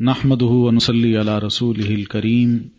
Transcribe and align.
نحمده 0.00 0.46
ونصلي 0.46 1.18
على 1.18 1.38
رسوله 1.38 1.94
الكريم. 1.94 2.70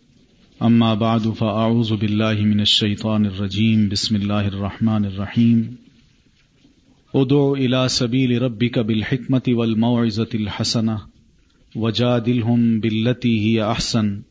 اما 0.61 0.93
بعد 0.93 1.21
فاعوذ 1.21 1.95
بالله 1.95 2.33
من 2.33 2.59
الشيطان 2.59 3.25
الرجيم. 3.25 3.89
بسم 3.89 4.15
الله 4.15 4.47
الرحمن 4.47 5.05
الرحيم. 5.05 5.77
ادع 7.15 7.51
الى 7.53 7.89
سبيل 7.89 8.41
ربك 8.41 8.79
بالحكمه 8.79 9.41
والموعظه 9.47 10.27
الحسنه 10.35 11.01
وجادلهم 11.75 12.79
بالتي 12.79 13.39
هي 13.45 13.71
احسن 13.71 14.21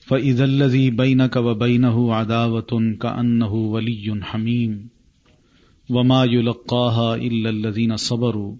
فاذا 0.00 0.44
الذي 0.44 0.90
بينك 0.90 1.36
وبينه 1.36 2.14
عداوه 2.14 2.96
كانه 3.00 3.54
ولي 3.54 4.20
حميم. 4.22 4.88
وما 5.90 6.24
يلقاها 6.24 7.14
الا 7.14 7.50
الذين 7.50 7.96
صبروا. 7.96 8.54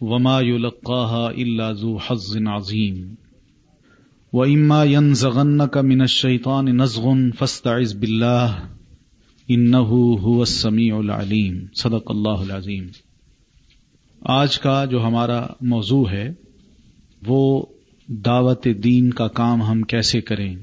وما 0.00 0.40
يلقاها 0.40 1.28
الا 1.28 1.72
ذو 1.72 1.96
حظ 1.96 2.36
عظيم. 2.46 3.14
واما 4.32 4.84
ينزغنك 4.84 5.76
من 5.76 6.00
الشيطان 6.00 6.64
نزغ 6.64 7.08
فاستعذ 7.38 7.98
بالله 7.98 8.46
انه 9.48 9.88
هو 10.24 10.40
السميع 10.40 10.98
العليم. 10.98 11.66
صدق 11.74 12.10
اللہ 12.10 12.52
العظیم. 12.52 12.86
آج 14.20 14.60
کا 14.60 14.84
جو 14.84 15.06
ہمارا 15.06 15.46
موضوع 15.60 16.10
ہے، 16.10 16.32
وہ 17.26 17.66
دعوت 18.08 18.66
دین 18.84 19.10
کا 19.10 19.28
کام 19.28 19.62
ہم 19.62 19.82
کیسے 19.82 20.20
کریں؟ 20.20 20.56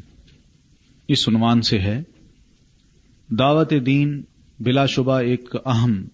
اس 1.07 1.29
عنوان 1.29 1.61
سے 1.61 1.79
ہے، 1.79 2.03
دعوت 3.29 3.73
دین 3.85 4.21
بلا 4.59 4.85
شبہ 4.85 5.19
ایک 5.19 5.55
اہم 5.65 6.05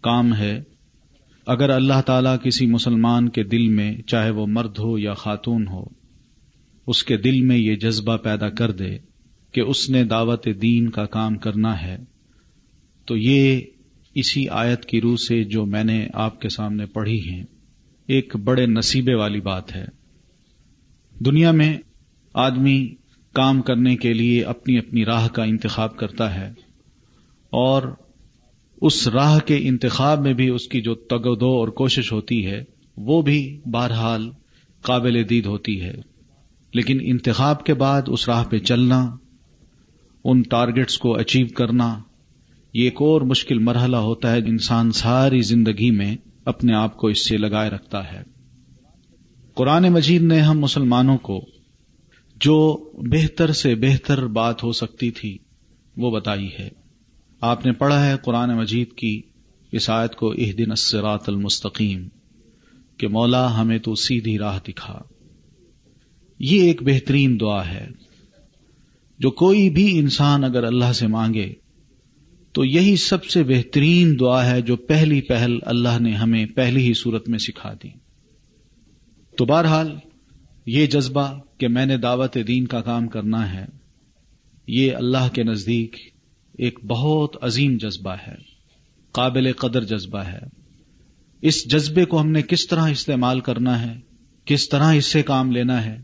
کام 0.00 0.34
ہے۔ 0.34 0.62
اگر 1.46 1.70
اللہ 1.70 2.00
تعالیٰ 2.06 2.36
کسی 2.44 2.66
مسلمان 2.66 3.28
کے 3.28 3.42
دل 3.42 3.68
میں 3.68 4.02
چاہے 4.02 4.30
وہ 4.30 4.46
مرد 4.46 4.78
ہو 4.78 4.98
یا 4.98 5.14
خاتون 5.14 5.68
ہو، 5.68 5.84
اس 6.86 7.04
کے 7.04 7.16
دل 7.16 7.40
میں 7.40 7.56
یہ 7.56 7.76
جذبہ 7.76 8.16
پیدا 8.16 8.50
کر 8.50 8.70
دے 8.70 8.98
کہ 9.52 9.60
اس 9.60 9.90
نے 9.90 10.04
دعوت 10.04 10.48
دین 10.62 10.88
کا 10.90 11.04
کام 11.04 11.36
کرنا 11.36 11.82
ہے، 11.82 11.96
تو 13.04 13.16
یہ 13.16 13.60
اسی 14.14 14.48
آیت 14.48 14.84
کی 14.84 15.00
روح 15.00 15.16
سے 15.16 15.44
جو 15.44 15.66
میں 15.66 15.84
نے 15.84 16.06
آپ 16.14 16.40
کے 16.40 16.48
سامنے 16.48 16.86
پڑھی 16.86 17.30
ہیں، 17.30 17.44
ایک 18.06 18.36
بڑے 18.36 18.66
نصیبے 18.66 19.14
والی 19.14 19.40
بات 19.40 19.76
ہے۔ 19.76 19.84
دنیا 21.24 21.50
میں 21.50 21.76
آدمی 22.34 22.94
کام 23.32 23.62
کرنے 23.62 23.96
کے 23.96 24.12
لیے 24.12 24.44
اپنی 24.44 24.78
اپنی 24.78 25.04
راہ 25.04 25.28
کا 25.28 25.44
انتخاب 25.44 25.96
کرتا 25.96 26.34
ہے 26.34 26.52
اور 27.50 27.82
اس 28.84 29.08
راہ 29.08 29.38
کے 29.38 29.58
انتخاب 29.62 30.20
میں 30.20 30.32
بھی 30.32 30.48
اس 30.48 30.68
کی 30.68 30.80
جو 30.80 30.94
تگودو 30.94 31.46
اور 31.46 31.68
کوشش 31.68 32.12
ہوتی 32.12 32.46
ہے، 32.46 32.64
وہ 32.96 33.22
بھی 33.22 33.60
بہرحال 33.66 34.30
قابل 34.82 35.30
دید 35.30 35.46
ہوتی 35.46 35.80
ہے۔ 35.82 35.94
لیکن 36.74 36.98
انتخاب 37.02 37.64
کے 37.64 37.74
بعد 37.74 38.02
اس 38.06 38.28
راہ 38.28 38.44
پہ 38.44 38.58
چلنا، 38.58 39.16
ان 40.24 40.42
ٹارگٹس 40.42 40.98
کو 40.98 41.18
اچیو 41.18 41.46
کرنا، 41.54 41.98
یہ 42.74 42.84
ایک 42.84 43.02
اور 43.02 43.20
مشکل 43.20 43.58
مرحلہ 43.58 43.96
ہوتا 43.96 44.32
ہے 44.32 44.38
انسان 44.38 44.92
ساری 44.92 45.40
زندگی 45.40 45.90
میں 45.90 46.16
اپنے 46.44 46.74
آپ 46.74 46.96
کو 46.96 47.06
اس 47.06 47.28
سے 47.28 47.36
لگائے 47.36 47.70
رکھتا 47.70 48.12
ہے۔ 48.12 48.22
قرآن 49.54 49.82
مجید 49.82 50.22
نے 50.22 50.40
ہم 50.40 50.60
مسلمانوں 50.60 51.18
کو 51.18 51.44
جو 52.36 52.90
بہتر 53.10 53.52
سے 53.52 53.74
بہتر 53.74 54.26
بات 54.26 54.64
ہو 54.64 54.72
سکتی 54.72 55.10
تھی، 55.10 55.38
وہ 55.96 56.10
بتائی 56.10 56.48
ہے۔ 56.58 56.83
آپ 57.44 57.66
نے 57.66 57.72
پڑھا 57.72 58.06
ہے 58.06 58.14
قرآن 58.24 58.56
مجید 58.56 58.92
کی 58.92 59.22
اس 59.72 59.90
آیت 59.90 60.14
کو 60.14 60.30
اہ 60.30 60.52
دن 60.52 60.72
اسرات 60.72 61.28
المستقیم، 61.28 62.08
کہ 62.96 63.08
مولا 63.08 63.60
ہمیں 63.60 63.78
تو 63.78 63.94
سیدھی 63.94 64.38
راہ 64.38 64.58
دکھا۔ 64.68 65.02
یہ 66.38 66.62
ایک 66.62 66.82
بہترین 66.82 67.40
دعا 67.40 67.68
ہے۔ 67.68 67.86
جو 69.18 69.30
کوئی 69.30 69.70
بھی 69.70 69.98
انسان 69.98 70.44
اگر 70.44 70.64
اللہ 70.64 70.92
سے 70.92 71.06
مانگے، 71.06 71.52
تو 72.52 72.64
یہی 72.64 72.96
سب 72.96 73.24
سے 73.24 73.42
بہترین 73.42 74.16
دعا 74.20 74.50
ہے 74.50 74.62
جو 74.62 74.76
پہلی 74.76 75.20
پہل 75.20 75.58
اللہ 75.62 76.00
نے 76.00 76.12
ہمیں 76.12 76.46
پہلی 76.46 76.88
ہی 76.88 76.94
صورت 76.94 77.28
میں 77.28 77.38
سکھا 77.38 77.72
دی۔ 77.72 77.88
تو 79.38 79.44
بہرحال، 79.44 79.96
یہ 80.66 80.86
جذبہ 80.86 81.38
کہ 81.58 81.68
میں 81.68 81.86
نے 81.86 81.96
دعوت 81.96 82.36
دین 82.46 82.66
کا 82.66 82.80
کام 82.80 83.08
کرنا 83.08 83.52
ہے، 83.52 83.64
یہ 84.66 84.92
اللہ 84.92 85.28
کے 85.32 85.42
نزدیک 85.42 86.13
ایک 86.58 86.78
بہت 86.84 87.36
عظیم 87.40 87.76
جذبہ 87.76 88.16
ہے، 88.26 88.34
قابل 89.12 89.52
قدر 89.52 89.84
جذبہ 89.84 90.18
ہے۔ 90.18 90.38
اس 91.42 91.70
جذبے 91.70 92.04
کو 92.04 92.20
ہم 92.20 92.30
نے 92.30 92.42
کس 92.42 92.66
طرح 92.66 92.88
استعمال 92.88 93.40
کرنا 93.40 93.82
ہے، 93.82 94.00
کس 94.44 94.68
طرح 94.68 94.92
اس 94.92 95.06
سے 95.06 95.22
کام 95.22 95.52
لینا 95.52 95.84
ہے، 95.84 95.98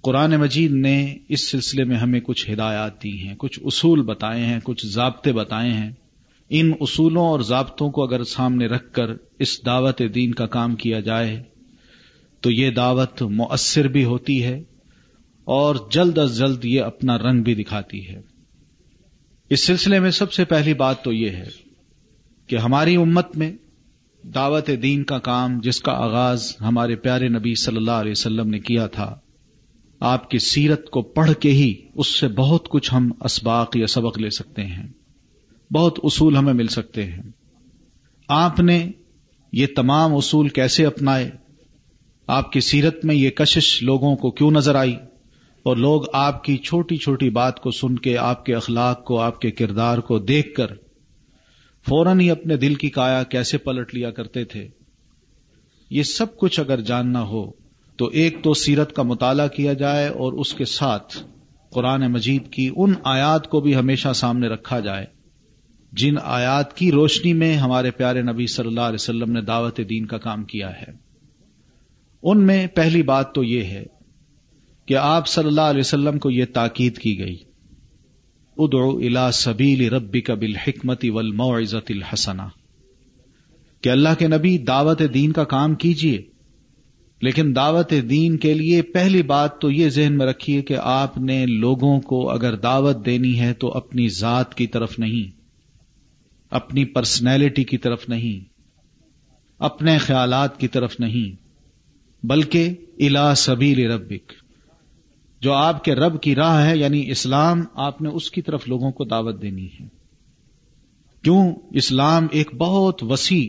قرآن 0.00 0.30
مجید 0.30 0.72
نے 0.72 1.16
اس 1.28 1.50
سلسلے 1.50 1.84
میں 1.84 1.96
ہمیں 1.96 2.20
کچھ 2.20 2.50
ہدایات 2.50 3.02
دی 3.02 3.28
ہیں، 3.28 3.34
کچھ 3.38 3.60
اصول 3.64 4.02
بتائے 4.02 4.44
ہیں، 4.44 4.60
کچھ 4.64 4.86
ضابطے 4.86 5.32
بتائے 5.32 5.72
ہیں۔ 5.72 5.92
ان 6.50 6.72
اصولوں 6.80 7.26
اور 7.26 7.40
ضابطوں 7.40 7.90
کو 7.90 8.02
اگر 8.02 8.24
سامنے 8.24 8.66
رکھ 8.66 8.92
کر 8.92 9.06
اس 9.38 9.66
دعوت 9.66 10.02
دین 10.14 10.34
کا 10.34 10.46
کام 10.46 10.74
کیا 10.74 11.00
جائے، 11.00 11.42
تو 12.40 12.50
یہ 12.50 12.70
دعوت 12.70 13.22
مؤثر 13.22 13.88
بھی 13.88 14.04
ہوتی 14.04 14.42
ہے 14.44 14.62
اور 15.44 15.76
جلد 15.92 16.18
از 16.18 16.38
جلد 16.38 16.64
یہ 16.64 16.82
اپنا 16.82 17.18
رنگ 17.18 17.42
بھی 17.42 17.54
دکھاتی 17.54 18.08
ہے۔ 18.08 18.37
اس 19.50 19.66
سلسلے 19.66 20.00
میں 20.00 20.10
سب 20.10 20.32
سے 20.32 20.44
پہلی 20.44 20.74
بات 20.74 21.04
تو 21.04 21.12
یہ 21.12 21.30
ہے 21.30 21.48
کہ 22.46 22.56
ہماری 22.56 22.96
امت 22.96 23.36
میں 23.36 23.52
دعوت 24.34 24.70
دین 24.82 25.04
کا 25.04 25.18
کام 25.18 25.60
جس 25.60 25.80
کا 25.80 25.92
آغاز 25.92 26.56
ہمارے 26.60 26.96
پیارے 26.96 27.28
نبی 27.28 27.54
صلی 27.54 27.76
اللہ 27.76 27.90
علیہ 27.90 28.10
وسلم 28.10 28.48
نے 28.48 28.58
کیا 28.58 28.86
تھا، 28.86 29.16
آپ 30.00 30.30
کی 30.30 30.38
سیرت 30.38 30.90
کو 30.90 31.02
پڑھ 31.02 31.30
کے 31.40 31.50
ہی 31.50 31.74
اس 31.94 32.06
سے 32.06 32.28
بہت 32.28 32.68
کچھ 32.68 32.94
ہم 32.94 33.10
اسباق 33.20 33.76
یا 33.76 33.86
سبق 33.86 34.18
لے 34.18 34.30
سکتے 34.30 34.62
ہیں۔ 34.66 34.86
بہت 35.72 35.98
اصول 36.02 36.36
ہمیں 36.36 36.52
مل 36.52 36.66
سکتے 36.66 37.04
ہیں۔ 37.04 37.22
آپ 38.28 38.60
نے 38.60 38.90
یہ 39.52 39.66
تمام 39.76 40.16
اصول 40.16 40.48
کیسے 40.48 40.86
اپنائے؟ 40.86 41.30
آپ 42.26 42.52
کی 42.52 42.60
سیرت 42.60 43.04
میں 43.04 43.14
یہ 43.14 43.30
کشش 43.30 43.82
لوگوں 43.82 44.16
کو 44.16 44.30
کیوں 44.30 44.50
نظر 44.50 44.74
آئی؟ 44.74 44.96
اور 45.68 45.76
لوگ 45.76 46.02
آپ 46.12 46.44
کی 46.44 46.56
چھوٹی 46.56 46.96
چھوٹی 46.96 47.30
بات 47.30 47.60
کو 47.60 47.70
سن 47.70 47.96
کے 47.96 48.18
آپ 48.18 48.44
کے 48.44 48.54
اخلاق 48.54 49.04
کو، 49.04 49.20
آپ 49.20 49.40
کے 49.40 49.50
کردار 49.50 49.98
کو 49.98 50.18
دیکھ 50.18 50.54
کر 50.54 50.66
فوراً 51.88 52.20
ہی 52.20 52.30
اپنے 52.30 52.56
دل 52.56 52.74
کی 52.74 52.90
کایا 52.90 53.22
کیسے 53.22 53.58
پلٹ 53.58 53.94
لیا 53.94 54.10
کرتے 54.10 54.44
تھے۔ 54.44 54.68
یہ 55.90 56.02
سب 56.02 56.36
کچھ 56.36 56.60
اگر 56.60 56.80
جاننا 56.80 57.22
ہو 57.22 57.50
تو 57.96 58.06
ایک 58.06 58.36
تو 58.42 58.54
سیرت 58.54 58.92
کا 58.92 59.02
مطالعہ 59.02 59.48
کیا 59.48 59.72
جائے 59.72 60.08
اور 60.08 60.32
اس 60.32 60.54
کے 60.54 60.64
ساتھ 60.64 61.18
قرآن 61.70 62.12
مجید 62.12 62.50
کی 62.50 62.70
ان 62.76 62.94
آیات 63.04 63.48
کو 63.48 63.60
بھی 63.60 63.76
ہمیشہ 63.76 64.08
سامنے 64.14 64.48
رکھا 64.48 64.80
جائے۔ 64.80 65.06
جن 65.92 66.14
آیات 66.22 66.76
کی 66.76 66.92
روشنی 66.92 67.32
میں 67.32 67.54
ہمارے 67.54 67.90
پیارے 67.90 68.22
نبی 68.22 68.46
صلی 68.46 68.68
اللہ 68.68 68.80
علیہ 68.80 68.94
وسلم 68.94 69.32
نے 69.32 69.40
دعوت 69.40 69.80
دین 69.90 70.06
کا 70.06 70.18
کام 70.18 70.44
کیا 70.44 70.70
ہے۔ 70.70 70.92
ان 72.22 72.46
میں 72.46 72.66
پہلی 72.66 73.02
بات 73.02 73.34
تو 73.34 73.44
یہ 73.44 73.62
ہے 73.62 73.97
کہ 74.88 74.94
آپ 74.94 75.28
صلی 75.28 75.46
اللہ 75.46 75.60
علیہ 75.60 75.80
وسلم 75.80 76.18
کو 76.18 76.30
یہ 76.30 76.44
تاکید 76.44 76.98
کی 76.98 77.18
گئی۔ 77.18 77.36
ادعو 78.58 78.98
الا 78.98 79.30
سبیل 79.30 79.88
ربی 79.94 80.20
کا 80.20 80.34
بال 80.34 80.56
حکمتی 80.56 81.10
ول 81.10 81.40
الحسنا 81.40 82.48
کہ 83.80 83.88
اللہ 83.88 84.08
کے 84.18 84.28
نبی 84.28 84.58
دعوت 84.58 85.02
دین 85.14 85.32
کا 85.32 85.44
کام 85.44 85.74
کیجیے 85.74 86.22
لیکن 87.20 87.56
دعوت 87.56 87.94
دین 88.10 88.36
کے 88.36 88.54
لیے 88.54 88.82
پہلی 88.82 89.22
بات 89.22 89.60
تو 89.60 89.70
یہ 89.70 89.88
ذہن 89.88 90.18
میں 90.18 90.26
رکھیے 90.26 90.62
کہ 90.62 90.76
آپ 90.82 91.18
نے 91.18 91.46
لوگوں 91.46 92.00
کو 92.00 92.30
اگر 92.30 92.56
دعوت 92.56 93.06
دینی 93.06 93.40
ہے 93.40 93.54
تو 93.54 93.68
اپنی 93.68 94.08
ذات 94.08 94.54
کی 94.54 94.66
طرف 94.66 94.98
نہیں۔ 94.98 95.30
اپنی 96.50 96.84
پرسنالٹی 96.84 97.64
کی 97.64 97.78
طرف 97.78 98.08
نہیں۔ 98.08 98.44
اپنے 99.58 99.98
خیالات 99.98 100.60
کی 100.60 100.68
طرف 100.68 101.00
نہیں۔ 101.00 101.36
بلکہ 102.26 102.74
الا 102.98 103.34
سبیل 103.34 103.90
ربک۔ 103.90 104.47
جو 105.40 105.52
آپ 105.52 105.84
کے 105.84 105.94
رب 105.94 106.22
کی 106.22 106.34
راہ 106.34 106.66
ہے 106.66 106.76
یعنی 106.76 107.10
اسلام، 107.10 107.64
آپ 107.74 108.02
نے 108.02 108.08
اس 108.08 108.30
کی 108.30 108.42
طرف 108.42 108.68
لوگوں 108.68 108.90
کو 108.90 109.04
دعوت 109.04 109.42
دینی 109.42 109.66
ہے۔ 109.66 109.86
کیوں؟ 111.22 111.52
اسلام 111.70 112.26
ایک 112.30 112.54
بہت 112.54 113.02
وسیع 113.02 113.48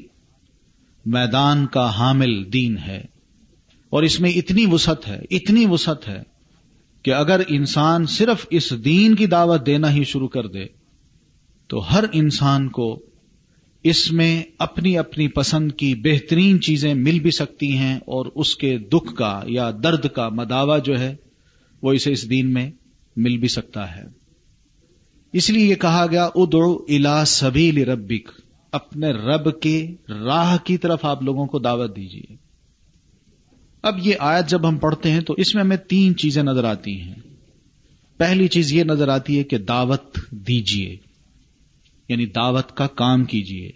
میدان 1.05 1.65
کا 1.65 1.97
حامل 1.97 2.53
دین 2.53 2.77
ہے 2.77 3.05
اور 3.89 4.03
اس 4.03 4.19
میں 4.19 4.29
اتنی 4.29 4.65
وسعت 4.65 5.07
ہے، 5.07 5.19
اتنی 5.31 5.65
وسعت 5.65 6.07
ہے 6.07 6.23
کہ 7.03 7.13
اگر 7.13 7.41
انسان 7.47 8.05
صرف 8.05 8.45
اس 8.49 8.73
دین 8.85 9.15
کی 9.15 9.25
دعوت 9.25 9.65
دینا 9.65 9.93
ہی 9.93 10.03
شروع 10.03 10.27
کر 10.27 10.47
دے، 10.47 10.65
تو 11.67 11.93
ہر 11.93 12.03
انسان 12.13 12.69
کو 12.69 12.99
اس 13.83 14.11
میں 14.11 14.43
اپنی 14.59 14.97
اپنی 14.97 15.27
پسند 15.27 15.71
کی 15.71 15.95
بہترین 15.95 16.61
چیزیں 16.61 16.93
مل 16.93 17.19
بھی 17.19 17.31
سکتی 17.31 17.77
ہیں 17.77 17.97
اور 17.97 18.25
اس 18.35 18.55
کے 18.55 18.77
دکھ 18.77 19.15
کا 19.15 19.41
یا 19.47 19.71
درد 19.83 20.05
کا 20.05 20.29
مداوع 20.29 20.77
جو 20.77 20.99
ہے 20.99 21.15
وہ 21.81 21.93
اسے 21.93 22.11
اس 22.11 22.29
دین 22.29 22.53
میں 22.53 22.71
مل 23.15 23.37
بھی 23.37 23.47
سکتا 23.47 23.95
ہے۔ 23.95 24.03
اس 25.33 25.49
لیے 25.49 25.65
یہ 25.65 25.75
کہا 25.75 26.05
گیا، 26.11 26.25
ادعو 26.35 26.73
الا 26.75 27.25
سبیل 27.25 27.77
ربک، 27.77 28.41
اپنے 28.71 29.11
رب 29.11 29.61
کے 29.61 29.95
راہ 30.09 30.57
کی 30.63 30.77
طرف 30.77 31.05
آپ 31.05 31.23
لوگوں 31.23 31.45
کو 31.45 31.59
دعوت 31.59 31.95
دیجیے 31.95 32.35
اب 33.81 34.07
یہ 34.07 34.15
آیت 34.19 34.47
جب 34.47 34.67
ہم 34.67 34.77
پڑھتے 34.77 35.11
ہیں 35.11 35.21
تو 35.21 35.33
اس 35.37 35.55
میں 35.55 35.63
ہمیں 35.63 35.77
تین 35.77 36.15
چیزیں 36.15 36.43
نظر 36.43 36.63
آتی 36.63 37.01
ہیں۔ 37.01 37.15
پہلی 38.17 38.47
چیز 38.47 38.73
یہ 38.73 38.83
نظر 38.83 39.07
آتی 39.07 39.37
ہے 39.37 39.43
کہ 39.43 39.57
دعوت 39.57 40.19
دیجیے 40.31 40.97
یعنی 42.09 42.25
دعوت 42.25 42.77
کا 42.77 42.87
کام 42.87 43.25
کیجیے 43.25 43.71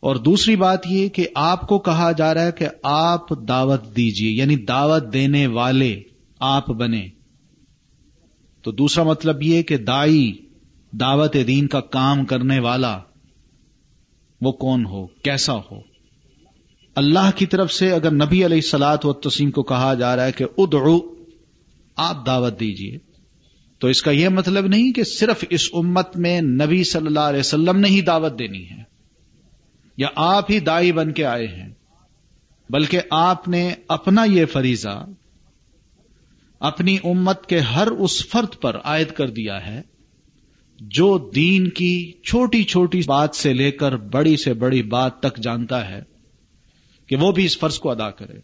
اور 0.00 0.16
دوسری 0.16 0.56
بات 0.56 0.86
یہ 0.86 1.08
کہ 1.08 1.28
آپ 1.34 1.68
کو 1.68 1.78
کہا 1.78 2.12
جا 2.12 2.34
رہا 2.34 2.46
ہے 2.46 2.52
کہ 2.52 2.68
آپ 2.82 3.48
دعوت 3.48 3.96
دیجیے 3.96 4.30
یعنی 4.30 4.56
دعوت 4.56 5.12
دینے 5.12 5.46
والے 5.46 6.02
آپ 6.40 6.68
بنے۔ 6.70 7.08
تو 8.64 8.72
دوسرا 8.72 9.04
مطلب 9.04 9.42
یہ 9.42 9.62
کہ 9.62 9.76
دائی، 9.76 10.32
دعوت 10.92 11.36
دین 11.46 11.66
کا 11.66 11.80
کام 11.80 12.24
کرنے 12.24 12.58
والا، 12.60 12.98
وہ 14.40 14.52
کون 14.52 14.84
ہو؟ 14.86 15.06
کیسا 15.06 15.54
ہو؟ 15.70 15.80
اللہ 16.96 17.30
کی 17.36 17.46
طرف 17.46 17.72
سے 17.72 17.92
اگر 17.92 18.10
نبی 18.10 18.44
علیہ 18.46 18.60
سلاد 18.60 19.04
و 19.04 19.12
تسیم 19.12 19.50
کو 19.50 19.62
کہا 19.62 19.92
جا 19.94 20.14
رہا 20.16 20.26
ہے 20.26 20.32
کہ 20.32 20.44
ادعو، 20.58 20.98
آپ 21.96 22.26
دعوت 22.26 22.60
دیجیے 22.60 22.98
تو 23.80 23.88
اس 23.88 24.02
کا 24.02 24.10
یہ 24.10 24.28
مطلب 24.28 24.66
نہیں 24.66 24.92
کہ 24.92 25.04
صرف 25.04 25.44
اس 25.50 25.68
امت 25.72 26.16
میں 26.16 26.40
نبی 26.40 26.82
صلی 26.84 27.06
اللہ 27.06 27.28
علیہ 27.28 27.40
وسلم 27.40 27.78
نے 27.78 27.88
ہی 27.88 28.00
دعوت 28.00 28.38
دینی 28.38 28.64
ہے، 28.70 28.82
یا 29.96 30.08
آپ 30.16 30.50
ہی 30.50 30.58
دائی 30.60 30.92
بن 30.92 31.12
کے 31.12 31.24
آئے 31.24 31.46
ہیں، 31.46 31.72
بلکہ 32.70 33.00
آپ 33.10 33.48
نے 33.48 33.74
اپنا 33.88 34.24
یہ 34.24 34.44
فریضہ 34.44 35.04
اپنی 36.60 36.98
امت 37.04 37.46
کے 37.46 37.58
ہر 37.58 37.86
اس 37.86 38.26
فرد 38.26 38.60
پر 38.60 38.78
عائد 38.78 39.08
کر 39.08 39.30
دیا 39.30 39.66
ہے 39.66 39.82
جو 40.80 41.30
دین 41.34 41.68
کی 41.68 42.12
چھوٹی 42.12 42.64
چھوٹی 42.64 43.00
بات 43.06 43.34
سے 43.34 43.52
لے 43.52 43.70
کر 43.70 43.96
بڑی 43.96 44.36
سے 44.36 44.54
بڑی 44.54 44.82
بات 44.82 45.20
تک 45.20 45.36
جانتا 45.36 45.90
ہے 45.90 46.02
کہ 47.06 47.16
وہ 47.16 47.32
بھی 47.32 47.44
اس 47.44 47.58
فرض 47.58 47.78
کو 47.78 47.90
ادا 47.90 48.10
کرے۔ 48.10 48.38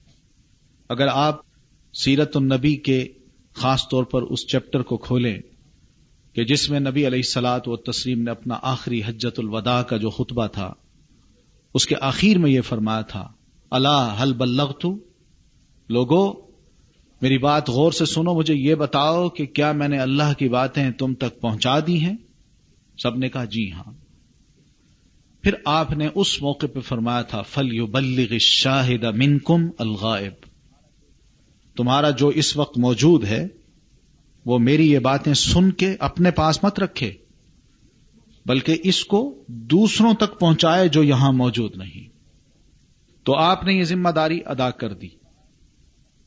اگر 0.88 1.06
آپ 1.06 1.40
سیرت 1.94 2.36
النبی 2.36 2.76
کے 2.76 3.08
خاص 3.54 3.88
طور 3.88 4.04
پر 4.04 4.22
اس 4.22 4.46
چیپٹر 4.46 4.82
کو 4.82 4.96
کھولیں 4.96 5.38
کہ 6.34 6.44
جس 6.44 6.70
میں 6.70 6.80
نبی 6.80 7.06
علیہ 7.06 7.18
السلاط 7.18 7.68
و 7.68 7.76
تسلیم 7.76 8.22
نے 8.22 8.30
اپنا 8.30 8.58
آخری 8.62 9.02
حجت 9.02 9.38
الوداع 9.38 9.82
کا 9.82 9.96
جو 9.96 10.10
خطبہ 10.10 10.46
تھا، 10.46 10.74
اس 11.74 11.86
کے 11.86 11.94
آخر 12.00 12.38
میں 12.38 12.50
یہ 12.50 12.60
فرمایا 12.60 13.00
تھا، 13.00 13.28
اللہ 13.70 14.16
حل 14.22 14.32
بلغ 14.32 14.72
لوگو 15.88 16.43
میری 17.22 17.38
بات 17.38 17.70
غور 17.70 17.92
سے 17.92 18.04
سنو، 18.04 18.34
مجھے 18.34 18.54
یہ 18.54 18.74
بتاؤ 18.74 19.28
کہ 19.28 19.46
کیا 19.46 19.72
میں 19.72 19.88
نے 19.88 19.98
اللہ 19.98 20.32
کی 20.38 20.48
باتیں 20.48 20.90
تم 20.90 21.14
تک 21.14 21.40
پہنچا 21.40 21.80
دی 21.86 22.00
ہیں؟ 22.00 22.16
سب 23.02 23.16
نے 23.16 23.28
کہا 23.28 23.44
جی 23.44 23.72
ہاں۔ 23.72 23.92
پھر 25.42 25.54
آپ 25.64 25.92
نے 25.92 26.08
اس 26.14 26.42
موقع 26.42 26.66
پہ 26.66 26.80
فرمایا 26.80 27.22
تھا 27.22 27.42
فل 27.42 27.74
یو 27.74 27.86
بلغ 27.86 28.34
شاہد 28.40 29.04
من 29.04 29.38
کم 29.38 29.66
الغائب۔ 29.78 30.32
تمہارا 31.76 32.10
جو 32.10 32.28
اس 32.28 32.56
وقت 32.56 32.78
موجود 32.78 33.24
ہے، 33.24 33.48
وہ 34.46 34.58
میری 34.58 34.92
یہ 34.92 34.98
باتیں 34.98 35.34
سن 35.34 35.72
کے 35.72 35.96
اپنے 35.98 36.30
پاس 36.30 36.64
مت 36.64 36.80
رکھے، 36.80 37.12
بلکہ 38.46 38.76
اس 38.84 39.04
کو 39.04 39.44
دوسروں 39.46 40.14
تک 40.14 40.40
پہنچائے 40.40 40.88
جو 40.88 41.02
یہاں 41.02 41.32
موجود 41.32 41.76
نہیں۔ 41.76 42.08
تو 43.24 43.36
آپ 43.36 43.64
نے 43.64 43.72
یہ 43.72 43.84
ذمہ 43.84 44.08
داری 44.08 44.40
ادا 44.46 44.70
کر 44.70 44.92
دی۔ 44.92 45.08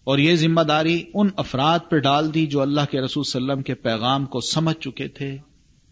اور 0.08 0.18
یہ 0.18 0.36
ذمہ 0.36 0.62
داری 0.62 1.04
ان 1.14 1.30
افراد 1.38 1.80
پہ 1.90 1.98
ڈال 2.00 2.34
دی 2.34 2.46
جو 2.48 2.62
اللہ 2.62 2.82
کے 2.92 3.02
رسول 3.02 3.24
صلی 3.24 3.42
اللہ 3.42 3.52
علیہ 3.52 3.54
وسلم 3.54 3.64
کے 3.64 3.74
پیغام 3.74 4.26
کو 4.26 4.40
سمجھ 4.40 4.78
چکے 4.78 5.08
تھے، 5.08 5.38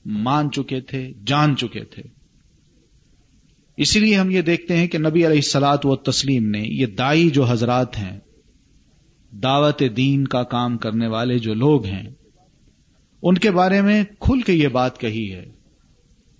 مان 0.06 0.52
چکے 0.52 0.82
تھے، 0.82 1.12
جان 1.28 1.56
چکے 1.58 1.84
تھے۔ 1.84 2.04
اسی 3.78 4.00
لیے 4.00 4.16
ہم 4.16 4.30
یہ 4.30 4.42
دیکھتے 4.42 4.78
ہیں 4.78 4.88
کہ 4.88 4.98
نبی 4.98 5.26
علیہ 5.26 5.38
السلاط 5.38 5.86
و 5.86 5.96
تسلیم 5.96 6.50
نے 6.50 6.62
یہ 6.62 6.86
دائی 6.86 7.30
جو 7.30 7.44
حضرات 7.44 7.98
ہیں، 7.98 8.20
دعوت 9.34 9.82
دین 9.98 10.28
کا 10.28 10.44
کام 10.44 10.78
کرنے 10.78 11.08
والے 11.08 11.38
جو 11.40 11.54
لوگ 11.54 11.86
ہیں، 11.86 12.04
ان 13.24 13.38
کے 13.38 13.52
بارے 13.52 13.82
میں 13.82 14.04
کھل 14.20 14.42
کے 14.42 14.54
یہ 14.54 14.68
بات 14.68 15.00
کہی 15.00 15.32
ہے 15.34 15.46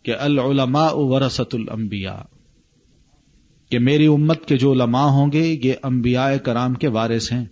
کہ 0.06 0.16
العلماء 0.20 0.90
ورثت 0.94 1.56
الانبیاء، 1.56 2.22
کہ 3.72 3.80
میری 3.80 4.06
امت 4.06 4.46
کے 4.46 4.58
جو 4.58 4.72
علماء 4.72 5.08
ہوں 5.08 5.32
گے، 5.32 5.44
یہ 5.64 5.74
انبیاء 5.84 6.30
کرام 6.44 6.74
کے 6.74 6.88
وارث 6.88 7.32
ہیں۔ 7.32 7.46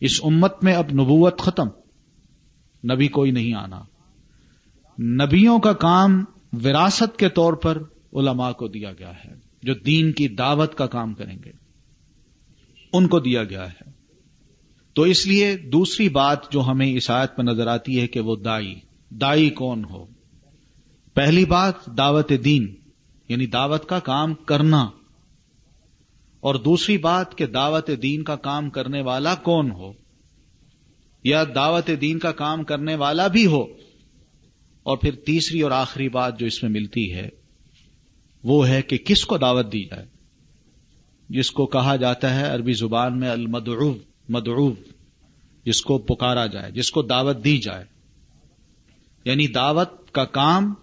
اس 0.00 0.20
امت 0.24 0.64
میں 0.64 0.74
اب 0.74 0.86
نبوت 0.92 1.38
ختم۔ 1.38 1.68
نبی 2.92 3.08
کوئی 3.08 3.30
نہیں 3.30 3.54
آنا۔ 3.54 3.82
نبیوں 5.02 5.58
کا 5.58 5.72
کام 5.72 6.24
وراثت 6.64 7.18
کے 7.18 7.28
طور 7.28 7.52
پر 7.52 7.82
علماء 8.12 8.52
کو 8.52 8.68
دیا 8.68 8.92
گیا 8.92 9.12
ہے، 9.24 9.34
جو 9.62 9.74
دین 9.74 10.12
کی 10.12 10.28
دعوت 10.28 10.74
کا 10.74 10.86
کام 10.86 11.14
کریں 11.14 11.38
گے۔ 11.44 11.52
ان 12.92 13.08
کو 13.08 13.20
دیا 13.20 13.44
گیا 13.44 13.66
ہے۔ 13.66 13.90
تو 14.94 15.02
اس 15.02 15.26
لیے 15.26 15.56
دوسری 15.56 16.08
بات 16.08 16.52
جو 16.52 16.62
ہمیں 16.62 16.96
اس 16.96 17.10
آیت 17.10 17.30
میں 17.38 17.52
نظر 17.52 17.66
آتی 17.66 18.00
ہے 18.00 18.06
کہ 18.06 18.20
وہ 18.20 18.36
دائی 18.36 18.74
دائی 19.10 19.50
کون 19.50 19.84
ہو؟ 19.84 20.06
پہلی 21.14 21.44
بات 21.44 21.74
دعوت 21.98 22.32
دین 22.44 22.74
یعنی 23.28 23.46
دعوت 23.46 23.88
کا 23.88 23.98
کام 23.98 24.34
کرنا۔ 24.34 24.88
اور 26.40 26.54
دوسری 26.54 26.98
بات 26.98 27.38
کہ 27.38 27.46
دعوت 27.46 27.90
دین 28.02 28.22
کا 28.22 28.36
کام 28.36 28.70
کرنے 28.70 29.02
والا 29.02 29.34
کون 29.34 29.70
ہو؟ 29.70 29.92
یا 31.24 31.44
دعوت 31.54 31.90
دین 32.00 32.18
کا 32.18 32.32
کام 32.32 32.64
کرنے 32.64 32.94
والا 32.94 33.26
بھی 33.26 33.46
ہو؟ 33.46 33.66
اور 34.82 34.96
پھر 34.96 35.14
تیسری 35.14 35.60
اور 35.60 35.70
آخری 35.70 36.08
بات 36.08 36.38
جو 36.38 36.46
اس 36.46 36.62
میں 36.62 36.70
ملتی 36.70 37.14
ہے، 37.14 37.28
وہ 38.44 38.68
ہے 38.68 38.82
کہ 38.82 38.98
کس 38.98 39.24
کو 39.24 39.38
دعوت 39.38 39.72
دی 39.72 39.84
جائے؟ 39.84 40.06
جس 41.28 41.50
کو 41.50 41.66
کہا 41.66 41.96
جاتا 41.96 42.40
ہے 42.40 42.46
عربی 42.46 42.72
زبان 42.72 43.18
میں 43.18 43.30
المدعو، 43.30 43.94
مدعو، 44.28 44.70
جس 45.64 45.82
کو 45.82 45.98
پکارا 45.98 46.46
جائے، 46.46 46.72
جس 46.72 46.90
کو 46.90 47.02
دعوت 47.02 47.44
دی 47.44 47.58
جائے۔ 47.58 47.84
یعنی 49.24 49.46
دعوت 49.46 50.10
کا 50.10 50.24
کام 50.24 50.74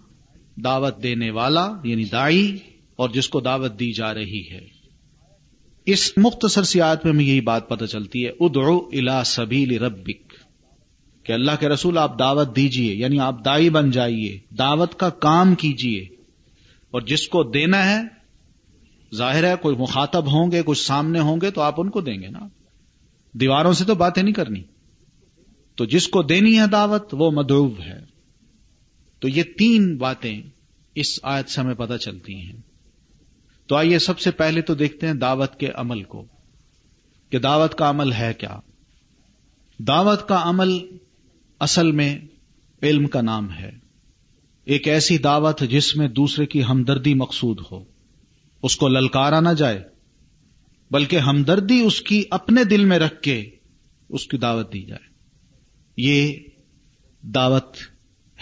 دعوت 0.56 1.02
دینے 1.02 1.30
والا 1.30 1.72
یعنی 1.84 2.04
دائی 2.04 2.56
اور 2.96 3.08
جس 3.08 3.28
کو 3.28 3.40
دعوت 3.40 3.72
دی 3.80 3.92
جا 3.92 4.14
رہی 4.14 4.50
ہے۔ 4.50 4.75
اس 5.86 6.12
مختصر 6.16 6.62
سیات 6.62 7.04
میں 7.04 7.12
ہمیں 7.12 7.24
یہی 7.24 7.40
بات 7.40 7.68
پتہ 7.68 7.84
چلتی 7.84 8.24
ہے، 8.24 8.30
ادعو 8.40 8.78
الا 8.78 9.24
سبیل 9.24 9.82
ربک، 9.82 10.34
کہ 11.22 11.32
اللہ 11.32 11.50
کے 11.60 11.68
رسول 11.68 11.98
آپ 11.98 12.18
دعوت 12.18 12.56
دیجیے 12.56 12.94
یعنی 12.94 13.18
آپ 13.18 13.44
دائی 13.44 13.70
بن 13.70 13.90
جائیے، 13.90 14.38
دعوت 14.58 14.98
کا 14.98 15.10
کام 15.10 15.54
کیجیے، 15.54 16.00
اور 16.90 17.00
جس 17.00 17.28
کو 17.28 17.42
دینا 17.42 17.90
ہے، 17.90 18.02
ظاہر 19.14 19.44
ہے 19.44 19.54
کوئی 19.62 19.76
مخاطب 19.76 20.32
ہوں 20.32 20.52
گے 20.52 20.62
کچھ 20.66 20.86
سامنے 20.86 21.20
ہوں 21.20 21.36
گے، 21.42 21.50
تو 21.50 21.60
آپ 21.60 21.80
ان 21.80 21.90
کو 21.90 22.00
دیں 22.00 22.22
گے 22.22 22.28
نا۔ 22.28 22.48
دیواروں 23.32 23.72
سے 23.72 23.84
تو 23.84 23.94
باتیں 23.94 24.22
نہیں 24.22 24.34
کرنی۔ 24.34 24.62
تو 25.74 25.84
جس 25.84 26.08
کو 26.08 26.22
دینی 26.22 26.58
ہے 26.58 26.66
دعوت، 26.66 27.08
وہ 27.12 27.30
مدعو 27.30 27.68
ہے۔ 27.68 28.00
تو 29.20 29.28
یہ 29.28 29.42
تین 29.42 29.96
باتیں 29.96 30.42
اس 30.94 31.20
آیت 31.22 31.48
سے 31.48 31.60
ہمیں 31.60 31.74
پتہ 31.74 31.94
چلتی 31.94 32.34
ہیں۔ 32.34 32.65
تو 33.66 33.76
آئیے 33.76 33.98
سب 33.98 34.18
سے 34.18 34.30
پہلے 34.30 34.62
تو 34.62 34.74
دیکھتے 34.74 35.06
ہیں 35.06 35.14
دعوت 35.14 35.60
کے 35.60 35.68
عمل 35.74 36.02
کو 36.02 36.24
کہ 37.30 37.38
دعوت 37.38 37.74
کا 37.74 37.90
عمل 37.90 38.12
ہے 38.12 38.34
کیا؟ 38.34 38.60
دعوت 39.78 40.28
کا 40.28 40.40
عمل 40.42 40.78
اصل 41.60 41.92
میں 41.92 42.18
علم 42.82 43.06
کا 43.06 43.20
نام 43.20 43.52
ہے۔ 43.52 43.70
ایک 44.64 44.88
ایسی 44.88 45.18
دعوت 45.18 45.60
جس 45.60 45.96
میں 45.96 46.08
دوسرے 46.08 46.46
کی 46.46 46.64
ہمدردی 46.64 47.14
مقصود 47.14 47.60
ہو۔ 47.70 47.84
اس 48.62 48.76
کو 48.76 48.88
للکارا 48.88 49.40
نہ 49.40 49.48
جائے، 49.48 49.82
بلکہ 50.90 51.18
ہمدردی 51.18 51.80
اس 51.80 52.02
کی 52.02 52.22
اپنے 52.30 52.64
دل 52.64 52.84
میں 52.84 52.98
رکھ 52.98 53.22
کے 53.22 53.50
اس 54.08 54.26
کی 54.26 54.38
دعوت 54.38 54.72
دی 54.72 54.82
جائے۔ 54.82 55.08
یہ 55.96 56.36
دعوت 57.22 57.76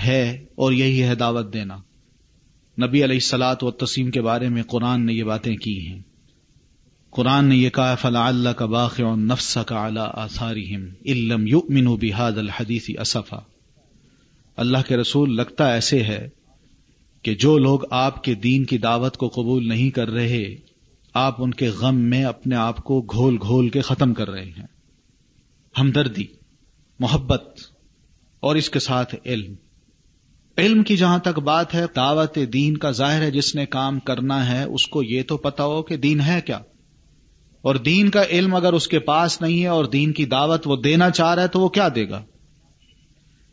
ہے 0.01 0.47
اور 0.55 0.73
یہی 0.73 1.03
ہے 1.03 1.15
دعوت 1.15 1.53
دینا۔ 1.53 1.77
نبی 2.83 3.05
علیہ 3.05 3.17
السلاط 3.17 3.65
و 3.65 3.71
تسیم 3.71 4.11
کے 4.11 4.23
بارے 4.23 4.49
میں 4.49 4.63
قرآن 4.63 5.07
نے 5.07 5.13
یہ 5.13 5.25
باتیں 5.25 5.57
کی 5.57 5.87
ہیں۔ 5.87 6.03
قرآن 7.11 7.45
نے 7.45 7.57
یہ 7.57 7.71
کہا 7.71 7.95
فلا 7.95 8.27
اللہ 8.27 8.49
کا 8.49 8.67
باخ 8.67 9.01
نفس 9.01 9.59
کا 9.67 9.85
اعلی 9.85 10.01
آثاری 10.15 10.75
علم 11.07 11.47
یو 11.47 11.61
منو 11.69 11.97
بحاد 11.97 12.33
الحدیثی 12.33 12.99
اصفا 12.99 13.41
اللہ 14.57 14.79
کے 14.89 14.97
رسول 14.97 15.37
لگتا 15.37 15.73
ایسے 15.73 16.03
ہے 16.03 16.29
کہ 17.23 17.35
جو 17.35 17.59
لوگ 17.59 17.81
آپ 17.91 18.25
کے 18.25 18.35
دین 18.35 18.65
کی 18.65 18.79
دعوت 18.79 19.17
کو 19.17 19.29
قبول 19.29 19.69
نہیں 19.69 19.91
کر 19.91 20.11
رہے، 20.11 20.57
آپ 21.15 21.43
ان 21.43 21.51
کے 21.51 21.69
غم 21.69 21.97
میں 21.97 22.25
اپنے 22.25 22.57
آپ 22.57 22.85
کو 22.85 23.01
گھول 23.01 23.37
گھول 23.41 23.69
کے 23.69 23.81
ختم 23.81 24.15
کر 24.15 24.31
رہے 24.31 24.45
ہیں۔ 24.45 24.67
ہمدردی، 25.79 26.25
محبت 27.01 27.61
اور 28.41 28.57
اس 28.57 28.71
کے 28.71 28.79
ساتھ 28.79 29.15
علم۔ 29.25 29.55
علم 30.59 30.83
کی 30.83 30.97
جہاں 30.97 31.19
تک 31.19 31.39
بات 31.39 31.75
ہے، 31.75 31.85
دعوت 31.97 32.39
دین 32.53 32.77
کا 32.77 32.91
ظاہر 32.91 33.23
ہے، 33.23 33.31
جس 33.31 33.55
نے 33.55 33.67
کام 33.67 34.01
کرنا 34.01 34.49
ہے، 34.49 34.65
اس 34.65 34.87
کو 34.87 35.03
یہ 35.03 35.23
تو 35.23 35.37
پتا 35.37 35.65
ہو 35.65 35.83
کہ 35.83 35.97
دین 35.97 36.21
ہے 36.21 36.41
کیا۔ 36.47 36.61
اور 37.63 37.75
دین 37.75 38.11
کا 38.11 38.23
علم 38.31 38.55
اگر 38.55 38.73
اس 38.73 38.89
کے 38.89 38.99
پاس 38.99 39.43
نہیں 39.43 39.63
ہے 39.63 39.67
اور 39.67 39.85
دین 39.85 40.13
کی 40.13 40.27
دعوت 40.27 40.63
وہ 40.67 40.77
دینا 40.77 41.11
چاہ 41.11 41.35
رہا 41.35 41.43
ہے 41.43 41.49
تو 41.49 41.61
وہ 41.61 41.69
کیا 41.69 41.89
دے 41.95 42.09
گا؟ 42.09 42.23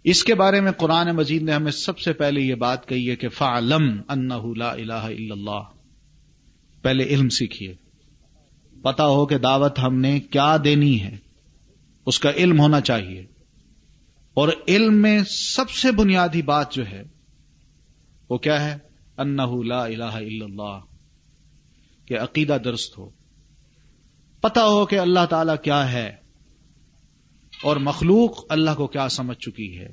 اس 0.03 0.23
کے 0.23 0.35
بارے 0.35 0.61
میں 0.61 0.71
قرآن 0.71 1.15
مجید 1.15 1.41
نے 1.41 1.51
ہمیں 1.51 1.71
سب 1.71 1.99
سے 1.99 2.13
پہلے 2.13 2.41
یہ 2.41 2.55
بات 2.55 2.87
کہی 2.87 3.09
ہے 3.09 3.15
کہ 3.15 3.29
فعلم 3.29 4.01
ان 4.09 4.27
لا 4.57 4.71
الہ 4.71 4.93
الا 4.93 5.33
اللہ 5.33 5.63
پہلے 6.81 7.03
علم 7.03 7.29
سیکھیے۔ 7.29 7.73
پتا 8.81 9.07
ہو 9.07 9.25
کہ 9.25 9.37
دعوت 9.37 9.79
ہم 9.79 9.99
نے 9.99 10.19
کیا 10.19 10.57
دینی 10.63 11.01
ہے۔ 11.01 11.17
اس 12.05 12.19
کا 12.19 12.31
علم 12.31 12.59
ہونا 12.59 12.81
چاہیے۔ 12.81 13.25
اور 14.33 14.49
علم 14.67 15.01
میں 15.01 15.19
سب 15.29 15.69
سے 15.69 15.91
بنیادی 15.91 16.41
بات 16.41 16.71
جو 16.71 16.85
ہے، 16.85 17.03
وہ 18.29 18.37
کیا 18.37 18.65
ہے؟ 18.65 18.77
انہ 19.17 19.63
لا 19.65 19.83
الہ 19.83 20.03
الا 20.03 20.45
اللہ، 20.45 20.79
کہ 22.05 22.19
عقیدہ 22.19 22.57
درست 22.65 22.97
ہو۔ 22.97 23.09
پتا 24.41 24.65
ہو 24.65 24.85
کہ 24.85 24.99
اللہ 24.99 25.25
تعالی 25.29 25.51
کیا 25.63 25.91
ہے 25.91 26.15
اور 27.63 27.75
مخلوق 27.75 28.45
اللہ 28.49 28.71
کو 28.77 28.87
کیا 28.87 29.09
سمجھ 29.09 29.37
چکی 29.37 29.79
ہے۔ 29.79 29.89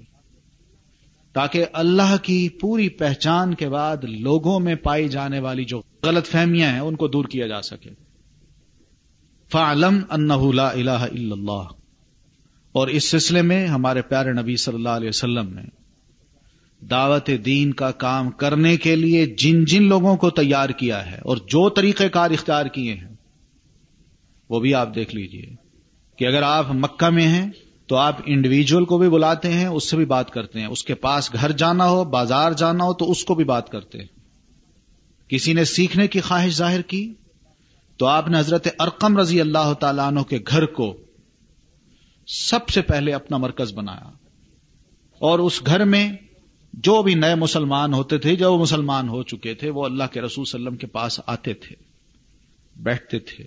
تاکہ 1.33 1.65
اللہ 1.73 2.17
کی 2.23 2.49
پوری 2.49 2.89
پہچان 2.89 3.55
کے 3.55 3.69
بعد 3.69 3.97
لوگوں 4.05 4.61
میں 4.61 4.75
پائی 4.75 5.09
جانے 5.09 5.41
والی 5.41 5.65
جو 5.65 5.83
غلط 6.03 6.27
فہمیاں 6.27 6.73
ہیں، 6.73 6.81
ان 6.81 6.97
کو 6.97 7.09
دور 7.09 7.25
کیا 7.25 7.47
جا 7.47 7.63
سکے۔ 7.63 7.91
فعلم 9.53 10.01
انہ 10.11 10.53
لا 10.55 10.71
الہ 10.71 10.91
الا 10.91 11.33
اللہ۔ 11.33 11.78
اور 12.79 12.89
اس 12.89 13.11
سلسلے 13.11 13.43
میں 13.43 13.67
ہمارے 13.67 14.03
پیارے 14.03 14.33
نبی 14.33 14.57
صلی 14.57 14.75
اللہ 14.75 14.89
علیہ 14.89 15.09
وسلم 15.09 15.55
نے 15.55 15.63
دعوت 16.87 17.31
دین 17.45 17.73
کا 17.73 17.91
کام 17.91 18.31
کرنے 18.31 18.77
کے 18.77 18.97
لیے 18.97 19.27
جن 19.27 19.65
جن 19.65 19.83
لوگوں 19.83 20.17
کو 20.17 20.31
تیار 20.31 20.69
کیا 20.69 21.11
ہے 21.11 21.17
اور 21.17 21.37
جو 21.37 21.69
طریقہ 21.69 22.05
کار 22.05 22.31
اختیار 22.31 22.67
کیے 22.67 22.95
ہیں، 22.95 23.15
وہ 24.51 24.61
بھی 24.61 24.75
آپ 24.75 24.95
دیکھ 24.95 25.15
لیجیے 25.15 25.55
کہ 26.19 26.25
اگر 26.25 26.43
آپ 26.43 26.67
مکہ 26.71 27.11
میں 27.11 27.29
ہیں 27.29 27.51
تو 27.87 27.97
آپ 27.97 28.17
انڈیویجل 28.27 28.85
کو 28.85 28.99
بھی 28.99 29.09
بلاتے 29.09 29.53
ہیں، 29.53 29.67
اس 29.67 29.91
سے 29.91 29.97
بھی 29.97 30.05
بات 30.05 30.31
کرتے 30.31 30.61
ہیں۔ 30.61 30.67
اس 30.67 30.85
کے 30.85 30.95
پاس 30.95 31.33
گھر 31.33 31.53
جانا 31.53 31.89
ہو، 31.89 32.05
بازار 32.05 32.53
جانا 32.53 32.85
ہو 32.85 32.95
تو 32.95 33.11
اس 33.11 33.25
کو 33.25 33.35
بھی 33.35 33.45
بات 33.45 33.71
کرتے 33.71 33.99
ہیں۔ 33.99 34.07
کسی 35.29 35.53
نے 35.53 35.65
سیکھنے 35.65 36.09
کی 36.09 36.21
خواہش 36.21 36.57
ظاہر 36.57 36.83
کی 36.83 37.15
تو 37.97 38.07
آپ 38.07 38.29
نے 38.29 38.39
حضرت 38.39 38.69
ارقم 38.79 39.19
رضی 39.19 39.41
اللہ 39.41 39.73
تعالیٰ 39.81 40.07
عنہ 40.07 40.21
کے 40.21 40.39
گھر 40.49 40.67
کو 40.67 40.97
سب 42.29 42.69
سے 42.69 42.83
پہلے 42.83 43.13
اپنا 43.13 43.37
مرکز 43.37 43.73
بنایا 43.73 44.11
اور 45.19 45.39
اس 45.39 45.67
گھر 45.67 45.85
میں 45.85 46.13
جو 46.73 47.03
بھی 47.03 47.15
نئے 47.15 47.35
مسلمان 47.35 47.95
ہوتے 47.95 48.19
تھے 48.19 48.37
جو 48.37 48.59
مسلمان 48.59 49.09
ہو 49.09 49.23
چکے 49.23 49.55
تھے، 49.55 49.71
وہ 49.71 49.85
اللہ 49.85 50.05
کے 50.13 50.21
رسول 50.21 50.45
صلی 50.45 50.59
اللہ 50.59 50.69
علیہ 50.69 50.69
وسلم 50.69 50.77
کے 50.77 50.87
پاس 50.87 51.21
آتے 51.27 51.55
تھے، 51.55 51.77
بیٹھتے 52.77 53.19
تھے، 53.19 53.45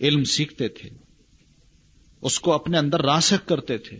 علم 0.00 0.24
سیکھتے 0.24 0.68
تھے، 0.68 0.90
اس 2.22 2.40
کو 2.40 2.52
اپنے 2.52 2.78
اندر 2.78 3.02
راسک 3.02 3.48
کرتے 3.48 3.78
تھے۔ 3.78 3.98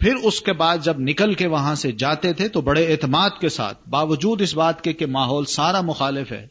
پھر 0.00 0.14
اس 0.14 0.40
کے 0.40 0.52
بعد 0.52 0.78
جب 0.82 0.98
نکل 0.98 1.34
کے 1.34 1.46
وہاں 1.46 1.74
سے 1.74 1.92
جاتے 1.92 2.32
تھے 2.32 2.48
تو 2.48 2.60
بڑے 2.60 2.92
اعتماد 2.92 3.30
کے 3.40 3.48
ساتھ، 3.48 3.88
باوجود 3.88 4.40
اس 4.40 4.54
بات 4.54 4.84
کے 4.84 4.92
کہ 4.92 5.06
ماحول 5.06 5.44
سارا 5.44 5.80
مخالف 5.80 6.32
ہے، 6.32 6.46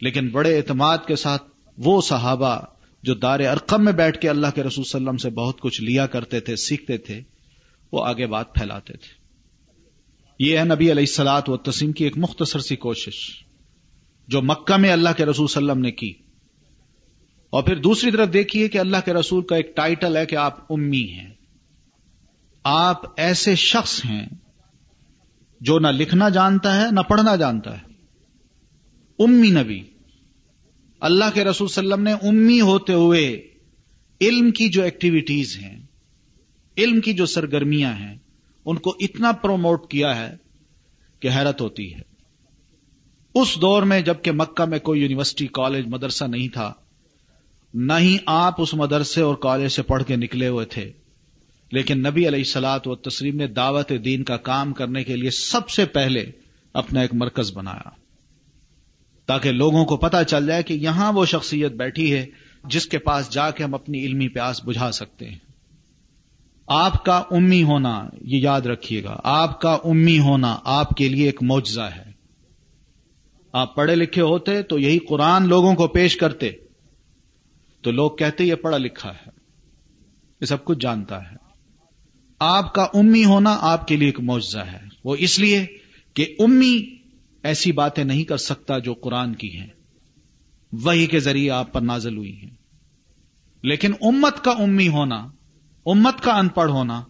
لیکن 0.00 0.28
بڑے 0.28 0.56
اعتماد 0.56 0.98
کے 1.06 1.16
ساتھ 1.16 1.42
وہ 1.78 2.00
صحابہ 2.00 2.60
جو 3.04 3.14
دار 3.14 3.40
ارقم 3.40 3.84
میں 3.84 3.92
بیٹھ 3.92 4.18
کے 4.18 4.28
اللہ 4.28 4.46
کے 4.54 4.62
رسول 4.62 4.84
صلی 4.84 4.98
اللہ 4.98 5.10
علیہ 5.10 5.16
وسلم 5.16 5.30
سے 5.30 5.30
بہت 5.30 5.60
کچھ 5.60 5.82
لیا 5.82 6.06
کرتے 6.06 6.40
تھے، 6.40 6.56
سیکھتے 6.56 6.98
تھے، 6.98 7.20
وہ 7.92 8.04
آگے 8.06 8.26
بات 8.26 8.54
پھیلاتے 8.54 8.92
تھے۔ 8.92 9.24
یہ 10.38 10.58
ہے 10.58 10.64
نبی 10.64 10.84
علیہ 10.84 11.02
السلاط 11.02 11.50
و 11.50 11.56
تسیم 11.56 11.92
کی 11.92 12.04
ایک 12.04 12.18
مختصر 12.18 12.58
سی 12.58 12.76
کوشش 12.76 13.44
جو 14.28 14.42
مکہ 14.42 14.76
میں 14.76 14.92
اللہ 14.92 15.08
کے 15.16 15.26
رسول 15.26 15.46
صلی 15.46 15.60
اللہ 15.60 15.72
علیہ 15.72 15.82
وسلم 15.82 15.84
نے 15.84 15.92
کی۔ 15.92 16.12
اور 17.50 17.62
پھر 17.62 17.76
دوسری 17.76 18.10
طرف 18.10 18.32
دیکھیے 18.32 18.68
کہ 18.68 18.78
اللہ 18.78 18.96
کے 19.04 19.12
رسول 19.12 19.46
کا 19.46 19.56
ایک 19.56 19.76
ٹائٹل 19.76 20.16
ہے 20.16 20.26
کہ 20.26 20.36
آپ 20.36 20.72
امی 20.72 21.12
ہیں۔ 21.12 21.30
آپ 22.64 23.20
ایسے 23.20 23.54
شخص 23.54 24.04
ہیں 24.04 24.26
جو 25.60 25.78
نہ 25.78 25.88
لکھنا 25.88 26.28
جانتا 26.28 26.80
ہے، 26.80 26.86
نہ 26.92 27.00
پڑھنا 27.00 27.36
جانتا 27.36 27.78
ہے۔ 27.78 27.84
امی 29.18 29.50
نبی۔ 29.50 29.82
اللہ 31.04 31.24
کے 31.34 31.44
رسول 31.44 31.68
صلی 31.68 31.84
اللہ 31.84 31.94
علیہ 31.94 32.14
وسلم 32.14 32.32
نے 32.32 32.42
امی 32.42 32.60
ہوتے 32.60 32.92
ہوئے 32.92 33.48
علم 34.20 34.50
کی 34.50 34.68
جو 34.68 34.82
ایکٹیویٹیز 34.82 35.56
ہیں، 35.56 35.82
علم 36.78 37.00
کی 37.00 37.12
جو 37.12 37.26
سرگرمیاں 37.26 37.92
ہیں، 37.92 38.18
ان 38.64 38.76
کو 38.76 38.96
اتنا 39.00 39.32
پروموٹ 39.32 39.90
کیا 39.90 40.16
ہے 40.16 40.36
کہ 41.20 41.28
حیرت 41.28 41.60
ہوتی 41.60 41.94
ہے۔ 41.94 42.00
اس 43.34 43.56
دور 43.60 43.82
میں 43.82 44.00
جبکہ 44.00 44.32
مکہ 44.32 44.64
میں 44.64 44.78
کوئی 44.78 45.00
یونیورسٹی 45.00 45.46
کالج 45.46 45.86
مدرسہ 45.86 46.24
نہیں 46.24 46.48
تھا، 46.48 46.72
نہ 47.74 47.92
ہی 47.98 48.16
آپ 48.26 48.60
اس 48.60 48.74
مدرسے 48.74 49.20
اور 49.20 49.34
کالج 49.34 49.68
سے 49.68 49.82
پڑھ 49.82 50.04
کے 50.04 50.16
نکلے 50.16 50.48
ہوئے 50.48 50.66
تھے۔ 50.66 50.92
لیکن 51.72 51.98
نبی 51.98 52.28
علیہ 52.28 52.44
سلاد 52.44 52.80
و 52.84 52.94
تسلیم 52.94 53.36
نے 53.36 53.46
دعوت 53.46 53.92
دین 54.04 54.24
کا 54.24 54.36
کام 54.36 54.72
کرنے 54.72 55.04
کے 55.04 55.16
لیے 55.16 55.30
سب 55.30 55.70
سے 55.70 55.84
پہلے 55.84 56.30
اپنا 56.72 57.00
ایک 57.00 57.14
مرکز 57.14 57.52
بنایا۔ 57.52 58.03
تاکہ 59.26 59.52
لوگوں 59.52 59.84
کو 59.84 59.96
پتا 59.96 60.24
چل 60.24 60.46
جائے 60.46 60.62
کہ 60.62 60.74
یہاں 60.74 61.12
وہ 61.12 61.24
شخصیت 61.24 61.72
بیٹھی 61.72 62.12
ہے 62.12 62.26
جس 62.64 62.86
کے 62.86 62.98
پاس 62.98 63.30
جا 63.30 63.50
کے 63.50 63.64
ہم 63.64 63.74
اپنی 63.74 64.06
علمی 64.06 64.28
پیاس 64.28 64.64
بجھا 64.64 64.92
سکتے 64.92 65.28
ہیں۔ 65.28 65.38
آپ 66.66 67.04
کا 67.04 67.22
امی 67.30 67.62
ہونا 67.62 68.08
یہ 68.20 68.38
یاد 68.38 68.60
رکھیے 68.60 69.04
گا۔ 69.04 69.20
آپ 69.24 69.60
کا 69.60 69.78
امی 69.84 70.18
ہونا 70.18 70.58
آپ 70.64 70.90
کے 70.90 71.08
لیے 71.08 71.26
ایک 71.26 71.42
معجزہ 71.42 71.80
ہے۔ 71.80 72.04
آپ 73.52 73.76
پڑھے 73.76 73.94
لکھے 73.94 74.22
ہوتے 74.22 74.62
تو 74.62 74.78
یہی 74.78 74.98
قرآن 74.98 75.48
لوگوں 75.48 75.74
کو 75.74 75.88
پیش 75.88 76.16
کرتے۔ 76.16 76.50
تو 77.82 77.90
لوگ 77.90 78.10
کہتے 78.10 78.44
یہ 78.44 78.54
پڑھا 78.54 78.78
لکھا 78.78 79.10
ہے۔ 79.10 79.30
یہ 80.40 80.46
سب 80.46 80.64
کچھ 80.64 80.78
جانتا 80.80 81.30
ہے۔ 81.30 81.36
آپ 82.38 82.74
کا 82.74 82.86
امی 82.94 83.24
ہونا 83.24 83.58
آپ 83.60 83.88
کے 83.88 83.96
لیے 83.96 84.08
ایک 84.08 84.20
معجزہ 84.20 84.58
ہے۔ 84.58 84.80
وہ 85.04 85.16
اس 85.18 85.38
لیے 85.38 85.66
کہ 86.14 86.34
امی 86.38 87.03
ایسی 87.44 87.72
باتیں 87.72 88.04
نہیں 88.04 88.24
کر 88.24 88.36
سکتا 88.36 88.78
جو 88.78 88.94
قرآن 88.94 89.34
کی 89.34 89.58
ہیں۔ 89.58 89.66
وہی 90.72 91.06
کے 91.06 91.20
ذریعے 91.20 91.50
آپ 91.50 91.72
پر 91.72 91.80
نازل 91.80 92.16
ہوئی 92.16 92.36
ہیں۔ 92.36 92.50
لیکن 93.62 93.92
امت 94.00 94.44
کا 94.44 94.50
امی 94.50 94.88
ہونا، 94.88 95.28
امت 95.86 96.22
کا 96.22 96.32
ان 96.38 96.48
پڑھ 96.48 96.70
ہونا، 96.70 97.02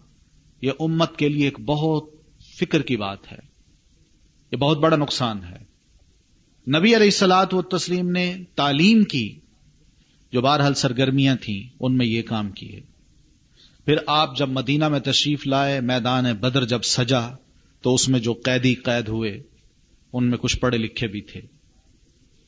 یہ 0.61 0.71
امت 0.79 1.15
کے 1.17 1.29
لیے 1.29 1.45
ایک 1.45 1.59
بہت 1.59 2.09
فکر 2.59 2.81
کی 2.81 2.97
بات 2.97 3.31
ہے۔ 3.31 3.37
یہ 4.51 4.57
بہت 4.57 4.77
بڑا 4.77 4.97
نقصان 4.97 5.43
ہے۔ 5.43 5.57
نبی 6.69 6.95
علیہ 6.95 7.07
السلاط 7.07 7.53
و 7.53 7.61
تسلیم 7.61 8.11
نے 8.11 8.35
تعلیم 8.55 9.03
کی، 9.03 9.39
جو 10.31 10.41
بہرحال 10.41 10.73
سرگرمیاں 10.73 11.35
تھیں، 11.41 11.75
ان 11.79 11.97
میں 11.97 12.05
یہ 12.05 12.21
کام 12.21 12.51
کیے۔ 12.51 12.81
پھر 13.85 13.95
آپ 14.07 14.37
جب 14.37 14.49
مدینہ 14.49 14.87
میں 14.87 14.99
تشریف 14.99 15.47
لائے، 15.47 15.81
میدان 15.81 16.33
بدر 16.33 16.65
جب 16.65 16.81
سجا، 16.81 17.29
تو 17.81 17.93
اس 17.93 18.09
میں 18.09 18.19
جو 18.19 18.33
قیدی 18.33 18.75
قید 18.75 19.07
ہوئے 19.07 19.54
ان 20.15 20.29
میں 20.29 20.37
کچھ 20.37 20.57
پڑھے 20.57 20.77
لکھے 20.77 21.07
بھی 21.07 21.21
تھے۔ 21.21 21.41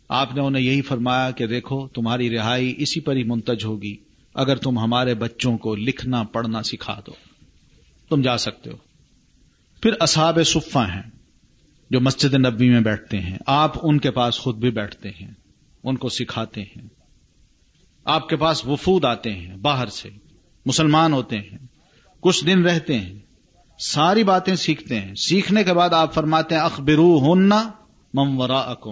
آپ 0.10 0.36
نے 0.36 0.42
انہیں 0.42 0.64
یہی 0.64 0.82
فرمایا 0.82 1.32
کہ 1.32 1.48
دیکھو، 1.48 1.88
تمہاری 1.88 2.30
رہائی 2.30 2.74
اسی 2.78 3.00
پر 3.00 3.16
ہی 3.16 3.24
منتج 3.24 3.66
ہوگی۔ 3.66 3.96
اگر 4.34 4.56
تم 4.56 4.80
ہمارے 4.80 5.16
بچوں 5.16 5.58
کو 5.58 5.76
لکھنا، 5.76 6.24
پڑھنا 6.24 6.64
سکھا 6.64 7.00
دو، 7.08 7.12
تم 8.10 8.22
جا 8.22 8.38
سکتے 8.38 8.70
ہو۔ 8.70 8.76
پھر 9.82 9.92
اصحاب 10.00 10.40
صفا 10.46 10.96
ہیں 10.96 11.12
جو 11.90 12.00
مسجد 12.02 12.34
نبی 12.34 12.70
میں 12.70 12.82
بیٹھتے 12.82 13.20
ہیں۔ 13.20 13.38
آپ 13.48 13.72
ان 13.84 14.00
کے 14.00 14.12
پاس 14.12 14.40
خود 14.40 14.58
بھی 14.58 14.72
بیٹھتے 14.72 15.10
ہیں، 15.10 15.32
ان 15.84 15.96
کو 15.96 16.10
سکھاتے 16.10 16.62
ہیں۔ 16.62 16.88
آپ 18.06 18.30
کے 18.30 18.36
پاس 18.36 18.66
وفود 18.66 19.06
آتے 19.06 19.34
ہیں 19.34 19.56
باہر 19.56 19.88
سے، 19.88 20.10
مسلمان 20.66 21.14
ہوتے 21.14 21.38
ہیں۔ 21.38 21.58
کچھ 22.20 22.46
دن 22.46 22.62
رہتے 22.62 23.00
ہیں 23.00 23.20
ساری 23.80 24.24
باتیں 24.24 24.56
سیکھتے 24.56 25.00
ہیں۔ 25.00 25.16
سیکھنے 25.16 25.64
کے 25.64 25.74
بعد 25.74 25.90
آپ 25.90 26.14
فرماتے 26.14 26.56
ہیں 26.56 26.62
اخبرو 26.62 27.34
ہننا 27.34 27.72
ممورا 28.14 28.58
اکم 28.58 28.92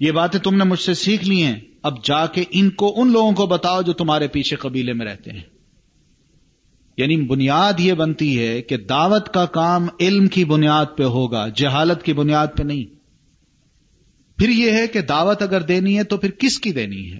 یہ 0.00 0.12
باتیں 0.12 0.40
تم 0.40 0.56
نے 0.56 0.64
مجھ 0.64 0.80
سے 0.80 0.94
سیکھ 0.94 1.24
لی 1.24 1.42
ہیں۔ 1.42 1.60
اب 1.82 2.04
جا 2.04 2.26
کے 2.26 2.44
ان 2.50 2.70
کو، 2.70 2.94
ان 2.96 3.12
لوگوں 3.12 3.32
کو 3.32 3.46
بتاؤ 3.46 3.82
جو 3.82 3.92
تمہارے 3.92 4.28
پیچھے 4.28 4.56
قبیلے 4.56 4.92
میں 4.92 5.06
رہتے 5.06 5.30
ہیں۔ 5.30 5.42
یعنی 6.96 7.16
بنیاد 7.16 7.72
یہ 7.78 7.92
بنتی 7.92 8.38
ہے 8.38 8.62
کہ 8.62 8.76
دعوت 8.76 9.34
کا 9.34 9.46
کام 9.46 9.86
علم 10.00 10.26
کی 10.26 10.44
بنیاد 10.44 10.86
پہ 10.96 11.02
ہوگا، 11.02 11.48
جہالت 11.48 12.02
کی 12.02 12.12
بنیاد 12.12 12.46
پہ 12.58 12.62
نہیں۔ 12.62 12.94
پھر 14.38 14.48
یہ 14.48 14.70
ہے 14.70 14.86
کہ 14.86 15.00
دعوت 15.00 15.42
اگر 15.42 15.60
دینی 15.60 15.98
ہے 15.98 16.04
تو 16.04 16.16
پھر 16.16 16.30
کس 16.30 16.58
کی 16.58 16.72
دینی 16.72 17.12
ہے؟ 17.12 17.18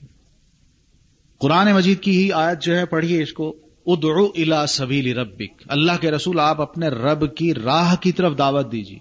قرآن 1.39 1.73
مجید 1.73 2.01
کی 2.01 2.25
ہی 2.25 2.33
آیت 2.33 2.63
جو 2.63 2.77
ہے، 2.77 2.87
پڑھیے 2.87 3.23
اس 3.23 3.33
کو۔ 3.33 3.62
ادعو 3.87 4.27
الى 4.27 4.67
سبیل 4.69 5.19
ربک۔ 5.19 5.63
اللہ 5.69 5.93
کے 6.01 6.11
رسول، 6.11 6.41
آپ 6.41 6.61
اپنے 6.61 6.89
رب 6.89 7.37
کی 7.37 7.55
راہ 7.55 7.97
کی 7.97 8.13
طرف 8.13 8.39
دعوت 8.39 8.73
دیجیے 8.73 8.99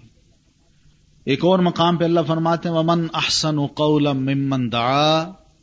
ایک 1.24 1.44
اور 1.44 1.58
مقام 1.58 1.96
پہ 1.96 2.04
اللہ 2.04 2.20
فرماتے 2.26 2.68
ہیں، 2.68 2.76
ومن 2.76 3.06
احسن 3.14 3.66
قولا 3.66 4.12
ممن 4.12 4.72
دعا 4.72 5.20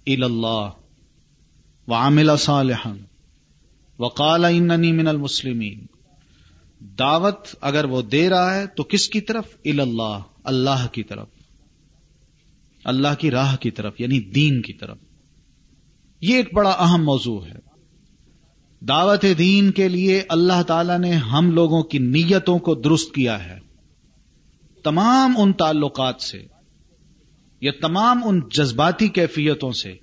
الى 0.07 0.23
اللہ 0.23 0.69
وعمل 1.87 2.37
صالحا 2.37 2.93
وقال 3.99 4.45
اننی 4.45 4.91
من 4.91 5.07
المسلمین 5.07 5.85
دعوت 6.79 7.47
اگر 7.61 7.85
وہ 7.85 8.01
دے 8.01 8.29
رہا 8.29 8.55
ہے 8.55 8.67
تو 8.67 8.83
کس 8.83 9.09
کی 9.09 9.21
طرف؟ 9.21 9.43
الا 9.65 9.83
اللہ 9.83 10.19
اللہ 10.43 10.87
کی 10.91 11.03
طرف۔ 11.03 11.27
اللہ 12.83 13.07
کی 13.19 13.31
راہ 13.31 13.55
کی 13.55 13.71
طرف 13.71 14.01
یعنی 14.01 14.19
دین 14.19 14.61
کی 14.61 14.73
طرف۔ 14.73 14.97
یہ 16.21 16.35
ایک 16.35 16.53
بڑا 16.53 16.69
اہم 16.69 17.03
موضوع 17.03 17.45
ہے۔ 17.45 17.68
دعوت 18.81 19.25
دین 19.37 19.71
کے 19.71 19.87
لیے 19.87 20.23
اللہ 20.29 20.61
تعالی 20.61 20.97
نے 20.97 21.11
ہم 21.11 21.51
لوگوں 21.51 21.83
کی 21.83 21.97
نیتوں 21.97 22.59
کو 22.59 22.75
درست 22.75 23.13
کیا 23.13 23.45
ہے۔ 23.45 23.59
تمام 24.83 25.33
ان 25.37 25.53
تعلقات 25.53 26.21
سے، 26.21 26.45
یا 27.61 27.71
تمام 27.81 28.21
ان 28.25 28.39
جذباتی 28.51 29.07
کیفیتوں 29.07 29.71
سے، 29.71 29.93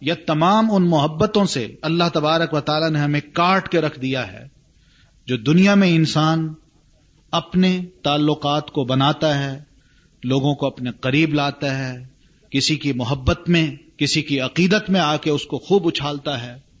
یا 0.00 0.14
تمام 0.26 0.70
ان 0.70 0.88
محبتوں 0.88 1.44
سے 1.44 1.66
اللہ 1.82 2.04
تبارک 2.14 2.54
و 2.54 2.60
تعالی 2.60 2.92
نے 2.92 2.98
ہمیں 2.98 3.20
کاٹ 3.32 3.68
کے 3.68 3.80
رکھ 3.80 4.00
دیا 4.00 4.32
ہے، 4.32 4.46
جو 5.26 5.36
دنیا 5.36 5.74
میں 5.74 5.94
انسان 5.94 6.52
اپنے 7.30 7.80
تعلقات 8.04 8.70
کو 8.70 8.84
بناتا 8.84 9.38
ہے، 9.38 9.62
لوگوں 10.22 10.54
کو 10.54 10.66
اپنے 10.66 10.90
قریب 11.00 11.34
لاتا 11.34 11.78
ہے، 11.78 12.06
کسی 12.50 12.76
کی 12.76 12.92
محبت 12.92 13.48
میں، 13.48 13.76
کسی 13.96 14.22
کی 14.22 14.40
عقیدت 14.40 14.90
میں 14.90 15.00
آ 15.00 15.16
کے 15.16 15.30
اس 15.30 15.44
کو 15.44 15.58
خوب 15.58 15.88
اچھالتا 15.88 16.42
ہے۔ 16.42 16.71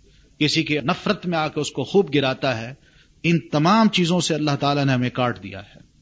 کسی 0.44 0.62
کی 0.62 0.78
نفرت 0.78 1.26
میں 1.26 1.38
آ 1.38 1.48
کے 1.48 1.60
اس 1.60 1.70
کو 1.70 1.84
خوب 1.84 2.14
گراتا 2.14 2.60
ہے، 2.60 2.74
ان 3.22 3.38
تمام 3.38 3.88
چیزوں 3.88 4.20
سے 4.20 4.34
اللہ 4.34 4.50
تعالیٰ 4.60 4.84
نے 4.84 4.92
ہمیں 4.92 5.10
کاٹ 5.10 5.42
دیا 5.42 5.60
ہے۔ 5.60 5.92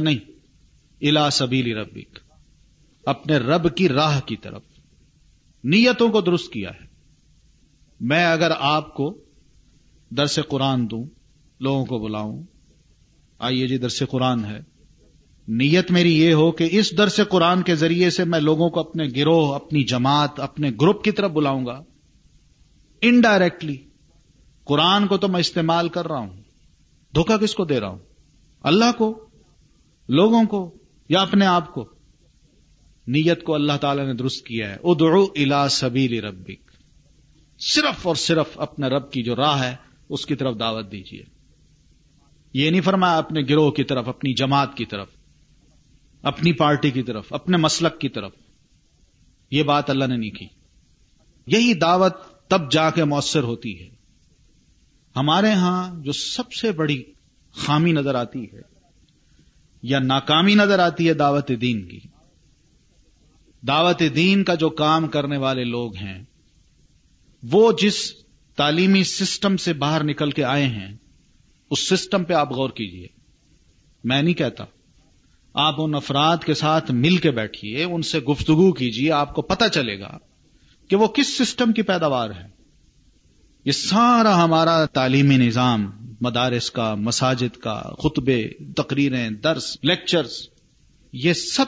نہیں 0.00 0.30
الا 1.00 1.30
سبیلی 1.30 1.74
ربک، 1.74 2.18
اپنے 3.06 3.36
رب 3.36 3.76
کی 3.76 3.88
راہ 3.88 4.20
کی 4.20 4.36
طرف۔ 4.36 4.62
نیتوں 5.64 6.08
کو 6.08 6.20
درست 6.20 6.52
کیا 6.52 6.70
ہے۔ 6.70 6.86
میں 8.00 8.24
اگر 8.24 8.50
آپ 8.60 8.94
کو 8.94 9.18
درس 10.10 10.38
قرآن 10.48 10.90
دوں، 10.90 11.04
لوگوں 11.60 11.86
کو 11.86 11.98
بلاؤں، 11.98 12.42
آئیے 13.38 13.66
جی 13.66 13.78
درس 13.78 14.02
قرآن 14.10 14.44
ہے۔ 14.44 14.60
نیت 15.48 15.90
میری 15.90 16.20
یہ 16.20 16.32
ہو 16.32 16.52
کہ 16.52 16.68
اس 16.72 16.98
درس 16.98 17.20
قرآن 17.28 17.62
کے 17.62 17.74
ذریعے 17.74 18.10
سے 18.10 18.24
میں 18.24 18.40
لوگوں 18.40 18.70
کو 18.70 18.80
اپنے 18.80 19.04
گروہ، 19.16 19.54
اپنی 19.54 19.82
جماعت، 19.84 20.40
اپنے 20.40 20.70
گروپ 20.80 21.04
کی 21.04 21.10
طرف 21.10 21.30
بلاؤں 21.30 21.66
گا۔ 21.66 21.82
انڈائریکٹلی 23.02 23.76
قرآن 24.64 25.06
کو 25.06 25.16
تو 25.16 25.28
میں 25.28 25.40
استعمال 25.40 25.88
کر 25.88 26.08
رہا 26.08 26.18
ہوں۔ 26.18 26.42
دھوکا 27.14 27.36
کس 27.36 27.54
کو 27.54 27.64
دے 27.64 27.80
رہا 27.80 27.88
ہوں؟ 27.88 27.98
اللہ 28.62 28.92
کو، 28.98 29.26
لوگوں 30.08 30.44
کو 30.44 30.74
یا 31.08 31.20
اپنے 31.20 31.46
آپ 31.46 31.74
کو؟ 31.74 31.88
نیت 33.06 33.42
کو 33.42 33.54
اللہ 33.54 33.72
تعالی 33.80 34.04
نے 34.04 34.14
درست 34.14 34.46
کیا 34.46 34.70
ہے۔ 34.70 34.76
ادعو 34.84 35.22
الا 35.22 35.68
سبیل 35.68 36.24
ربک۔ 36.24 36.70
صرف 37.58 38.06
اور 38.06 38.14
صرف 38.14 38.60
اپنے 38.60 38.88
رب 38.88 39.10
کی 39.10 39.22
جو 39.22 39.36
راہ 39.36 39.62
ہے، 39.62 39.76
اس 40.08 40.26
کی 40.26 40.34
طرف 40.34 40.58
دعوت 40.58 40.92
دیجیے 40.92 41.22
یہ 42.52 42.70
نہیں 42.70 42.80
فرمایا 42.80 43.18
اپنے 43.18 43.40
گروہ 43.40 43.70
کی 43.70 43.84
طرف، 43.84 44.08
اپنی 44.08 44.34
جماعت 44.34 44.76
کی 44.76 44.84
طرف، 44.84 45.08
اپنی 46.22 46.52
پارٹی 46.52 46.90
کی 46.90 47.02
طرف، 47.02 47.32
اپنے 47.32 47.56
مسلک 47.56 48.00
کی 48.00 48.08
طرف۔ 48.08 48.32
یہ 49.50 49.62
بات 49.62 49.90
اللہ 49.90 50.04
نے 50.04 50.16
نہیں 50.16 50.30
کی۔ 50.30 50.46
یہی 51.46 51.74
دعوت 51.74 52.12
تب 52.48 52.72
جا 52.72 52.90
کے 52.90 53.04
مؤثر 53.04 53.42
ہوتی 53.42 53.80
ہے۔ 53.80 53.88
ہمارے 55.16 55.52
ہاں 55.52 56.02
جو 56.02 56.12
سب 56.12 56.52
سے 56.52 56.72
بڑی 56.72 57.02
خامی 57.52 57.92
نظر 57.92 58.14
آتی 58.14 58.44
ہے 58.44 58.60
یا 59.82 59.98
ناکامی 59.98 60.54
نظر 60.54 60.78
آتی 60.78 61.08
ہے 61.08 61.14
دعوت 61.14 61.50
دین 61.60 61.88
کی۔ 61.88 62.00
دعوت 63.68 64.02
دین 64.16 64.44
کا 64.44 64.54
جو 64.54 64.70
کام 64.70 65.08
کرنے 65.08 65.36
والے 65.36 65.64
لوگ 65.64 65.96
ہیں، 65.96 66.24
وہ 67.42 67.72
جس 67.72 68.12
تعلیمی 68.56 69.04
سسٹم 69.04 69.56
سے 69.56 69.72
باہر 69.72 70.04
نکل 70.04 70.30
کے 70.30 70.44
آئے 70.44 70.66
ہیں، 70.66 70.96
اس 71.70 71.88
سسٹم 71.88 72.24
پہ 72.24 72.32
آپ 72.32 72.52
غور 72.52 72.70
کیجیے۔ 72.70 73.06
میں 74.04 74.22
نہیں 74.22 74.34
کہتا۔ 74.34 74.64
آپ 75.54 75.74
ان 75.78 75.94
افراد 75.94 76.36
کے 76.46 76.54
ساتھ 76.54 76.90
مل 76.90 77.16
کے 77.16 77.30
بیٹھیے، 77.30 77.84
ان 77.84 78.02
سے 78.02 78.20
گفتگو 78.20 78.72
کیجیے 78.72 79.12
آپ 79.12 79.34
کو 79.34 79.42
پتا 79.42 79.68
چلے 79.68 80.00
گا۔ 80.00 80.18
کہ 80.88 80.96
وہ 80.96 81.08
کس 81.08 81.38
سسٹم 81.38 81.72
کی 81.72 81.82
پیداوار 81.82 82.30
ہے؟ 82.30 82.48
یہ 83.64 83.72
سارا 83.72 84.44
ہمارا 84.44 84.84
تعلیمی 84.84 85.36
نظام، 85.36 85.90
مدارس 86.20 86.70
کا، 86.70 86.94
مساجد 86.94 87.56
کا، 87.56 87.82
خطبے، 88.02 88.48
تقریریں، 88.76 89.30
درس، 89.30 89.76
لیکچرز، 89.82 90.32
یہ 91.12 91.32
سب 91.32 91.64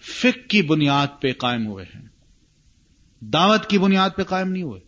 فک 0.00 0.50
کی 0.50 0.62
بنیاد 0.62 1.06
پہ 1.20 1.32
قائم 1.32 1.66
ہوئے 1.66 1.84
ہیں۔ 1.94 2.06
دعوت 3.20 3.66
کی 3.66 3.78
بنیاد 3.78 4.10
پہ 4.16 4.22
قائم 4.22 4.48
نہیں 4.48 4.62
ہوئے۔ 4.62 4.80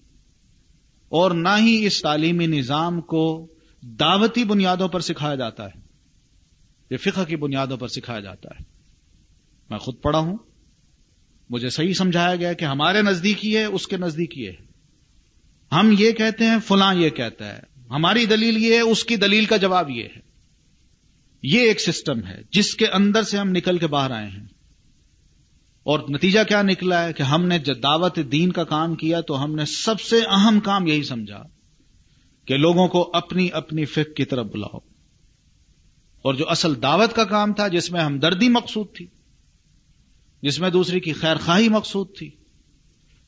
اور 1.08 1.30
نہ 1.30 1.48
ہی 1.58 1.86
اس 1.86 2.02
تعلیمی 2.02 2.46
نظام 2.46 3.00
کو 3.00 3.46
دعوتی 3.82 4.44
بنیادوں 4.44 4.88
پر 4.88 5.00
سکھایا 5.00 5.34
جاتا 5.34 5.66
ہے۔ 5.66 5.80
یہ 6.90 6.96
فقہ 6.96 7.24
کی 7.24 7.36
بنیادوں 7.36 7.76
پر 7.76 7.88
سکھایا 7.88 8.20
جاتا 8.20 8.48
ہے۔ 8.48 8.64
میں 9.70 9.78
خود 9.78 9.94
پڑھا 10.02 10.18
ہوں۔ 10.18 10.36
مجھے 11.50 11.70
صحیح 11.70 11.92
سمجھایا 11.92 12.36
گیا 12.36 12.52
کہ 12.52 12.64
ہمارے 12.64 13.02
نزدیک 13.02 13.46
ہے، 13.46 13.64
اس 13.64 13.88
کے 13.88 13.96
نزدیک 13.96 14.38
یہ 14.38 14.50
ہے۔ 14.50 14.68
ہم 15.72 15.94
یہ 15.98 16.12
کہتے 16.12 16.44
ہیں، 16.44 16.58
فلاں 16.66 16.94
یہ 16.94 17.10
کہتا 17.10 17.56
ہے۔ 17.56 17.60
ہماری 17.90 18.26
دلیل 18.26 18.56
یہ 18.56 18.74
ہے، 18.74 18.80
اس 18.80 19.04
کی 19.04 19.16
دلیل 19.16 19.44
کا 19.44 19.56
جواب 19.56 19.90
یہ 19.90 20.02
ہے۔ 20.02 20.20
یہ 21.42 21.60
ایک 21.60 21.80
سسٹم 21.80 22.26
ہے، 22.26 22.42
جس 22.52 22.74
کے 22.74 22.86
اندر 22.86 23.22
سے 23.22 23.38
ہم 23.38 23.50
نکل 23.50 23.78
کے 23.78 23.86
باہر 23.86 24.10
آئے 24.10 24.28
ہیں۔ 24.28 24.46
اور 25.82 26.00
نتیجہ 26.08 26.40
کیا 26.48 26.62
نکلا 26.62 27.04
ہے 27.04 27.12
کہ 27.12 27.22
ہم 27.22 27.46
نے 27.46 27.58
جب 27.58 27.82
دعوت 27.82 28.18
دین 28.32 28.52
کا 28.52 28.64
کام 28.64 28.94
کیا 28.94 29.20
تو 29.20 29.44
ہم 29.44 29.54
نے 29.54 29.64
سب 29.64 30.00
سے 30.00 30.16
اہم 30.16 30.60
کام 30.60 30.86
یہی 30.86 31.02
سمجھا 31.02 31.42
کہ 32.44 32.56
لوگوں 32.56 32.88
کو 32.88 33.10
اپنی 33.12 33.48
اپنی 33.52 33.84
فک 33.84 34.16
کی 34.16 34.24
طرف 34.24 34.46
بلاؤ۔ 34.46 34.78
اور 36.22 36.34
جو 36.34 36.50
اصل 36.50 36.82
دعوت 36.82 37.16
کا 37.16 37.24
کام 37.24 37.52
تھا 37.52 37.68
جس 37.68 37.90
میں 37.90 38.00
ہمدردی 38.00 38.48
مقصود 38.48 38.86
تھی۔ 38.94 39.06
جس 40.42 40.60
میں 40.60 40.70
دوسرے 40.70 41.00
کی 41.00 41.12
خیر 41.12 41.36
خواہی 41.36 41.68
مقصود 41.68 42.06
تھی، 42.18 42.30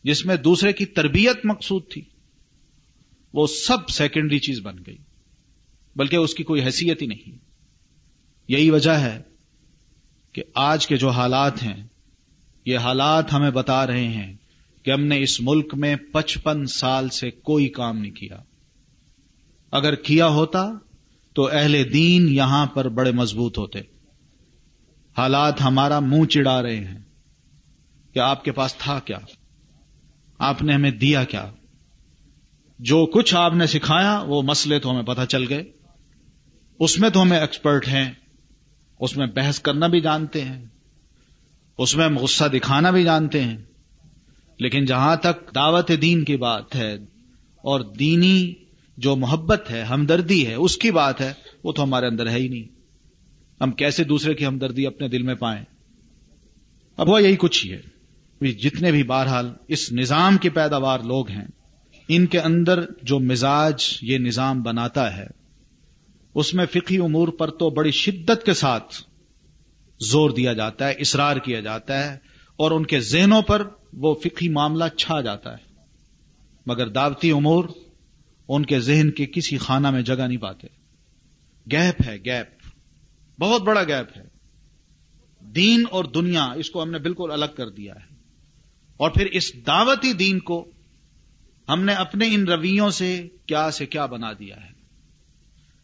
جس 0.05 0.27
میں 0.27 0.37
دوسرے 0.37 0.73
کی 0.73 0.87
تربیت 0.87 1.37
مقصود 1.45 1.83
تھی، 1.91 2.03
وہ 3.33 3.47
سب 3.47 3.89
سیکنڈری 3.89 4.39
چیز 4.39 4.61
بن 4.61 4.77
گئی، 4.87 4.97
بلکہ 5.97 6.17
اس 6.17 6.35
کی 6.35 6.43
کوئی 6.43 6.63
حیثیت 6.63 7.03
ہی 7.03 7.07
نہیں۔ 7.07 7.39
یہی 8.49 8.71
وجہ 8.71 8.91
ہے 8.91 9.23
کہ 10.33 10.43
آج 10.55 10.87
کے 10.87 10.97
جو 10.97 11.09
حالات 11.09 11.63
ہیں، 11.63 11.87
یہ 12.67 12.79
حالات 12.79 13.33
ہمیں 13.33 13.51
بتا 13.51 13.87
رہے 13.87 14.09
ہیں 14.09 14.37
کہ 14.83 14.91
ہم 14.91 15.05
نے 15.05 15.23
اس 15.23 15.41
ملک 15.41 15.75
میں 15.75 15.97
پچپن 15.97 16.67
سال 16.67 17.09
سے 17.09 17.31
کوئی 17.31 17.69
کام 17.69 17.99
نہیں 17.99 18.13
کیا۔ 18.13 18.39
اگر 19.71 19.95
کیا 19.95 20.27
ہوتا 20.27 20.73
تو 21.35 21.49
اہل 21.53 21.93
دین 21.93 22.29
یہاں 22.29 22.67
پر 22.67 22.89
بڑے 22.89 23.13
مضبوط 23.13 23.59
ہوتے۔ 23.59 23.79
حالات 25.19 25.61
ہمارا 25.61 26.01
منہ 26.01 26.25
چڑا 26.25 26.63
رہے 26.63 26.77
ہیں 26.77 26.99
کہ 28.15 28.19
آپ 28.19 28.45
کے 28.45 28.53
پاس 28.53 28.75
تھا 28.75 29.01
کیا؟ 29.05 29.19
آپ 30.39 30.63
نے 30.63 30.73
ہمیں 30.73 30.91
دیا 30.91 31.25
کیا؟ 31.25 31.51
جو 32.79 33.07
کچھ 33.07 33.35
آپ 33.35 33.55
نے 33.55 33.67
سکھایا 33.67 34.25
وہ 34.27 34.43
مسئلے 34.43 34.79
تو 34.79 34.91
ہمیں 34.91 35.03
پتہ 35.03 35.25
چل 35.29 35.45
گئے۔ 35.49 35.63
اس 36.79 36.99
میں 36.99 37.11
تو 37.11 37.23
ہمیں 37.23 37.39
ایکسپرٹ 37.39 37.89
ہیں، 37.89 38.11
اس 39.01 39.17
میں 39.17 39.27
بحث 39.27 39.61
کرنا 39.61 39.87
بھی 39.87 40.01
جانتے 40.01 40.45
ہیں، 40.45 40.65
اس 41.79 41.97
میں 41.97 42.05
ہم 42.05 42.19
غصہ 42.19 42.45
دکھانا 42.45 42.91
بھی 42.91 43.05
جانتے 43.05 43.45
ہیں۔ 43.45 43.57
لیکن 44.59 44.85
جہاں 44.85 45.17
تک 45.17 45.55
دعوت 45.55 45.91
دین 46.03 46.25
کی 46.25 46.37
بات 46.37 46.77
ہے 46.77 46.95
اور 47.57 47.81
دینی 47.81 48.55
جو 48.97 49.17
محبت 49.17 49.71
ہے، 49.71 49.83
ہمدردی 49.83 50.47
ہے، 50.47 50.55
اس 50.55 50.77
کی 50.77 50.91
بات 50.91 51.21
ہے، 51.21 51.33
وہ 51.65 51.73
تو 51.73 51.83
ہمارے 51.83 52.07
اندر 52.07 52.29
ہے 52.29 52.39
ہی 52.39 52.49
نہیں۔ 52.49 52.80
ہم 53.61 53.71
کیسے 53.71 54.05
دوسرے 54.05 54.35
کی 54.35 54.47
ہمدردی 54.47 54.87
اپنے 54.87 55.09
دل 55.09 55.23
میں 55.23 55.35
پائیں؟ 55.35 55.65
اب 56.97 57.09
وہ 57.09 57.23
یہی 57.23 57.37
کچھ 57.37 57.67
ہی 57.67 57.73
ہے۔ 57.73 58.01
جتنے 58.41 58.93
بھی 58.93 59.03
بہرحال 59.03 59.53
اس 59.69 59.93
نظام 59.93 60.39
کی 60.39 60.49
پیداوار 60.49 61.01
لوگ 61.01 61.31
ہیں، 61.31 61.45
ان 62.09 62.27
کے 62.27 62.41
اندر 62.41 62.81
جو 63.03 63.19
مزاج 63.19 63.99
یہ 64.03 64.19
نظام 64.19 64.63
بناتا 64.63 65.17
ہے، 65.17 65.27
اس 66.35 66.55
میں 66.55 66.67
فقی 66.67 66.99
امور 66.99 67.29
پر 67.29 67.51
تو 67.51 67.71
بڑی 67.71 67.91
شدت 67.91 68.47
کے 68.47 68.55
ساتھ 68.55 69.03
زور 70.01 70.31
دیا 70.31 70.53
جاتا 70.53 70.89
ہے، 70.89 70.93
اصرار 70.93 71.37
کیا 71.37 71.61
جاتا 71.61 72.13
ہے، 72.13 72.19
اور 72.57 72.71
ان 72.71 72.87
کے 72.87 73.01
ذہنوں 73.01 73.43
پر 73.43 73.69
وہ 73.93 74.15
فقی 74.15 74.49
معاملہ 74.49 74.85
چھا 74.99 75.21
جاتا 75.21 75.53
ہے۔ 75.53 75.65
مگر 76.67 76.89
دعوتی 76.89 77.31
امور 77.31 77.65
ان 78.49 78.67
کے 78.67 78.81
ذہن 78.81 79.11
کے 79.11 79.27
کسی 79.27 79.59
خانہ 79.59 79.91
میں 79.91 80.03
جگہ 80.03 80.27
نہیں 80.27 80.39
پاتے۔ 80.39 80.67
گیپ 81.73 82.03
ہے، 82.07 82.17
گیپ۔ 82.25 82.60
بہت 83.41 83.63
بڑا 83.63 83.83
گیپ 83.83 84.19
ہے۔ 84.19 84.23
دین 85.41 85.85
اور 85.91 86.05
دنیا 86.05 86.45
اس 86.45 86.71
کو 86.71 86.83
ہم 86.83 86.91
نے 86.91 86.99
بالکل 86.99 87.31
الگ 87.33 87.47
کر 87.57 87.69
دیا 87.69 87.95
ہے۔ 87.95 88.15
اور 88.97 89.11
پھر 89.11 89.27
اس 89.27 89.67
دعوتی 89.67 90.13
دین 90.13 90.39
کو 90.39 90.71
ہم 91.69 91.83
نے 91.85 91.93
اپنے 91.93 92.35
ان 92.35 92.49
رویوں 92.49 92.91
سے 92.91 93.29
کیا 93.47 93.71
سے 93.71 93.87
کیا 93.87 94.07
بنا 94.07 94.33
دیا 94.33 94.57
ہے۔ 94.57 94.71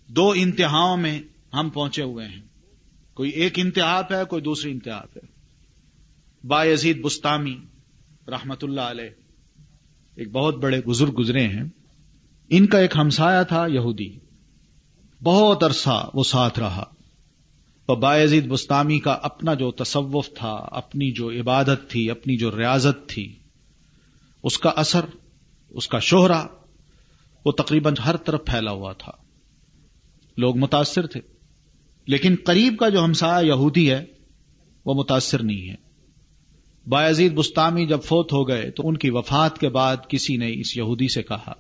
دو 0.07 0.31
انتہاؤں 0.31 0.97
میں 0.97 1.21
ہم 1.55 1.71
پہنچے 1.71 2.03
ہوئے 2.03 2.29
ہیں۔ 2.29 2.43
کوئی 3.15 3.31
ایک 3.31 3.53
انتہا 3.57 4.03
پہ 4.03 4.15
ہے، 4.15 4.25
کوئی 4.25 4.43
دوسری 4.43 4.71
انتہا 4.71 5.03
پہ 5.15 5.21
با 6.47 6.65
یزید 6.65 7.01
بستامی 7.01 7.57
رحمت 8.29 8.65
اللہ 8.65 8.81
علیہ 8.81 9.11
ایک 10.17 10.31
بہت 10.31 10.57
بڑے 10.57 10.81
بزرگ 10.81 11.13
گزرے 11.19 11.49
ہیں۔ 11.49 11.65
ان 12.49 12.67
کا 12.67 12.79
ایک 12.79 12.97
ہمسایا 12.97 13.43
تھا 13.43 13.67
یہودی۔ 13.67 14.19
بہت 15.23 15.65
عرصہ 15.65 16.11
وہ 16.15 16.25
ساتھ 16.25 16.59
رہا۔ 16.59 16.96
تو 17.87 17.95
باعزید 17.95 18.47
بستانی 18.47 18.99
کا 18.99 19.13
اپنا 19.23 19.55
جو 19.55 19.71
تصوف 19.71 20.31
تھا، 20.35 20.69
اپنی 20.71 21.13
جو 21.13 21.31
عبادت 21.31 21.91
تھی، 21.91 22.11
اپنی 22.11 22.37
جو 22.37 22.59
ریاضت 22.59 23.09
تھی، 23.09 23.35
اس 24.43 24.59
کا 24.59 24.71
اثر، 24.71 25.05
اس 25.71 25.89
کا 25.89 25.99
شوہرا 25.99 26.47
وہ 27.45 27.53
تقریباً 27.53 27.95
ہر 28.05 28.17
طرف 28.17 28.41
پھیلا 28.47 28.71
ہوا 28.71 28.93
تھا۔ 28.93 29.13
لوگ 30.37 30.59
متاثر 30.59 31.07
تھے۔ 31.07 31.21
لیکن 32.07 32.35
قریب 32.45 32.79
کا 32.79 32.89
جو 32.89 33.05
ہمسایہ 33.05 33.47
یہودی 33.47 33.91
ہے، 33.91 34.05
وہ 34.85 34.95
متاثر 34.95 35.43
نہیں 35.43 35.71
ہے۔ 35.71 35.75
باعزید 36.89 37.35
بستانی 37.35 37.87
جب 37.87 38.03
فوت 38.03 38.33
ہو 38.33 38.49
گئے، 38.49 38.71
تو 38.71 38.89
ان 38.89 38.97
کی 38.97 39.11
وفات 39.11 39.59
کے 39.59 39.69
بعد 39.69 39.97
کسی 40.09 40.37
نے 40.37 40.53
اس 40.53 40.77
یہودی 40.77 41.13
سے 41.15 41.23
کہا 41.23 41.53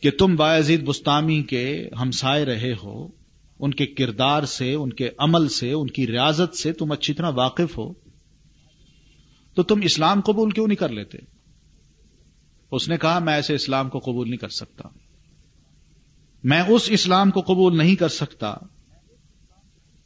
کہ 0.00 0.10
تم 0.10 0.36
باعزید 0.36 0.82
بستانی 0.84 1.42
کے 1.42 1.88
ہمسائے 2.00 2.44
رہے 2.44 2.72
ہو۔ 2.72 3.23
ان 3.64 3.74
کے 3.74 3.86
کردار 3.86 4.42
سے، 4.42 4.74
ان 4.74 4.92
کے 4.92 5.08
عمل 5.18 5.48
سے، 5.48 5.72
ان 5.72 5.86
کی 5.86 6.06
ریاضت 6.06 6.56
سے 6.56 6.72
تم 6.72 6.92
اچھی 6.92 7.14
طرح 7.14 7.30
واقف 7.34 7.78
ہو۔ 7.78 7.92
تو 9.54 9.62
تم 9.62 9.80
اسلام 9.82 10.20
قبول 10.20 10.50
کیوں 10.50 10.66
نہیں 10.66 10.76
کر 10.76 10.88
لیتے؟ 10.88 11.18
اس 12.70 12.88
نے 12.88 12.96
کہا، 12.96 13.18
میں 13.18 13.34
ایسے 13.34 13.54
اسلام 13.54 13.88
کو 13.88 13.98
قبول 13.98 14.28
نہیں 14.28 14.38
کر 14.38 14.48
سکتا۔ 14.48 14.88
میں 16.44 16.62
اس 16.68 16.82
اسلام 16.90 17.30
کو 17.30 17.40
قبول 17.40 17.78
نہیں 17.78 17.94
کر 17.94 18.08
سکتا 18.08 18.54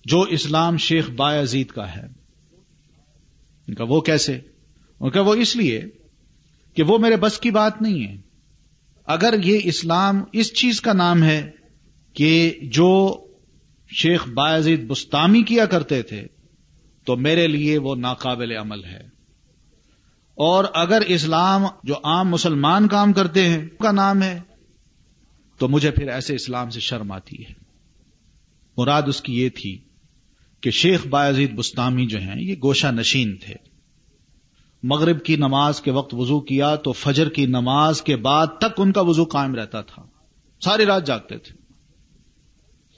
جو 0.04 0.20
اسلام 0.20 0.76
شیخ 0.76 1.10
با 1.10 1.40
عزید 1.40 1.66
کا 1.66 1.96
ہے۔ 1.96 2.06
ان 3.68 3.74
کا 3.74 3.84
وہ 3.88 4.00
کیسے؟ 4.00 4.40
ان 5.00 5.10
کا 5.10 5.20
وہ 5.20 5.34
اس 5.34 5.56
لیے 5.56 5.82
کہ 6.74 6.82
وہ 6.82 6.98
میرے 6.98 7.16
بس 7.16 7.38
کی 7.38 7.50
بات 7.50 7.82
نہیں 7.82 8.08
ہے۔ 8.08 8.16
اگر 9.04 9.34
یہ 9.44 9.60
اسلام 9.64 10.24
اس 10.32 10.52
چیز 10.52 10.80
کا 10.80 10.92
نام 10.92 11.22
ہے 11.22 11.50
کہ 12.12 12.58
جو 12.62 13.24
شیخ 13.90 14.28
باعزید 14.28 14.86
بستانی 14.86 15.42
کیا 15.42 15.66
کرتے 15.66 16.02
تھے، 16.02 16.26
تو 17.04 17.16
میرے 17.16 17.46
لیے 17.46 17.78
وہ 17.78 17.96
ناقابل 17.96 18.56
عمل 18.56 18.84
ہے۔ 18.84 19.00
اور 20.34 20.64
اگر 20.74 21.02
اسلام 21.06 21.64
جو 21.84 21.94
عام 22.04 22.28
مسلمان 22.28 22.88
کام 22.88 23.12
کرتے 23.12 23.48
ہیں 23.48 23.68
کا 23.80 23.92
نام 23.92 24.22
ہے، 24.22 24.40
تو 25.58 25.68
مجھے 25.68 25.90
پھر 25.90 26.08
ایسے 26.08 26.34
اسلام 26.34 26.70
سے 26.70 26.80
شرم 26.80 27.12
آتی 27.12 27.42
ہے۔ 27.42 27.52
مراد 28.76 29.02
اس 29.06 29.20
کی 29.20 29.42
یہ 29.42 29.48
تھی 29.48 29.78
کہ 30.60 30.70
شیخ 30.70 31.06
باعزید 31.06 31.54
بستانی 31.54 32.06
جو 32.06 32.18
ہیں، 32.18 32.42
یہ 32.42 32.54
گوشہ 32.62 32.86
نشین 32.86 33.36
تھے۔ 33.36 33.54
مغرب 34.82 35.24
کی 35.24 35.36
نماز 35.36 35.80
کے 35.80 35.90
وقت 35.90 36.14
وضو 36.14 36.40
کیا 36.40 36.76
تو 36.76 36.92
فجر 36.92 37.28
کی 37.28 37.46
نماز 37.46 38.02
کے 38.02 38.16
بعد 38.16 38.46
تک 38.46 38.72
ان 38.76 38.92
کا 38.92 39.00
وضو 39.00 39.24
قائم 39.24 39.54
رہتا 39.54 39.80
تھا۔ 39.80 40.02
ساری 40.64 40.86
رات 40.86 41.06
جاگتے 41.06 41.38
تھے۔ 41.38 41.57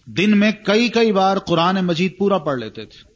دن 0.06 0.38
میں 0.38 0.52
کئی 0.52 0.88
کئی 0.88 1.12
بار 1.12 1.36
قرآن 1.36 1.86
مجید 1.86 2.18
پورا 2.18 2.38
پڑھ 2.38 2.58
لیتے 2.58 2.84
تھے۔ 2.84 3.10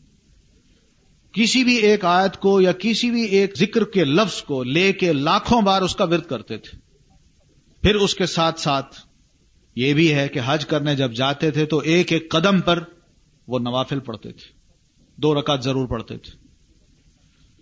کسی 1.32 1.64
بھی 1.64 1.76
ایک 1.76 2.04
آیت 2.04 2.36
کو 2.36 2.60
یا 2.60 2.72
کسی 2.72 3.10
بھی 3.10 3.22
ایک 3.22 3.58
ذکر 3.58 3.84
کے 3.84 4.04
لفظ 4.04 4.42
کو 4.42 4.64
لے 4.64 4.92
کے 4.92 5.12
لاکھوں 5.12 5.62
بار 5.62 5.82
اس 5.82 5.96
کا 5.96 6.04
ورد 6.04 6.22
کرتے 6.22 6.56
تھے۔ 6.56 6.78
پھر 7.82 7.94
اس 7.94 8.14
کے 8.14 8.26
ساتھ 8.26 8.60
ساتھ 8.60 8.96
یہ 9.76 9.94
بھی 9.94 10.14
ہے 10.14 10.28
کہ 10.28 10.40
حج 10.46 10.66
کرنے 10.66 10.96
جب 10.96 11.12
جاتے 11.12 11.50
تھے 11.50 11.66
تو 11.66 11.78
ایک 11.78 12.12
ایک 12.12 12.30
قدم 12.30 12.60
پر 12.60 12.82
وہ 13.48 13.58
نوافل 13.58 14.00
پڑھتے 14.00 14.32
تھے۔ 14.32 14.52
دو 15.16 15.40
رکعت 15.40 15.64
ضرور 15.64 15.88
پڑھتے 15.88 16.18
تھے۔ 16.18 16.44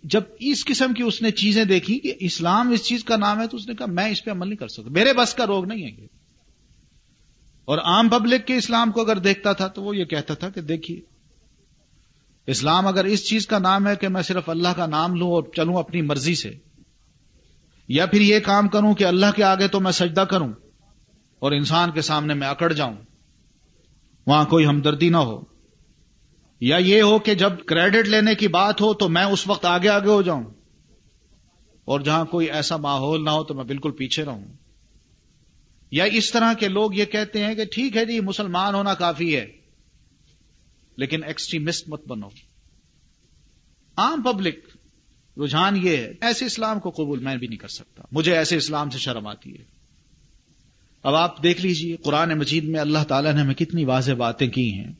جب 0.04 0.20
اس 0.40 0.64
قسم 0.64 0.92
کی 0.94 1.02
اس 1.02 1.22
نے 1.22 1.30
چیزیں 1.30 1.64
دیکھی 1.64 1.98
کہ 1.98 2.14
اسلام 2.20 2.70
اس 2.70 2.84
چیز 2.84 3.04
کا 3.04 3.16
نام 3.16 3.40
ہے 3.40 3.46
تو 3.46 3.56
اس 3.56 3.68
نے 3.68 3.74
کہا 3.74 3.86
میں 3.86 4.10
اس 4.10 4.24
پہ 4.24 4.30
عمل 4.30 4.48
نہیں 4.48 4.56
کر 4.56 4.68
سکتا۔ 4.68 4.90
میرے 4.90 5.12
بس 5.12 5.34
کا 5.34 5.46
روگ 5.46 5.64
نہیں 5.64 5.82
ہے 5.82 6.02
یہ۔ 6.02 6.06
اور 7.68 7.78
عام 7.86 8.08
پبلک 8.08 8.46
کے 8.46 8.56
اسلام 8.56 8.90
کو 8.92 9.00
اگر 9.00 9.18
دیکھتا 9.20 9.52
تھا 9.52 9.66
تو 9.68 9.82
وہ 9.82 9.96
یہ 9.96 10.04
کہتا 10.06 10.34
تھا 10.34 10.48
کہ 10.50 10.60
دیکھیے، 10.62 11.00
اسلام 12.48 12.86
اگر 12.86 13.04
اس 13.06 13.28
چیز 13.28 13.46
کا 13.46 13.58
نام 13.60 13.86
ہے 13.86 13.94
کہ 13.96 14.08
میں 14.08 14.22
صرف 14.22 14.48
اللہ 14.48 14.72
کا 14.76 14.86
نام 14.88 15.14
لوں 15.14 15.30
اور 15.30 15.42
چلوں 15.56 15.76
اپنی 15.76 16.02
مرضی 16.02 16.34
سے، 16.34 16.50
یا 17.88 18.06
پھر 18.06 18.20
یہ 18.20 18.40
کام 18.40 18.68
کروں 18.68 18.94
کہ 18.94 19.04
اللہ 19.04 19.36
کے 19.36 19.44
آگے 19.44 19.68
تو 19.68 19.80
میں 19.80 19.92
سجدہ 19.92 20.24
کروں 20.30 20.52
اور 21.42 21.52
انسان 21.52 21.90
کے 21.90 22.02
سامنے 22.02 22.34
میں 22.34 22.48
اکڑ 22.48 22.72
جاؤں، 22.72 22.96
وہاں 24.26 24.44
کوئی 24.46 24.66
ہمدردی 24.66 25.08
نہ 25.08 25.16
ہو، 25.18 25.40
یا 26.60 26.76
یہ 26.78 27.02
ہو 27.02 27.18
کہ 27.18 27.34
جب 27.34 27.64
کریڈٹ 27.66 28.08
لینے 28.08 28.34
کی 28.34 28.48
بات 28.50 28.80
ہو 28.80 28.92
تو 28.94 29.08
میں 29.08 29.24
اس 29.26 29.46
وقت 29.46 29.64
آگے 29.66 29.88
آگے 29.90 30.08
ہو 30.08 30.20
جاؤں، 30.22 30.44
اور 31.88 32.00
جہاں 32.00 32.24
کوئی 32.26 32.50
ایسا 32.50 32.76
ماحول 32.78 33.24
نہ 33.24 33.30
ہو 33.30 33.44
تو 33.44 33.54
میں 33.54 33.64
بالکل 33.64 33.92
پیچھے 33.92 34.24
رہوں۔ 34.24 34.44
یا 35.92 36.04
اس 36.04 36.30
طرح 36.32 36.52
کے 36.54 36.68
لوگ 36.68 36.94
یہ 36.94 37.04
کہتے 37.04 37.44
ہیں 37.44 37.54
کہ 37.54 37.64
ٹھیک 37.64 37.96
ہے 37.96 38.04
جی 38.04 38.20
مسلمان 38.20 38.74
ہونا 38.74 38.94
کافی 38.94 39.36
ہے، 39.36 39.46
لیکن 40.96 41.24
ایکسٹریمسٹ 41.24 41.88
مت 41.88 42.06
بنو۔ 42.08 42.28
عام 43.96 44.22
پبلک 44.22 44.56
رجحان 45.36 45.76
یہ 45.76 45.96
ہے، 45.96 46.12
ایسے 46.20 46.44
اسلام 46.44 46.80
کو 46.80 46.90
قبول 46.90 47.18
میں 47.18 47.36
بھی 47.36 47.46
نہیں 47.46 47.58
کر 47.58 47.68
سکتا۔ 47.68 48.02
مجھے 48.12 48.36
ایسے 48.36 48.56
اسلام 48.56 48.90
سے 48.90 48.98
شرم 48.98 49.26
آتی 49.26 49.50
ہے۔ 49.50 49.64
اب 51.02 51.14
آپ 51.14 51.42
دیکھ 51.42 51.60
لیجیے، 51.60 51.96
قرآن 51.96 52.38
مجید 52.38 52.64
میں 52.64 52.80
اللہ 52.80 53.04
تعالیٰ 53.08 53.32
نے 53.32 53.40
ہمیں 53.40 53.54
کتنی 53.54 53.84
واضح 53.84 54.12
باتیں 54.12 54.48
کی 54.48 54.72
ہیں 54.72 54.92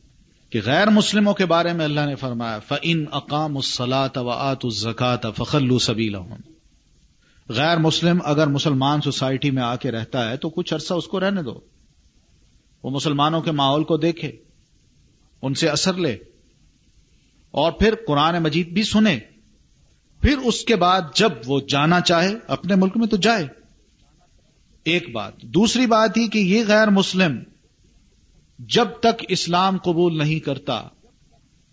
کہ 0.49 0.61
غیر 0.65 0.89
مسلموں 0.89 1.33
کے 1.33 1.45
بارے 1.45 1.73
میں 1.73 1.85
اللہ 1.85 2.05
نے 2.05 2.15
فرمایا 2.15 2.59
فعن 2.59 3.05
اقام 3.11 3.57
السلاط 3.57 4.17
و 4.17 4.29
آت 4.29 4.59
الزکات 4.63 5.21
فخلو 5.37 5.79
سبیلا 5.79 6.19
غیر 7.49 7.77
مسلم 7.77 8.19
اگر 8.23 8.47
مسلمان 8.47 9.01
سوسائٹی 9.01 9.51
میں 9.51 9.63
آ 9.63 9.75
کے 9.75 9.91
رہتا 9.91 10.29
ہے 10.29 10.37
تو 10.37 10.49
کچھ 10.49 10.73
عرصہ 10.73 10.93
اس 10.93 11.07
کو 11.07 11.19
رہنے 11.19 11.43
دو۔ 11.43 11.59
وہ 12.83 12.89
مسلمانوں 12.89 13.41
کے 13.41 13.51
ماحول 13.51 13.83
کو 13.83 13.97
دیکھے، 13.97 14.31
ان 15.41 15.53
سے 15.53 15.69
اثر 15.69 15.93
لے۔ 15.93 16.17
اور 17.51 17.71
پھر 17.71 17.93
قرآن 18.07 18.43
مجید 18.43 18.67
بھی 18.67 18.83
سنے۔ 18.83 19.19
پھر 20.21 20.37
اس 20.37 20.65
کے 20.65 20.75
بعد 20.75 21.01
جب 21.15 21.29
وہ 21.47 21.59
جانا 21.69 22.01
چاہے، 22.01 22.33
اپنے 22.47 22.75
ملک 22.75 22.97
میں 22.97 23.07
تو 23.07 23.17
جائے۔ 23.17 23.47
ایک 24.83 25.11
بات۔ 25.11 25.41
دوسری 25.41 25.85
بات 25.85 26.17
ہی 26.17 26.27
کہ 26.27 26.39
یہ 26.39 26.63
غیر 26.67 26.89
مسلم 26.89 27.39
جب 28.59 28.87
تک 28.99 29.25
اسلام 29.29 29.77
قبول 29.77 30.17
نہیں 30.17 30.39
کرتا 30.39 30.73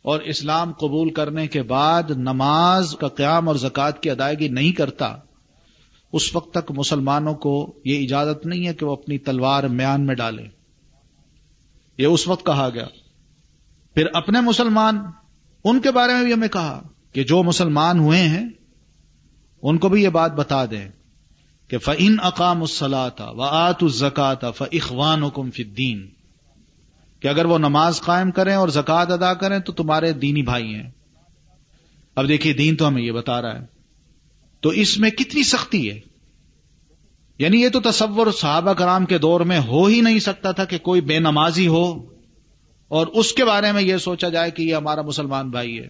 اور 0.03 0.21
اسلام 0.21 0.73
قبول 0.73 1.11
کرنے 1.11 1.47
کے 1.47 1.63
بعد 1.63 2.03
نماز 2.11 2.97
کا 3.01 3.09
قیام 3.09 3.49
اور 3.49 3.57
زکوٰۃ 3.57 4.01
کی 4.01 4.11
ادائیگی 4.11 4.49
نہیں 4.49 4.73
کرتا 4.73 5.17
اس 6.13 6.37
وقت 6.37 6.55
تک 6.55 6.71
مسلمانوں 6.71 7.35
کو 7.35 7.81
یہ 7.85 8.05
اجازت 8.05 8.47
نہیں 8.47 8.67
ہے 8.67 8.75
کہ 8.75 8.87
وہ 8.87 8.93
اپنی 8.93 9.19
تلوار 9.19 9.65
میان 9.65 10.07
میں 10.07 10.15
ڈالے 10.15 10.43
یہ 11.99 12.07
اس 12.07 12.29
وقت 12.29 12.47
کہا 12.47 12.69
گیا۔ 12.75 12.87
پھر 13.95 14.07
اپنے 14.15 14.41
مسلمان، 14.41 14.99
ان 15.65 15.81
کے 15.81 15.91
بارے 15.91 16.13
میں 16.13 16.25
بھی 16.25 16.33
ہمیں 16.33 16.49
کہا 16.49 16.83
کہ 17.13 17.25
جو 17.25 17.43
مسلمان 17.43 17.99
ہوئے 17.99 18.19
ہیں، 18.19 18.49
ان 19.63 19.79
کو 19.79 19.89
بھی 19.89 20.03
یہ 20.03 20.09
بات 20.09 20.33
بتا 20.33 20.65
دیں 20.65 20.89
کہ 21.69 21.79
فعین 21.79 22.17
اقام 22.23 22.61
السلاتا 22.61 23.31
و 23.31 23.43
آت 23.43 23.83
الزکات 23.83 24.41
فخوان 24.57 25.23
حکم 25.23 25.51
فدین 25.51 26.09
کہ 27.21 27.29
اگر 27.29 27.45
وہ 27.45 27.59
نماز 27.59 28.01
قائم 28.01 28.31
کریں 28.31 28.55
اور 28.55 28.69
زکوٰۃ 28.69 29.11
ادا 29.11 29.35
کریں 29.35 29.59
تو 29.59 29.73
تمہارے 29.73 30.13
دینی 30.13 30.43
بھائی 30.43 30.75
ہیں۔ 30.75 30.91
اب 32.15 32.29
دیکھیے، 32.29 32.53
دین 32.53 32.77
تو 32.77 32.89
ہمیں 32.89 33.03
یہ 33.03 33.13
بتا 33.13 33.43
رہا 33.43 33.61
ہے۔ 33.61 33.80
تو 34.61 34.69
اس 34.69 34.99
میں 34.99 35.11
کتنی 35.11 35.43
سختی 35.43 35.91
ہے؟ 35.91 36.01
یعنی 37.39 37.63
یہ 37.63 37.69
تو 37.69 37.81
تصور 37.81 38.33
صحابہ 38.33 38.73
کرام 38.73 39.07
کے 39.07 39.19
دور 39.19 39.41
میں 39.41 39.61
ہو 39.61 39.87
ہی 39.87 40.01
نہیں 40.01 40.19
سکتا 40.19 40.53
تھا 40.53 40.65
کہ 40.65 40.79
کوئی 40.79 41.01
بے 41.01 41.19
نمازی 41.19 41.67
ہو 41.67 42.11
اور 42.89 43.07
اس 43.07 43.33
کے 43.33 43.45
بارے 43.45 43.73
میں 43.73 43.83
یہ 43.83 43.97
سوچا 43.97 44.29
جائے 44.29 44.51
کہ 44.51 44.63
یہ 44.63 44.75
ہمارا 44.75 45.03
مسلمان 45.03 45.51
بھائی 45.51 45.79
ہے۔ 45.79 45.89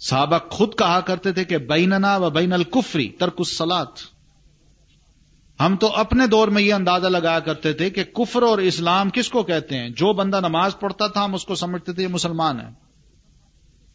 صحابہ 0.00 0.38
خود 0.50 0.74
کہا 0.78 1.00
کرتے 1.00 1.32
تھے 1.32 1.44
کہ 1.44 1.58
بیننا 1.58 2.16
و 2.16 2.30
بین 2.30 2.52
الکفری 2.52 3.08
ترک 3.08 3.34
السلات 3.38 3.88
ہم 5.60 5.76
تو 5.76 5.86
اپنے 5.86 6.26
دور 6.26 6.48
میں 6.48 6.62
یہ 6.62 6.74
اندازہ 6.74 7.06
لگایا 7.06 7.40
کرتے 7.40 7.72
تھے 7.72 7.90
کہ 7.90 8.04
کفر 8.04 8.42
اور 8.42 8.58
اسلام 8.58 9.10
کس 9.10 9.28
کو 9.28 9.42
کہتے 9.42 9.78
ہیں؟ 9.78 9.88
جو 9.88 10.12
بندہ 10.12 10.40
نماز 10.40 10.78
پڑھتا 10.80 11.06
تھا 11.06 11.24
ہم 11.24 11.34
اس 11.34 11.44
کو 11.44 11.54
سمجھتے 11.54 11.92
تھے 11.92 12.02
یہ 12.02 12.08
مسلمان 12.08 12.60
ہے 12.60 12.68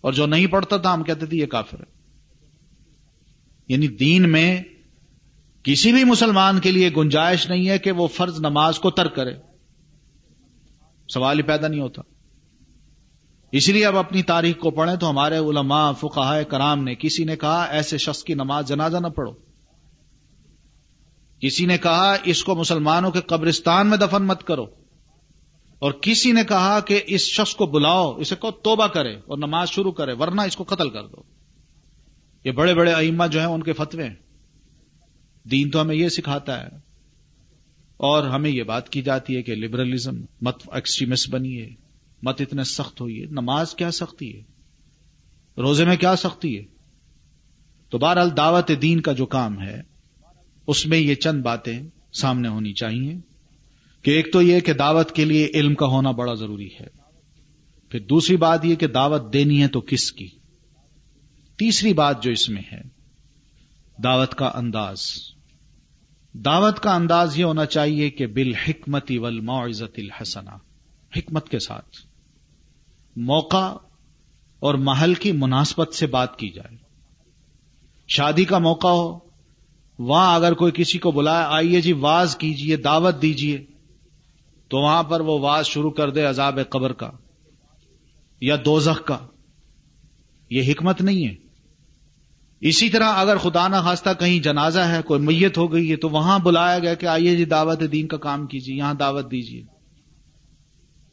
اور 0.02 0.14
جو 0.14 0.26
نہیں 0.26 0.48
پڑھتا 0.48 0.78
تھا 0.78 0.94
ہم 0.94 1.04
کہتے 1.04 1.26
تھے 1.26 1.38
یہ 1.38 1.46
کافر 1.46 1.80
ہے۔ 1.80 1.97
یعنی 3.68 3.88
دین 3.88 4.32
میں 4.32 4.64
کسی 5.64 5.92
بھی 5.92 6.04
مسلمان 6.04 6.60
کے 6.60 6.72
لیے 6.72 6.90
گنجائش 6.98 7.50
نہیں 7.50 7.70
ہے 7.70 7.78
کہ 7.78 7.92
وہ 7.92 8.08
فرض 8.08 8.40
نماز 8.40 8.80
کو 8.80 8.92
ترک 8.92 9.16
کرے۔ 9.16 9.34
سوال 11.14 11.38
ہی 11.38 11.44
پیدا 11.44 11.68
نہیں 11.68 11.82
ہوتا۔ 11.82 12.02
اسی 13.52 13.72
لیے 13.72 13.86
اب 13.86 13.98
اپنی 13.98 14.24
تاریخ 14.24 14.58
کو 14.60 14.72
پڑھیں 14.72 14.96
تو 14.96 15.10
ہمارے 15.10 15.38
علماء 15.38 15.92
فقہ 15.92 16.44
کرام 16.44 16.84
نے 16.84 16.96
کسی 16.96 17.24
نے 17.24 17.36
کہا 17.36 17.64
ایسے 17.64 17.98
شخص 17.98 18.24
کی 18.24 18.34
نماز 18.34 18.68
جنازہ 18.68 18.98
نہ 18.98 19.08
پڑھو۔ 19.08 19.32
کسی 21.40 21.66
نے 21.66 21.78
کہا 21.78 22.16
اس 22.24 22.44
کو 22.44 22.56
مسلمانوں 22.56 23.12
کے 23.12 23.22
قبرستان 23.22 23.90
میں 23.90 23.98
دفن 23.98 24.24
مت 24.24 24.44
کرو۔ 24.44 24.66
اور 25.80 25.92
کسی 25.92 26.32
نے 26.32 26.44
کہا 26.44 26.80
کہ 26.80 27.02
اس 27.06 27.22
شخص 27.22 27.56
کو 27.56 27.66
بلاؤ، 27.66 28.16
اسے 28.16 28.36
کو 28.36 28.52
توبہ 28.52 28.88
کرے 28.88 29.16
اور 29.16 29.38
نماز 29.38 29.70
شروع 29.70 29.92
کرے، 29.92 30.14
ورنہ 30.14 30.42
اس 30.42 30.56
کو 30.56 30.64
قتل 30.64 30.90
کر 30.90 31.08
دو۔ 31.08 31.37
یہ 32.48 32.52
بڑے 32.52 32.76
بڑے 32.76 32.94
ائمہ 32.94 33.24
جو 33.32 33.40
ہیں 33.40 33.48
ان 33.48 33.64
کے 33.64 33.74
فتوے 33.74 34.10
دین 35.52 35.70
تو 35.70 35.82
ہمیں 35.82 35.96
یہ 35.96 36.10
سکھاتا 36.10 36.62
ہے۔ 36.62 36.68
اور 37.98 38.24
ہمیں 38.24 38.50
یہ 38.50 38.64
بات 38.64 38.90
کی 38.90 39.02
جاتی 39.02 39.36
ہے 39.36 39.42
کہ 39.42 39.56
لبرلزم 39.56 40.22
مت 40.42 40.70
ایکسٹریمسٹ 40.72 41.30
بنیے 41.30 41.70
مت 42.24 42.42
اتنے 42.42 42.64
سخت 42.64 43.02
ہوئی 43.02 43.26
نماز 43.32 43.76
کیا 43.76 43.92
سختی 43.92 44.36
ہے؟ 44.36 44.42
روزے 45.58 45.86
میں 45.86 45.96
کیا 45.96 46.16
سختی 46.16 46.58
ہے؟ 46.58 46.64
تو 47.90 47.98
بہرحال 47.98 48.38
دعوت 48.38 48.72
دین 48.82 49.02
کا 49.02 49.12
جو 49.12 49.26
کام 49.26 49.62
ہے، 49.62 49.82
اس 50.68 50.88
میں 50.88 50.98
یہ 50.98 51.16
چند 51.16 51.42
باتیں 51.42 51.80
سامنے 52.14 52.48
ہونی 52.48 52.74
چاہیے۔ 52.74 53.14
کہ 54.02 54.12
ایک 54.12 54.34
تو 54.34 54.42
یہ 54.42 54.60
کہ 54.60 54.74
دعوت 54.74 55.12
کے 55.12 55.26
لیے 55.26 55.50
علم 55.54 55.76
کا 55.76 55.86
ہونا 55.86 56.12
بڑا 56.12 56.34
ضروری 56.34 56.70
ہے۔ 56.82 56.88
پھر 57.90 58.00
دوسری 58.00 58.38
بات 58.38 58.66
یہ 58.66 58.76
کہ 58.76 58.88
دعوت 58.88 59.34
دینی 59.34 59.62
ہے 59.62 59.68
تو 59.68 59.82
کس 59.82 60.12
کی؟ 60.12 60.28
تیسری 61.58 61.94
بات 61.94 62.24
جو 62.24 62.32
اس 62.32 62.50
میں 62.50 62.62
ہے، 62.72 62.82
دعوت 64.04 64.36
کا 64.36 64.52
انداز۔ 64.56 65.02
دعوت 66.34 66.80
کا 66.80 66.96
انداز 66.96 67.40
یہ 67.40 67.44
ہونا 67.44 67.66
چاہیے 67.66 68.10
کہ 68.10 68.28
بال 68.28 68.56
حکمتی 68.56 69.18
ول 69.18 69.40
معزت 69.40 69.94
الحسنا 69.98 70.52
حکمت 71.18 71.50
کے 71.50 71.60
ساتھ۔ 71.60 71.98
موقع 73.16 73.74
اور 74.60 74.76
محل 74.76 75.14
کی 75.14 75.32
مناسبت 75.32 75.94
سے 75.94 76.08
بات 76.08 76.40
کی 76.40 76.50
جائے۔ 76.50 76.78
شادی 78.08 78.46
کا 78.46 78.58
موقع 78.58 78.88
ہو، 78.88 79.20
وہاں 80.00 80.36
اگر 80.36 80.54
کوئی 80.54 80.72
کسی 80.76 80.98
کو 80.98 81.12
بلائے، 81.12 81.46
آئیے 81.46 81.82
جی 81.82 81.94
واز 81.94 82.36
کیجیے، 82.36 82.76
دعوت 82.76 83.22
دیجیے، 83.22 83.66
تو 84.68 84.78
وہاں 84.78 85.04
پر 85.04 85.20
وہ 85.20 85.40
واز 85.40 85.66
شروع 85.66 85.92
کر 85.92 86.10
دے 86.10 86.24
عذاب 86.24 86.60
قبر 86.70 86.94
کا 86.94 87.12
یا 88.42 88.56
دوزخ 88.66 89.06
کا۔ 89.06 89.18
یہ 90.50 90.72
حکمت 90.72 91.02
نہیں 91.02 91.28
ہے۔ 91.28 91.47
اسی 92.62 92.90
طرح 92.90 93.14
اگر 93.16 93.38
خدا 93.38 93.68
نہ 93.68 93.76
خواستہ 93.76 94.10
کہیں 94.20 94.40
جنازہ 94.40 94.80
ہے، 94.80 95.02
کوئی 95.02 95.22
میت 95.22 95.58
ہو 95.58 95.74
گئی 95.74 95.92
ہے، 95.92 95.96
تو 95.96 96.10
وہاں 96.10 96.40
بلایا 96.40 96.80
گیا 96.80 96.94
کہ 96.94 97.06
آئیے 97.06 97.36
جی 97.36 97.46
دعوت 97.46 97.80
دین 97.92 98.08
کا 98.08 98.18
کام 98.18 98.48
کیجیے، 98.48 98.76
یہاں 98.76 98.94
دعوت 98.94 99.32
دیجیے۔ 99.32 99.64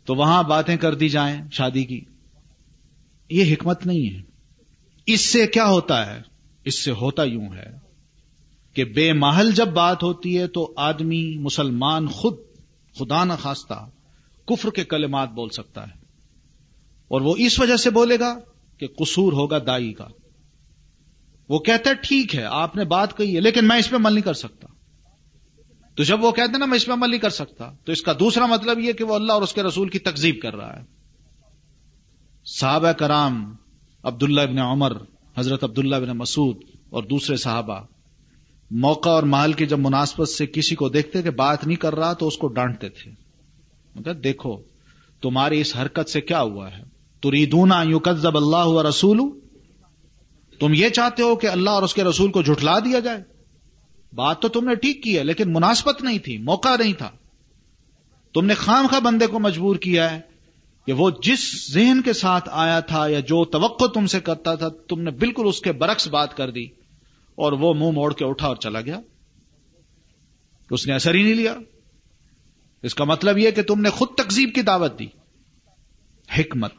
تو 0.05 0.15
وہاں 0.15 0.43
باتیں 0.43 0.77
کر 0.77 0.95
دی 0.95 1.09
جائیں 1.09 1.41
شادی 1.53 1.85
کی۔ 1.85 2.01
یہ 3.31 3.53
حکمت 3.53 3.87
نہیں 3.87 4.17
ہے۔ 4.17 4.23
اس 5.07 5.21
سے 5.21 5.47
کیا 5.47 5.67
ہوتا 5.67 6.15
ہے؟ 6.15 6.23
اس 6.65 6.85
سے 6.85 6.91
ہوتا 6.91 7.25
یوں 7.25 7.49
ہے 7.55 7.79
کہ 8.75 8.85
بے 8.85 9.13
محل 9.13 9.53
جب 9.53 9.67
بات 9.67 10.03
ہوتی 10.03 10.39
ہے 10.39 10.47
تو 10.47 10.73
آدمی، 10.77 11.39
مسلمان 11.39 12.07
خود 12.07 12.37
خدا 12.99 13.25
نہ 13.25 13.33
خواستہ 13.43 13.89
کفر 14.47 14.71
کے 14.71 14.85
کلمات 14.85 15.31
بول 15.31 15.49
سکتا 15.49 15.83
ہے۔ 15.83 16.05
اور 17.09 17.21
وہ 17.21 17.35
اس 17.39 17.61
وجہ 17.61 17.77
سے 17.77 17.91
بولے 17.91 18.19
گا 18.19 18.39
کہ 18.79 18.87
قصور 18.87 19.33
ہوگا 19.33 19.59
دائی 19.67 19.93
کا۔ 19.93 20.07
وہ 21.49 21.59
کہتا 21.59 21.91
ہے 21.91 21.95
ٹھیک 21.95 22.37
ہے، 22.37 22.45
آپ 22.45 22.77
نے 22.77 22.85
بات 22.85 23.17
کہی 23.17 23.37
ہے، 23.37 23.41
لیکن 23.41 23.69
میں 23.69 23.77
اس 23.77 23.91
پہ 23.91 23.97
عمل 23.97 24.13
نہیں 24.13 24.25
کر 24.25 24.35
سکتا۔ 24.35 24.69
تو 25.95 26.03
جب 26.03 26.25
وہ 26.25 26.31
کہتے 26.31 26.53
ہیں 26.53 26.59
نا، 26.59 26.65
میں 26.65 26.77
اس 26.77 26.87
پہ 26.87 26.93
عمل 26.93 27.11
نہیں 27.11 27.21
کر 27.21 27.31
سکتا، 27.31 27.73
تو 27.85 27.93
اس 27.93 28.03
کا 28.03 28.13
دوسرا 28.13 28.47
مطلب 28.47 28.79
یہ 28.79 28.93
کہ 28.93 29.05
وہ 29.05 29.15
اللہ 29.15 29.33
اور 29.33 29.43
اس 29.43 29.55
کے 29.55 29.63
رسول 29.63 29.89
کی 29.89 29.99
تکزیب 29.99 30.41
کر 30.43 30.57
رہا 30.57 30.77
ہے۔ 30.77 30.85
صحابہ 32.45 32.93
کرام 32.93 33.55
عبداللہ 34.03 34.41
ابن 34.41 34.59
عمر، 34.59 34.93
حضرت 35.37 35.65
عبداللہ 35.65 35.97
ابن 35.97 36.09
مسعود 36.09 36.57
اور 36.91 37.03
دوسرے 37.03 37.37
صحابہ، 37.37 37.81
موقع 38.71 39.09
اور 39.09 39.23
مال 39.23 39.53
کی 39.53 39.67
جب 39.67 39.79
مناسبت 39.79 40.29
سے 40.29 40.47
کسی 40.47 40.75
کو 40.75 40.89
دیکھتے 40.89 41.23
کہ 41.23 41.31
بات 41.31 41.67
نہیں 41.67 41.77
کر 41.77 41.95
رہا، 41.95 42.13
تو 42.13 42.29
اس 42.29 42.37
کو 42.37 42.49
ڈانٹتے 42.49 42.89
تھے۔ 42.89 43.11
مگر 43.95 44.15
دیکھو، 44.15 44.57
تمہاری 45.23 45.61
اس 45.61 45.77
حرکت 45.77 46.09
سے 46.09 46.21
کیا 46.21 46.41
ہوا 46.41 46.73
ہے؟ 46.73 46.83
تریدونا 47.23 47.83
یوکزب 47.83 48.37
اللہ 48.37 48.87
رسول 48.89 49.21
تم 50.61 50.75
یہ 50.75 50.89
چاہتے 50.89 51.23
ہو 51.23 51.37
کہ 51.37 51.47
اللہ 51.47 51.71
اور 51.71 51.83
اس 51.83 51.95
کے 51.95 52.05
رسول 52.05 52.31
کو 52.31 52.43
جھٹلا 52.43 52.79
دیا 52.79 52.99
جائے؟ 52.99 53.19
بات 54.13 54.43
تو 54.43 54.49
تم 54.49 54.65
نے 54.65 54.75
ٹھیک 54.75 55.03
کی 55.03 55.19
ہے، 55.19 55.25
لیکن 55.25 55.53
مناسبت 55.53 56.03
نہیں 56.03 56.19
تھی، 56.19 56.39
موقع 56.39 56.77
نہیں 56.81 56.93
تھا۔ 56.93 57.11
تم 58.35 58.47
نے 58.47 58.55
خام 58.55 58.87
خواہ 58.87 59.01
بندے 59.01 59.27
کو 59.27 59.39
مجبور 59.39 59.77
کیا 59.77 60.11
ہے 60.11 60.21
کہ 60.87 60.93
وہ 60.93 61.11
جس 61.23 61.73
ذہن 61.73 62.03
کے 62.03 62.13
ساتھ 62.13 62.49
آیا 62.53 62.81
تھا 62.81 63.07
یا 63.07 63.21
جو 63.21 63.45
توقع 63.45 63.85
تم 63.85 64.07
سے 64.07 64.21
کرتا 64.21 64.55
تھا، 64.55 64.69
تم 64.89 65.01
نے 65.01 65.11
بالکل 65.11 65.43
اس 65.47 65.61
کے 65.61 65.73
برعکس 65.73 66.09
بات 66.09 66.37
کر 66.37 66.51
دی 66.51 66.65
اور 67.35 67.53
وہ 67.53 67.75
منہ 67.75 67.91
موڑ 67.91 68.15
کے 68.15 68.25
اٹھا 68.25 68.47
اور 68.47 68.57
چلا 68.57 68.81
گیا۔ 68.81 69.01
اس 70.71 70.87
نے 70.87 70.95
اثر 70.95 71.15
ہی 71.15 71.23
نہیں 71.23 71.35
لیا۔ 71.35 71.57
اس 72.83 72.95
کا 72.95 73.05
مطلب 73.05 73.39
یہ 73.39 73.51
کہ 73.51 73.63
تم 73.63 73.81
نے 73.81 73.91
خود 73.91 74.09
تقزیب 74.09 74.51
کی 74.55 74.63
دعوت 74.63 74.99
دی۔ 74.99 75.07
حکمت۔ 76.39 76.75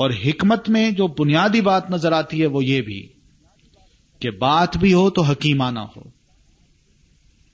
اور 0.00 0.10
حکمت 0.10 0.68
میں 0.68 0.90
جو 0.90 1.06
بنیادی 1.06 1.60
بات 1.60 1.90
نظر 1.90 2.12
آتی 2.12 2.40
ہے 2.40 2.46
وہ 2.46 2.64
یہ 2.64 2.80
بھی 2.80 3.08
کہ 4.18 4.30
بات 4.30 4.76
بھی 4.76 4.94
ہو 4.94 5.10
تو 5.10 5.22
حکیمانہ 5.22 5.78
ہو۔ 5.78 6.02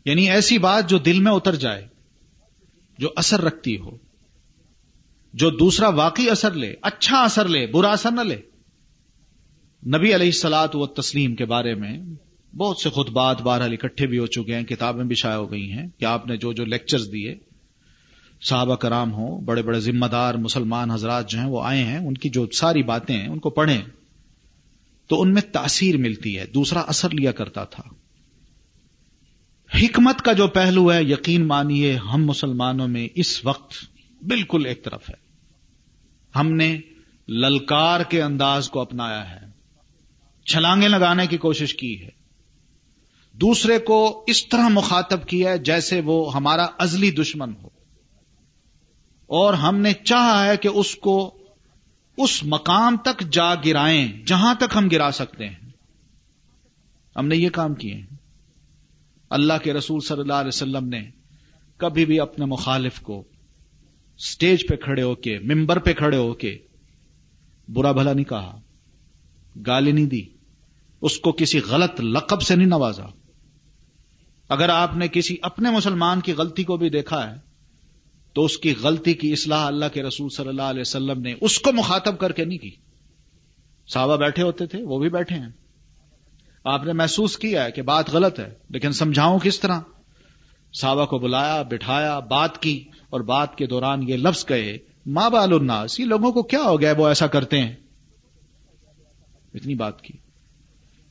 یعنی 0.04 0.30
ایسی 0.30 0.58
بات 0.58 0.90
جو 0.90 0.98
دل 0.98 1.20
میں 1.20 1.32
اتر 1.32 1.54
جائے، 1.54 1.86
جو 2.98 3.08
اثر 3.16 3.40
رکھتی 3.40 3.76
ہو، 3.78 3.90
جو 5.34 5.50
دوسرا 5.50 5.88
واقعی 5.88 6.30
اثر 6.30 6.50
لے 6.50 6.74
اچھا 6.82 7.22
اثر 7.22 7.48
لے، 7.48 7.66
برا 7.66 7.90
اثر 7.92 8.10
نہ 8.10 8.20
لے۔ 8.20 8.38
نبی 9.86 10.14
علیہ 10.14 10.26
السلاط 10.26 10.76
و 10.76 10.86
تسلیم 10.86 11.34
کے 11.34 11.44
بارے 11.44 11.74
میں 11.74 11.98
بہت 12.56 12.76
سے 12.78 12.90
خطبات 12.90 13.42
بہرحال 13.42 13.72
اکٹھے 13.72 14.06
بھی 14.06 14.18
ہو 14.18 14.26
چکے 14.26 14.54
ہیں، 14.54 14.64
کتابیں 14.64 15.04
بھی 15.04 15.14
شائع 15.14 15.36
ہو 15.36 15.52
گئی 15.52 15.72
ہیں 15.72 15.86
کہ 15.98 16.04
آپ 16.04 16.26
نے 16.26 16.36
جو 16.36 16.52
جو 16.52 16.64
لیکچرز 16.64 17.12
دیے 17.12 17.34
صحابہ 18.42 18.76
کرام 18.76 19.12
ہوں، 19.12 19.40
بڑے 19.40 19.62
بڑے 19.62 19.80
ذمہ 19.80 20.06
دار 20.06 20.34
مسلمان 20.34 20.90
حضرات 20.90 21.30
جو 21.30 21.38
ہیں، 21.38 21.46
وہ 21.46 21.62
آئے 21.64 21.84
ہیں، 21.84 21.98
ان 21.98 22.14
کی 22.14 22.28
جو 22.28 22.46
ساری 22.52 22.82
باتیں 22.82 23.20
ہیں، 23.20 23.28
ان 23.28 23.38
کو 23.38 23.50
پڑھیں۔ 23.50 23.82
تو 25.08 25.22
ان 25.22 25.34
میں 25.34 25.42
تاثیر 25.42 25.96
ملتی 25.96 26.38
ہے، 26.38 26.46
دوسرا 26.46 26.80
اثر 26.80 27.10
لیا 27.10 27.32
کرتا 27.32 27.64
تھا۔ 27.64 27.82
حکمت 29.74 30.22
کا 30.22 30.32
جو 30.32 30.48
پہلو 30.48 30.92
ہے، 30.92 31.02
یقین 31.02 31.46
مانیے، 31.46 31.96
ہم 31.96 32.26
مسلمانوں 32.26 32.88
میں 32.88 33.08
اس 33.14 33.44
وقت 33.44 33.74
بالکل 34.22 34.66
ایک 34.66 34.84
طرف 34.84 35.10
ہے۔ 35.10 35.14
ہم 36.38 36.52
نے 36.52 36.78
للکار 37.28 38.00
کے 38.00 38.22
انداز 38.22 38.70
کو 38.70 38.80
اپنایا 38.80 39.30
ہے، 39.30 39.46
چھلانگیں 40.44 40.88
لگانے 40.88 41.26
کی 41.26 41.36
کوشش 41.36 41.74
کی 41.74 42.02
ہے۔ 42.02 42.08
دوسرے 43.32 43.78
کو 43.78 44.24
اس 44.26 44.48
طرح 44.48 44.68
مخاطب 44.68 45.28
کیا 45.28 45.50
ہے 45.50 45.58
جیسے 45.58 46.00
وہ 46.00 46.34
ہمارا 46.34 46.66
ازلی 46.78 47.10
دشمن 47.10 47.52
ہو۔ 47.62 47.75
اور 49.26 49.54
ہم 49.54 49.76
نے 49.78 49.92
چاہا 49.92 50.46
ہے 50.46 50.56
کہ 50.56 50.68
اس 50.68 50.94
کو 50.94 51.38
اس 52.16 52.44
مقام 52.44 52.96
تک 52.96 53.20
جا 53.32 53.54
گرائیں، 53.54 54.24
جہاں 54.26 54.54
تک 54.54 54.76
ہم 54.76 54.88
گرا 54.88 55.10
سکتے 55.10 55.48
ہیں۔ 55.48 55.70
ہم 57.16 57.26
نے 57.26 57.36
یہ 57.36 57.50
کام 57.50 57.74
کیے۔ 57.74 57.94
ہیں 57.94 58.16
اللہ 59.30 59.52
کے 59.62 59.72
رسول 59.72 60.00
صلی 60.00 60.20
اللہ 60.20 60.32
علیہ 60.32 60.48
وسلم 60.48 60.88
نے 60.88 61.10
کبھی 61.76 62.04
بھی 62.04 62.20
اپنے 62.20 62.44
مخالف 62.44 63.00
کو 63.00 63.24
اسٹیج 64.16 64.68
پہ 64.68 64.76
کھڑے 64.76 65.02
ہو 65.02 65.14
کے، 65.14 65.38
ممبر 65.38 65.78
پہ 65.78 65.92
کھڑے 65.92 66.16
ہو 66.16 66.34
کے 66.34 66.58
برا 67.68 67.92
بھلا 67.92 68.12
نہیں 68.12 68.24
کہا، 68.24 68.60
گالی 69.66 69.92
نہیں 69.92 70.06
دی۔ 70.06 70.22
اس 71.00 71.18
کو 71.18 71.32
کسی 71.32 71.58
غلط 71.58 72.00
لقب 72.00 72.42
سے 72.42 72.56
نہیں 72.56 72.68
نوازا۔ 72.68 73.06
اگر 74.48 74.68
آپ 74.68 74.96
نے 74.96 75.08
کسی 75.08 75.36
اپنے 75.42 75.70
مسلمان 75.70 76.20
کی 76.20 76.32
غلطی 76.32 76.64
کو 76.64 76.76
بھی 76.76 76.90
دیکھا 76.90 77.30
ہے 77.30 77.45
تو 78.36 78.44
اس 78.44 78.58
کی 78.58 78.74
غلطی 78.82 79.14
کی 79.14 79.32
اصلاح 79.32 79.66
اللہ 79.66 79.84
کے 79.92 80.02
رسول 80.02 80.28
صلی 80.28 80.48
اللہ 80.48 80.62
علیہ 80.62 80.80
وسلم 80.80 81.20
نے 81.20 81.34
اس 81.40 81.58
کو 81.58 81.72
مخاطب 81.72 82.18
کر 82.18 82.32
کے 82.32 82.44
نہیں 82.44 82.58
کی۔ 82.58 82.70
صحابہ 83.92 84.16
بیٹھے 84.16 84.42
ہوتے 84.42 84.66
تھے، 84.66 84.82
وہ 84.82 84.98
بھی 84.98 85.08
بیٹھے 85.08 85.36
ہیں۔ 85.36 85.48
آپ 86.64 86.84
نے 86.84 86.92
محسوس 86.92 87.36
کیا 87.36 87.64
ہے 87.64 87.72
کہ 87.72 87.82
بات 87.82 88.10
غلط 88.10 88.40
ہے، 88.40 88.54
لیکن 88.68 88.92
سمجھاؤں 88.92 89.38
کس 89.38 89.60
طرح؟ 89.60 89.80
صحابہ 90.72 91.06
کو 91.06 91.18
بلایا، 91.18 91.62
بٹھایا، 91.62 92.18
بات 92.18 92.62
کی 92.62 92.84
اور 93.10 93.20
بات 93.20 93.58
کے 93.58 93.66
دوران 93.66 94.08
یہ 94.08 94.16
لفظ 94.16 94.46
کہے 94.46 94.78
ماں 95.06 95.30
بال 95.30 95.52
الناس، 95.52 96.00
یہ 96.00 96.04
لوگوں 96.04 96.32
کو 96.32 96.42
کیا 96.42 96.62
ہو 96.62 96.80
گیا 96.80 96.94
وہ 96.98 97.08
ایسا 97.08 97.26
کرتے 97.26 97.60
ہیں۔ 97.60 97.74
اتنی 99.54 99.74
بات 99.74 100.02
کی۔ 100.02 100.14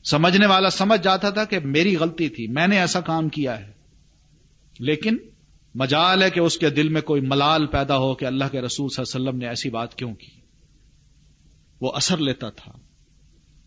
سمجھنے 0.04 0.46
والا 0.46 0.70
سمجھ 0.70 1.04
جاتا 1.04 1.30
تھا 1.30 1.44
کہ 1.44 1.58
میری 1.58 1.96
غلطی 1.96 2.28
تھی، 2.28 2.46
میں 2.46 2.66
نے 2.66 2.78
ایسا 2.78 3.00
کام 3.00 3.28
کیا 3.28 3.60
ہے۔ 3.60 3.72
لیکن 4.78 5.16
مجال 5.78 6.22
ہے 6.22 6.30
کہ 6.30 6.40
اس 6.40 6.58
کے 6.58 6.70
دل 6.70 6.88
میں 6.88 7.00
کوئی 7.00 7.20
ملال 7.20 7.66
پیدا 7.66 7.96
ہو 7.96 8.14
کہ 8.14 8.24
اللہ 8.24 8.44
کے 8.52 8.60
رسول 8.60 8.88
صلی 8.88 9.02
اللہ 9.02 9.16
علیہ 9.16 9.28
وسلم 9.28 9.38
نے 9.40 9.48
ایسی 9.48 9.70
بات 9.70 9.94
کیوں 9.94 10.14
کی؟ 10.14 10.40
وہ 11.80 11.92
اثر 11.94 12.16
لیتا 12.16 12.50
تھا۔ 12.50 12.72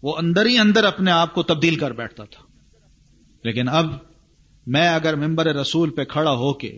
وہ 0.03 0.17
اندر 0.17 0.45
ہی 0.45 0.57
اندر 0.57 0.83
اپنے 0.83 1.11
آپ 1.11 1.33
کو 1.33 1.43
تبدیل 1.43 1.75
کر 1.75 1.91
بیٹھتا 1.91 2.23
تھا۔ 2.23 2.43
لیکن 3.43 3.69
اب 3.69 3.85
میں 4.67 4.89
اگر 4.89 5.15
ممبر 5.15 5.45
رسول 5.45 5.89
پہ 5.89 6.03
کھڑا 6.03 6.31
ہو 6.31 6.53
کے 6.53 6.77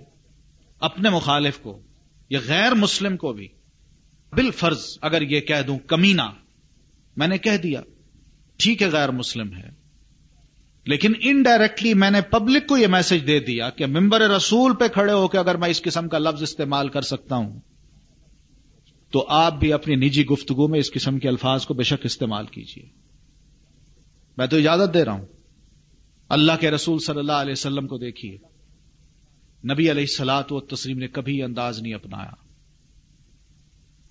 اپنے 0.80 1.10
مخالف 1.10 1.60
کو، 1.60 1.82
یا 2.30 2.40
غیر 2.48 2.74
مسلم 2.74 3.18
کو 3.18 3.34
بھی 3.34 3.48
بال 4.32 4.52
فرض 4.52 4.98
اگر 5.02 5.22
یہ 5.22 5.40
کہہ 5.40 5.62
دوں 5.68 5.80
کمینہ، 5.80 6.30
میں 7.18 7.28
نے 7.28 7.38
کہہ 7.38 7.58
دیا، 7.58 7.82
ٹھیک 8.58 8.82
ہے، 8.82 8.88
غیر 8.88 9.12
مسلم 9.12 9.54
ہے۔ 9.54 9.81
لیکن 10.86 11.14
انڈائریکٹلی 11.22 11.94
میں 11.94 12.12
نے 12.12 12.22
پبلک 12.22 12.68
کو 12.68 12.78
یہ 12.78 12.88
میسج 12.88 13.28
دے 13.28 13.40
دیا 13.40 13.70
کہ 13.70 13.86
ممبر 13.86 14.22
رسول 14.22 14.76
پہ 14.76 14.88
کھڑے 14.88 15.14
ہو 15.14 15.28
کے 15.28 15.38
اگر 15.38 15.56
میں 15.56 15.70
اس 15.70 15.82
قسم 15.82 16.08
کا 16.08 16.18
لفظ 16.18 16.42
استعمال 16.42 16.90
کر 16.90 17.02
سکتا 17.02 17.36
ہوں، 17.36 17.60
تو 19.12 19.26
آپ 19.28 19.60
بھی 19.60 19.74
اپنی 19.74 19.96
نجی 19.96 20.26
گفتگو 20.26 20.68
میں 20.68 20.80
اس 20.80 20.92
قسم 20.92 21.20
کے 21.20 21.28
الفاظ 21.28 21.66
کو 21.66 21.74
بے 21.74 21.84
شک 21.84 22.02
استعمال 22.04 22.46
کیجیے 22.46 22.90
میں 24.38 24.48
تو 24.48 24.58
اجازت 24.58 24.94
دے 24.94 25.06
رہا 25.06 25.14
ہوں۔ 25.14 25.26
اللہ 26.30 26.52
کے 26.60 26.72
رسول 26.72 27.00
صلی 27.00 27.20
اللہ 27.20 27.32
علیہ 27.32 27.52
وسلم 27.52 27.88
کو 27.88 27.98
دیکھیے۔ 27.98 28.38
نبی 29.74 29.92
علیہ 29.92 30.04
السلاط 30.04 30.52
و 30.52 30.60
تسلیم 30.60 30.98
نے 30.98 31.08
کبھی 31.08 31.44
انداز 31.44 31.82
نہیں 31.82 31.94
اپنایا۔ 31.94 32.32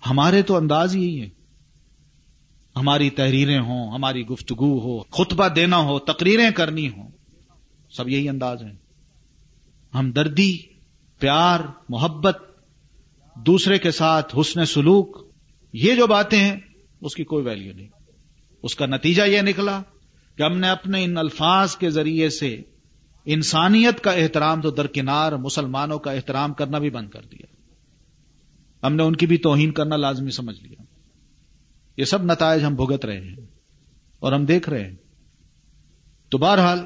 ہمارے 0.09 0.41
تو 0.41 0.55
انداز 0.55 0.95
ہی 0.95 1.21
ہے 1.21 1.29
ہماری 2.75 3.09
تحریریں 3.09 3.59
ہوں، 3.59 3.91
ہماری 3.91 4.27
گفتگو 4.27 4.79
ہو، 4.79 4.99
خطبہ 4.99 5.47
دینا 5.47 5.77
ہو، 5.77 5.99
تقریریں 5.99 6.51
کرنی 6.51 6.89
ہو 6.89 7.07
سب 7.89 8.09
یہی 8.09 8.29
انداز 8.29 8.63
ہیں۔ 8.63 8.73
ہمدردی، 9.93 10.57
پیار، 11.19 11.59
محبت، 11.89 12.37
دوسرے 13.35 13.77
کے 13.77 13.91
ساتھ 13.91 14.35
حسن 14.39 14.65
سلوک، 14.65 15.27
یہ 15.73 15.95
جو 15.95 16.07
باتیں 16.07 16.39
ہیں، 16.39 16.57
اس 17.01 17.15
کی 17.15 17.23
کوئی 17.23 17.45
ویلیو 17.45 17.73
نہیں۔ 17.75 17.87
اس 18.63 18.75
کا 18.75 18.85
نتیجہ 18.85 19.23
یہ 19.23 19.41
نکلا 19.41 19.81
کہ 20.35 20.43
ہم 20.43 20.57
نے 20.57 20.69
اپنے 20.69 21.03
ان 21.03 21.17
الفاظ 21.17 21.75
کے 21.75 21.89
ذریعے 21.89 22.29
سے 22.29 22.61
انسانیت 23.25 24.01
کا 24.01 24.11
احترام 24.11 24.61
تو 24.61 24.71
درکنار 24.71 25.31
مسلمانوں 25.31 25.99
کا 25.99 26.11
احترام 26.11 26.53
کرنا 26.53 26.79
بھی 26.79 26.89
بند 26.89 27.09
کر 27.09 27.21
دیا۔ 27.31 27.45
ہم 28.85 28.95
نے 28.95 29.03
ان 29.03 29.15
کی 29.15 29.25
بھی 29.25 29.37
توہین 29.37 29.71
کرنا 29.71 29.95
لازمی 29.95 30.31
سمجھ 30.31 30.63
لیا۔ 30.63 30.83
یہ 31.97 32.05
سب 32.05 32.23
نتائج 32.23 32.63
ہم 32.63 32.75
بھگت 32.75 33.05
رہے 33.05 33.21
ہیں 33.21 33.35
اور 34.19 34.31
ہم 34.31 34.45
دیکھ 34.45 34.69
رہے 34.69 34.85
ہیں۔ 34.85 34.95
تو 36.29 36.37
بہرحال، 36.37 36.79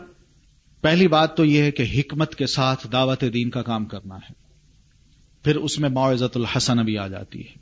پہلی 0.82 1.08
بات 1.08 1.38
تو 1.38 1.46
یہ 1.46 1.62
ہے 1.62 1.72
کہ 1.72 1.84
حکمت 2.00 2.36
کے 2.36 2.48
ساتھ 2.48 2.88
دعوت 2.92 3.24
دین 3.34 3.50
کا 3.50 3.62
کام 3.62 3.86
کرنا 3.86 4.16
ہے۔ 4.16 4.34
پھر 5.44 5.56
اس 5.56 5.80
میں 5.80 5.90
معزت 5.90 6.38
الحسن 6.38 6.78
بھی 6.78 6.98
آ 6.98 7.08
جاتی 7.08 7.40
ہے۔ 7.40 7.54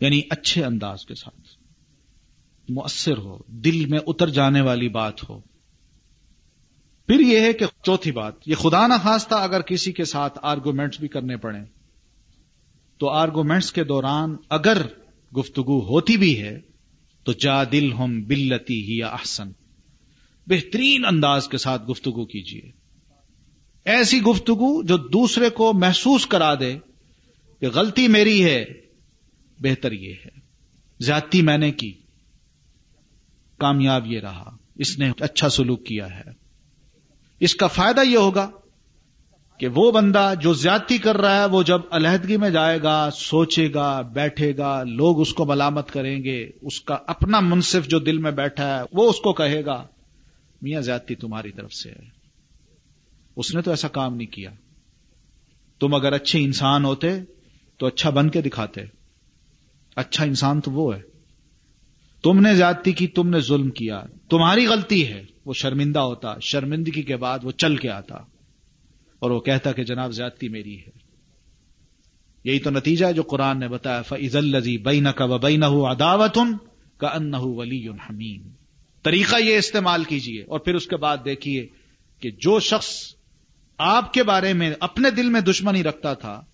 یعنی 0.00 0.20
اچھے 0.30 0.64
انداز 0.64 1.06
کے 1.06 1.14
ساتھ۔ 1.14 1.40
مؤثر 2.68 3.18
ہو، 3.18 3.38
دل 3.46 3.86
میں 3.86 3.98
اتر 4.06 4.28
جانے 4.28 4.60
والی 4.60 4.88
بات 4.88 5.30
ہو۔ 5.30 5.40
پھر 7.06 7.20
یہ 7.20 7.40
ہے 7.40 7.52
کہ 7.52 7.66
چوتھی 7.82 8.12
بات، 8.12 8.32
یہ 8.46 8.54
خدا 8.54 8.86
نہ 8.86 8.94
خواستہ 9.02 9.34
اگر 9.34 9.60
کسی 9.60 9.92
کے 9.92 10.04
ساتھ 10.04 10.38
آرگومنٹس 10.42 11.00
بھی 11.00 11.08
کرنے 11.08 11.36
پڑے 11.36 11.58
تو 12.98 13.08
آرگومنٹس 13.10 13.72
کے 13.72 13.84
دوران 13.84 14.36
اگر 14.48 14.82
گفتگو 15.36 15.80
ہوتی 15.80 16.16
بھی 16.16 16.42
ہے، 16.42 16.60
تو 17.24 17.32
جا 17.32 17.64
دل 17.64 17.92
ہم 17.92 18.22
بلتی 18.22 18.92
ہی 18.92 18.98
یا 18.98 19.08
احسن۔ 19.08 19.48
بہترین 20.46 21.04
انداز 21.04 21.48
کے 21.48 21.58
ساتھ 21.58 21.90
گفتگو 21.90 22.24
کیجیے 22.24 22.62
ایسی 23.84 24.22
گفتگو 24.22 24.82
جو 24.82 24.96
دوسرے 24.96 25.50
کو 25.50 25.72
محسوس 25.72 26.26
کرا 26.26 26.54
دے 26.54 26.78
کہ 27.60 27.68
غلطی 27.68 28.08
میری 28.08 28.44
ہے، 28.44 28.64
بہتر 29.58 29.92
یہ 29.92 30.14
ہے۔ 30.24 30.40
زیادتی 31.00 31.42
میں 31.42 31.58
نے 31.58 31.70
کی، 31.70 31.92
کامیاب 33.58 34.06
یہ 34.06 34.20
رہا۔ 34.20 34.56
اس 34.76 34.98
نے 34.98 35.12
اچھا 35.20 35.48
سلوک 35.48 35.86
کیا 35.86 36.18
ہے۔ 36.18 36.48
اس 37.40 37.54
کا 37.54 37.66
فائدہ 37.66 38.00
یہ 38.00 38.16
ہوگا 38.16 38.50
کہ 39.58 39.68
وہ 39.68 39.92
بندہ 39.92 40.32
جو 40.40 40.54
زیادتی 40.54 40.98
کر 40.98 41.16
رہا 41.16 41.40
ہے، 41.40 41.44
وہ 41.44 41.62
جب 41.62 41.80
علیحدگی 41.90 42.36
میں 42.36 42.50
جائے 42.50 42.82
گا، 42.82 43.08
سوچے 43.10 43.74
گا، 43.74 44.00
بیٹھے 44.00 44.56
گا، 44.56 44.82
لوگ 44.82 45.20
اس 45.20 45.34
کو 45.34 45.44
ملامت 45.44 45.90
کریں 45.90 46.24
گے، 46.24 46.50
اس 46.62 46.80
کا 46.80 46.98
اپنا 47.06 47.40
منصف 47.40 47.88
جو 47.88 47.98
دل 47.98 48.18
میں 48.18 48.30
بیٹھا 48.30 48.78
ہے، 48.78 48.84
وہ 48.92 49.10
اس 49.10 49.20
کو 49.20 49.32
کہے 49.32 49.64
گا، 49.64 49.86
میاں 50.62 50.80
زیادتی 50.80 51.14
تمہاری 51.14 51.52
طرف 51.52 51.72
سے 51.72 51.90
ہے۔ 51.90 52.18
اس 53.36 53.54
نے 53.54 53.62
تو 53.62 53.70
ایسا 53.70 53.88
کام 53.88 54.16
نہیں 54.16 54.32
کیا۔ 54.32 54.50
تم 55.80 55.94
اگر 55.94 56.12
اچھے 56.12 56.44
انسان 56.44 56.84
ہوتے، 56.84 57.08
تو 57.76 57.86
اچھا 57.86 58.10
بن 58.10 58.28
کے 58.28 58.40
دکھاتے۔ 58.40 58.80
اچھا 59.96 60.24
انسان 60.24 60.60
تو 60.60 60.70
وہ 60.70 60.96
ہے۔ 60.96 61.00
تم 62.22 62.40
نے 62.40 62.54
زیادتی 62.54 62.92
کی، 62.92 63.06
تم 63.06 63.28
نے 63.28 63.40
ظلم 63.40 63.70
کیا۔ 63.70 64.02
تمہاری 64.30 64.66
غلطی 64.66 65.08
ہے۔ 65.08 65.24
وہ 65.44 65.52
شرمندہ 65.54 65.98
ہوتا، 65.98 66.34
شرمندگی 66.40 67.02
کے 67.02 67.16
بعد 67.16 67.38
وہ 67.42 67.50
چل 67.50 67.76
کے 67.76 67.90
آتا۔ 67.90 68.37
اور 69.18 69.30
وہ 69.30 69.40
کہتا 69.40 69.72
کہ 69.72 69.84
جناب 69.84 70.12
زیادتی 70.12 70.48
میری 70.48 70.78
ہے۔ 70.78 71.08
یہی 72.44 72.58
تو 72.58 72.70
نتیجہ 72.70 73.06
ہے 73.06 73.12
جو 73.12 73.22
قرآن 73.22 73.60
نے 73.60 73.68
بتایا 73.68 74.02
فض 74.02 74.36
الزی 74.36 74.78
بین 74.78 75.06
کا 75.16 75.26
بین 75.26 75.62
اداوت 75.62 76.38
کا 76.96 77.06
ان 77.06 77.32
ولی 77.34 77.88
حمیم 77.88 78.48
طریقہ 79.02 79.36
یہ 79.44 79.56
استعمال 79.56 80.04
کیجیے 80.04 80.42
اور 80.42 80.60
پھر 80.60 80.74
اس 80.74 80.86
کے 80.86 80.96
بعد 80.96 81.16
دیکھیے 81.24 81.66
کہ 82.20 82.30
جو 82.30 82.60
شخص 82.60 83.14
آپ 83.78 84.12
کے 84.12 84.22
بارے 84.22 84.52
میں 84.52 84.74
اپنے 84.80 85.10
دل 85.10 85.28
میں 85.28 85.40
دشمنی 85.40 85.82
رکھتا 85.82 86.14
تھا، 86.14 86.44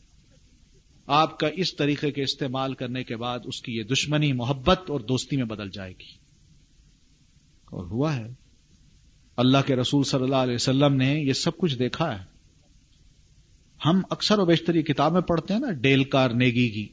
آپ 1.07 1.39
کا 1.39 1.49
اس 1.57 1.77
طریقے 1.77 2.11
کے 2.11 2.23
استعمال 2.23 2.75
کرنے 2.75 3.05
کے 3.05 3.17
بعد 3.17 3.39
اس 3.45 3.63
کی 3.63 3.73
یہ 3.73 3.83
دشمنی، 3.83 4.33
محبت 4.33 4.91
اور 4.91 5.01
دوستی 5.01 5.37
میں 5.37 5.45
بدل 5.45 5.71
جائے 5.71 5.93
گی۔ 5.93 6.15
اور 7.65 7.85
ہوا 7.85 8.17
ہے۔ 8.17 8.33
اللہ 9.37 9.59
کے 9.67 9.77
رسول 9.77 10.05
صلی 10.05 10.23
اللہ 10.23 10.37
علیہ 10.37 10.55
وسلم 10.55 10.95
نے 10.95 11.15
یہ 11.21 11.33
سب 11.33 11.57
کچھ 11.57 11.79
دیکھا 11.79 12.19
ہے۔ 12.19 12.34
ہم 13.85 14.01
اکثر 14.11 14.39
و 14.39 14.45
بیشتر 14.45 14.75
یہ 14.75 14.83
کتابیں 14.83 15.21
پڑھتے 15.21 15.55
ہیں 15.55 15.61
نا، 15.61 15.71
ڈیل 15.71 16.05
کار 16.05 16.31
نیگی 16.31 16.69
کی، 16.69 16.89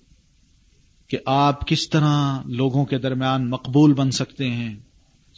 کہ 1.08 1.18
آپ 1.26 1.68
کس 1.68 1.90
طرح 1.90 2.42
لوگوں 2.46 2.86
کے 2.86 2.98
درمیان 2.98 3.50
مقبول 3.50 3.94
بن 3.94 4.12
سکتے 4.12 4.50
ہیں، 4.50 4.76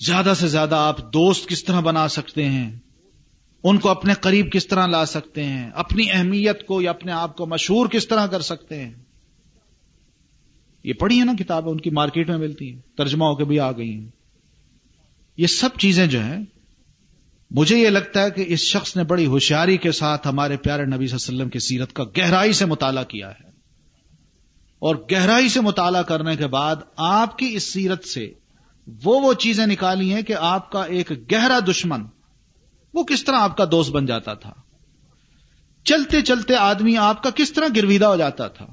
زیادہ 0.06 0.34
سے 0.38 0.48
زیادہ 0.48 0.76
آپ 0.76 1.14
دوست 1.14 1.50
کس 1.50 1.64
طرح 1.64 1.80
بنا 1.80 2.08
سکتے 2.08 2.46
ہیں، 2.46 2.80
ان 3.64 3.78
کو 3.78 3.90
اپنے 3.90 4.14
قریب 4.14 4.52
کس 4.52 4.68
طرح 4.68 4.88
لا 4.88 5.06
سکتے 5.06 5.44
ہیں، 5.44 5.70
اپنی 5.74 6.12
اہمیت 6.12 6.66
کو 6.68 6.82
یا 6.82 6.90
اپنے 6.90 7.12
آپ 7.12 7.38
کو 7.38 7.46
مشہور 7.46 7.88
کس 7.88 8.08
طرح 8.08 8.28
کر 8.28 8.42
سکتے 8.42 8.80
ہیں۔ 8.80 8.94
یہ 10.84 10.94
پڑھی 10.94 11.20
ہے 11.20 11.26
نا 11.26 11.34
کتابیں، 11.40 11.72
ان 11.72 11.80
کی 11.80 11.90
مارکیٹ 11.90 12.30
میں 12.30 12.38
ملتی 12.38 12.74
ہیں، 12.74 12.80
ترجمہ 12.98 13.26
ہو 13.26 13.36
کے 13.36 13.44
بھی 13.44 13.60
آ 13.60 13.72
گئی 13.72 13.94
ہیں۔ 13.94 14.10
یہ 15.38 15.48
سب 15.48 15.70
چیزیں 15.78 16.08
جو 16.08 16.22
ہیں 16.22 16.44
مجھے 17.54 17.78
یہ 17.78 17.90
لگتا 17.90 18.24
ہے 18.24 18.32
کہ 18.32 18.46
اس 18.48 18.60
شخص 18.60 18.96
نے 18.96 19.04
بڑی 19.04 19.26
ہوشیاری 19.26 19.78
کے 19.78 19.92
ساتھ 19.92 20.28
ہمارے 20.28 20.58
پیارے 20.58 20.86
نبی 20.86 21.08
صلی 21.08 21.18
اللہ 21.18 21.30
علیہ 21.30 21.38
وسلم 21.38 21.50
کی 21.50 21.60
سیرت 21.60 21.94
کا 21.94 22.04
گہرائی 22.04 22.54
سے 22.54 22.66
مطالعہ 22.66 23.04
کیا 23.04 23.30
ہے۔ 23.30 23.48
اور 24.80 24.96
گہرائی 25.12 25.50
سے 25.50 25.62
مطالعہ 25.62 26.04
کرنے 26.04 26.36
کے 26.36 26.48
بعد 26.48 26.76
آپ 26.98 27.38
کی 27.38 27.50
اس 27.54 27.74
سیرت 27.74 28.04
سے 28.04 28.34
وہ 29.04 29.22
وہ 29.22 29.34
چیزیں 29.34 29.68
نکالی 29.68 30.14
ہیں 30.14 30.22
کہ 30.22 30.36
آپ 30.40 30.72
کا 30.72 30.84
ایک 30.84 31.32
گہرا 31.32 31.60
دشمن 31.72 32.02
وہ 32.94 33.04
کس 33.04 33.24
طرح 33.24 33.36
آپ 33.36 33.58
کا 33.58 33.66
دوست 33.72 33.92
بن 33.92 34.06
جاتا 34.06 34.34
تھا۔ 34.34 34.54
چلتے 35.84 36.22
چلتے 36.22 36.56
آدمی 36.56 36.98
آپ 36.98 37.24
کا 37.24 37.30
کس 37.30 37.54
طرح 37.54 37.66
گرویدہ 37.76 38.06
ہو 38.06 38.16
جاتا 38.16 38.48
تھا۔ 38.48 38.66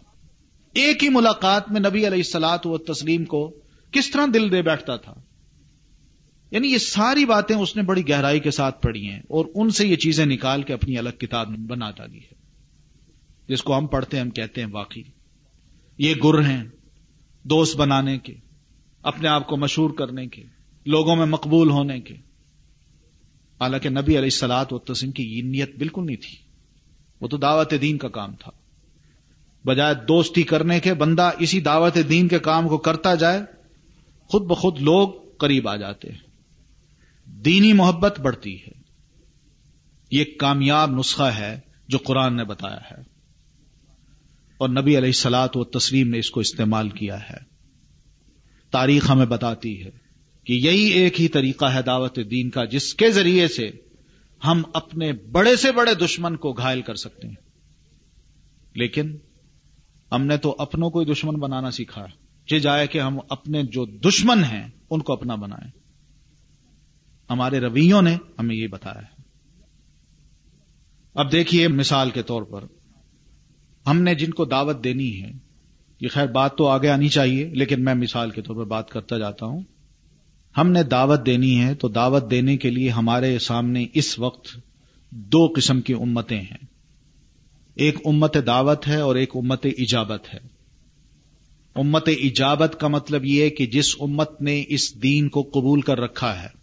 ایک 0.74 1.04
ہی 1.04 1.08
ملاقات 1.08 1.72
میں 1.72 1.80
نبی 1.80 1.98
علیہ 1.98 2.18
السلاط 2.18 2.66
و 2.66 2.78
تسلیم 2.78 3.24
کو 3.24 3.54
کس 3.92 4.10
طرح 4.10 4.26
دل 4.34 4.52
دے 4.52 4.62
بیٹھتا 4.62 4.96
تھا۔ 4.96 5.14
یعنی 6.50 6.72
یہ 6.72 6.78
ساری 6.78 7.24
باتیں 7.24 7.56
اس 7.56 7.76
نے 7.76 7.82
بڑی 7.82 8.08
گہرائی 8.08 8.40
کے 8.40 8.50
ساتھ 8.50 8.82
پڑھی 8.82 9.08
ہیں 9.08 9.18
اور 9.18 9.44
ان 9.54 9.70
سے 9.70 9.86
یہ 9.86 9.96
چیزیں 9.96 10.26
نکال 10.26 10.62
کے 10.62 10.72
اپنی 10.72 10.98
الگ 10.98 11.10
کتاب 11.10 11.48
بنا 11.48 11.90
ڈالی 11.90 12.18
ہے۔ 12.18 12.40
جس 13.48 13.62
کو 13.62 13.78
ہم 13.78 13.86
پڑھتے 13.86 14.16
ہیں، 14.16 14.24
ہم 14.24 14.30
کہتے 14.30 14.60
ہیں 14.60 14.68
واقعی۔ 14.72 15.02
یہ 15.98 16.14
گر 16.24 16.40
ہیں 16.40 16.64
دوست 17.42 17.76
بنانے 17.76 18.18
کے، 18.18 18.34
اپنے 19.02 19.28
آپ 19.28 19.46
کو 19.46 19.56
مشہور 19.56 19.90
کرنے 19.90 20.26
کے، 20.26 20.42
لوگوں 20.86 21.16
میں 21.16 21.26
مقبول 21.26 21.70
ہونے 21.70 22.00
کے۔ 22.00 22.14
حالانکہ 23.60 23.88
نبی 23.88 24.12
علیہ 24.12 24.18
السلاط 24.18 24.72
و 24.72 24.78
تسیم 24.78 25.10
کی 25.10 25.22
یہ 25.22 25.42
نیت 25.42 25.76
بالکل 25.78 26.06
نہیں 26.06 26.16
تھی۔ 26.16 26.36
وہ 27.20 27.28
تو 27.28 27.36
دعوت 27.36 27.74
دین 27.80 27.98
کا 27.98 28.08
کام 28.08 28.34
تھا۔ 28.34 28.50
بجائے 29.64 29.94
دوستی 29.94 30.42
کرنے 30.42 30.80
کے، 30.80 30.94
بندہ 30.94 31.30
اسی 31.38 31.60
دعوت 31.60 31.98
دین 32.08 32.28
کے 32.28 32.38
کام 32.38 32.68
کو 32.68 32.78
کرتا 32.78 33.14
جائے، 33.14 33.40
خود 34.26 34.42
بخود 34.42 34.80
لوگ 34.80 35.08
قریب 35.38 35.68
آ 35.68 35.76
جاتے 35.76 36.08
ہیں۔ 36.08 36.29
دینی 37.32 37.72
محبت 37.72 38.20
بڑھتی 38.20 38.62
ہے۔ 38.62 38.80
یہ 40.10 40.24
کامیاب 40.38 40.90
نسخہ 40.90 41.22
ہے 41.22 41.60
جو 41.88 41.98
قرآن 41.98 42.36
نے 42.36 42.44
بتایا 42.44 42.78
ہے۔ 42.90 43.00
اور 44.58 44.68
نبی 44.68 44.98
علیہ 44.98 45.08
السلاط 45.08 45.56
و 45.56 45.64
تسلیم 45.64 46.08
نے 46.08 46.18
اس 46.18 46.30
کو 46.30 46.40
استعمال 46.40 46.88
کیا 46.88 47.20
ہے۔ 47.20 47.36
تاریخ 48.70 49.10
ہمیں 49.10 49.26
بتاتی 49.26 49.84
ہے 49.84 49.90
کہ 50.44 50.52
یہی 50.52 50.84
ایک 50.84 51.20
ہی 51.20 51.28
طریقہ 51.28 51.64
ہے 51.64 51.82
دعوت 51.82 52.18
دین 52.30 52.50
کا، 52.50 52.64
جس 52.64 52.94
کے 52.94 53.10
ذریعے 53.10 53.48
سے 53.48 53.70
ہم 54.44 54.62
اپنے 54.74 55.12
بڑے 55.12 55.56
سے 55.56 55.72
بڑے 55.72 55.94
دشمن 55.94 56.36
کو 56.36 56.52
گھائل 56.52 56.82
کر 56.82 56.94
سکتے 56.94 57.28
ہیں۔ 57.28 57.34
لیکن 58.74 59.16
ہم 60.12 60.26
نے 60.26 60.36
تو 60.36 60.56
اپنوں 60.58 60.90
کو 60.90 61.00
ہی 61.00 61.12
دشمن 61.12 61.34
بنانا 61.34 61.70
سیکھا۔ 61.70 62.04
ہے 62.04 62.30
یہ 62.50 62.58
جائے 62.58 62.86
کہ 62.86 62.98
ہم 63.00 63.18
اپنے 63.28 63.62
جو 63.62 63.84
دشمن 63.84 64.44
ہیں، 64.44 64.68
ان 64.90 65.00
کو 65.00 65.12
اپنا 65.12 65.34
بنائیں۔ 65.34 65.79
ہمارے 67.30 67.60
رویوں 67.60 68.02
نے 68.02 68.16
ہمیں 68.38 68.56
یہ 68.56 68.66
بتایا 68.66 69.02
ہے۔ 69.02 69.22
اب 71.14 71.32
دیکھیے 71.32 71.68
مثال 71.68 72.10
کے 72.10 72.22
طور 72.22 72.42
پر، 72.42 72.64
ہم 73.86 74.02
نے 74.02 74.14
جن 74.14 74.30
کو 74.30 74.44
دعوت 74.44 74.84
دینی 74.84 75.22
ہے، 75.22 75.32
یہ 76.00 76.08
خیر 76.08 76.26
بات 76.26 76.56
تو 76.56 76.68
آگے 76.68 76.88
آنی 76.88 77.08
چاہیے، 77.08 77.48
لیکن 77.48 77.84
میں 77.84 77.94
مثال 77.94 78.30
کے 78.30 78.42
طور 78.42 78.56
پر 78.56 78.64
بات 78.64 78.90
کرتا 78.90 79.18
جاتا 79.18 79.46
ہوں۔ 79.46 79.62
ہم 80.56 80.70
نے 80.70 80.82
دعوت 80.82 81.26
دینی 81.26 81.60
ہے 81.60 81.74
تو 81.74 81.88
دعوت 81.88 82.30
دینے 82.30 82.56
کے 82.56 82.70
لیے 82.70 82.90
ہمارے 82.90 83.38
سامنے 83.38 83.86
اس 83.94 84.18
وقت 84.18 84.48
دو 85.10 85.52
قسم 85.56 85.80
کی 85.80 85.92
امتیں 85.92 86.40
ہیں۔ 86.40 86.66
ایک 87.74 87.98
امت 88.04 88.36
دعوت 88.46 88.88
ہے 88.88 89.00
اور 89.00 89.16
ایک 89.16 89.30
امت 89.34 89.66
ایجابت 89.66 90.34
ہے۔ 90.34 90.38
امت 91.74 92.08
ایجابت 92.08 92.76
کا 92.80 92.88
مطلب 92.88 93.24
یہ 93.24 93.42
ہے 93.42 93.50
کہ 93.50 93.66
جس 93.66 93.96
امت 94.00 94.42
نے 94.42 94.64
اس 94.68 95.02
دین 95.02 95.28
کو 95.28 95.42
قبول 95.42 95.80
کر 95.80 96.00
رکھا 96.00 96.42
ہے 96.42 96.59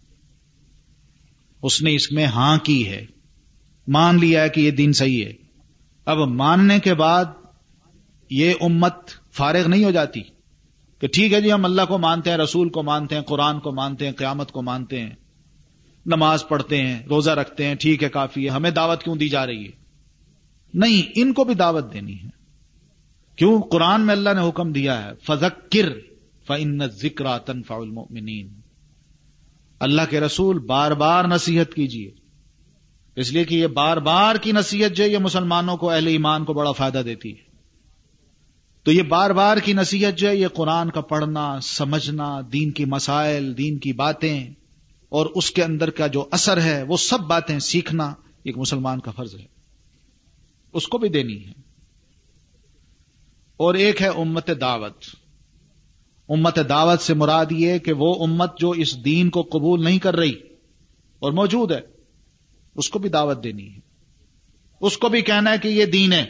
اس 1.62 1.82
نے 1.82 1.94
اس 1.94 2.12
میں 2.12 2.26
ہاں 2.26 2.58
کی 2.58 2.88
ہے۔ 2.88 3.06
مان 3.86 4.18
لیا 4.20 4.42
ہے 4.42 4.48
کہ 4.48 4.60
یہ 4.60 4.70
دین 4.70 4.92
صحیح 4.92 5.24
ہے۔ 5.24 5.32
اب 6.04 6.18
ماننے 6.18 6.78
کے 6.78 6.94
بعد 6.94 7.24
یہ 8.30 8.54
امت 8.60 8.94
فارغ 9.32 9.68
نہیں 9.68 9.84
ہو 9.84 9.90
جاتی 9.90 10.22
کہ 11.00 11.08
ٹھیک 11.08 11.32
ہے 11.32 11.40
جی 11.40 11.52
ہم 11.52 11.64
اللہ 11.64 11.82
کو 11.88 11.98
مانتے 11.98 12.30
ہیں، 12.30 12.36
رسول 12.36 12.68
کو 12.68 12.82
مانتے 12.82 13.14
ہیں، 13.14 13.22
قرآن 13.22 13.60
کو 13.60 13.72
مانتے 13.72 14.06
ہیں، 14.06 14.12
قیامت 14.12 14.52
کو 14.52 14.62
مانتے 14.62 15.00
ہیں۔ 15.00 15.10
نماز 16.06 16.48
پڑھتے 16.48 16.76
ہیں، 16.76 17.02
روزہ 17.06 17.30
رکھتے 17.30 17.66
ہیں، 17.66 17.74
ٹھیک 17.74 18.02
ہے، 18.02 18.08
کافی 18.08 18.44
ہے، 18.44 18.48
ہمیں 18.48 18.70
دعوت 18.70 19.02
کیوں 19.02 19.16
دی 19.16 19.28
جا 19.28 19.46
رہی 19.46 19.64
ہے؟ 19.64 19.70
نہیں، 20.74 21.12
ان 21.14 21.32
کو 21.32 21.44
بھی 21.44 21.54
دعوت 21.54 21.92
دینی 21.92 22.14
ہے۔ 22.14 22.28
کیوں؟ 23.36 23.62
قرآن 23.62 24.00
میں 24.00 24.14
اللہ 24.14 24.30
نے 24.30 24.48
حکم 24.48 24.72
دیا 24.72 25.04
ہے 25.04 25.10
فضکر 25.22 25.88
فن 26.46 26.86
ذکر 26.86 27.38
تنفع 27.38 27.74
المؤمنین 27.74 28.57
اللہ 29.80 30.02
کے 30.10 30.20
رسول 30.20 30.58
بار 30.58 30.90
بار 30.90 31.24
نصیحت 31.24 31.74
کیجیے 31.74 32.10
اس 33.16 33.32
لیے 33.32 33.44
کہ 33.44 33.54
یہ 33.54 33.66
بار 33.66 33.96
بار 33.96 34.36
کی 34.36 34.52
نصیحت 34.52 34.96
جو 34.96 35.04
یہ 35.04 35.18
مسلمانوں 35.18 35.76
کو، 35.76 35.90
اہل 35.90 36.06
ایمان 36.06 36.44
کو 36.44 36.52
بڑا 36.52 36.72
فائدہ 36.72 37.02
دیتی 37.04 37.30
ہے۔ 37.30 37.48
تو 38.82 38.92
یہ 38.92 39.02
بار 39.02 39.30
بار 39.30 39.56
کی 39.56 39.72
نصیحت 39.72 40.18
جو 40.18 40.28
ہے، 40.28 40.36
یہ 40.36 40.48
قرآن 40.48 40.90
کا 40.90 41.00
پڑھنا، 41.00 41.60
سمجھنا، 41.60 42.40
دین 42.52 42.70
کی 42.70 42.84
مسائل، 42.84 43.58
دین 43.58 43.78
کی 43.78 43.92
باتیں، 43.92 44.50
اور 45.08 45.26
اس 45.26 45.50
کے 45.50 45.64
اندر 45.64 45.90
کا 45.90 46.06
جو 46.06 46.28
اثر 46.30 46.60
ہے، 46.60 46.82
وہ 46.82 46.96
سب 46.96 47.20
باتیں 47.20 47.58
سیکھنا 47.58 48.14
ایک 48.42 48.58
مسلمان 48.58 49.00
کا 49.00 49.10
فرض 49.10 49.34
ہے۔ 49.34 49.44
اس 50.72 50.88
کو 50.88 50.98
بھی 50.98 51.08
دینی 51.08 51.46
ہے۔ 51.46 51.52
اور 53.56 53.74
ایک 53.74 54.02
ہے 54.02 54.08
امت 54.08 54.50
دعوت۔ 54.60 55.04
امت 56.28 56.58
دعوت 56.68 57.00
سے 57.00 57.14
مراد 57.14 57.46
یہ 57.50 57.78
کہ 57.78 57.92
وہ 57.92 58.24
امت 58.24 58.58
جو 58.58 58.70
اس 58.70 59.04
دین 59.04 59.30
کو 59.30 59.42
قبول 59.42 59.84
نہیں 59.84 59.98
کر 59.98 60.16
رہی 60.16 60.34
اور 61.18 61.32
موجود 61.32 61.72
ہے، 61.72 61.80
اس 62.74 62.90
کو 62.90 62.98
بھی 62.98 63.08
دعوت 63.08 63.44
دینی 63.44 63.74
ہے۔ 63.74 63.78
اس 64.80 64.98
کو 64.98 65.08
بھی 65.08 65.22
کہنا 65.22 65.52
ہے 65.52 65.58
کہ 65.58 65.68
یہ 65.68 65.86
دین 65.86 66.12
ہے 66.12 66.24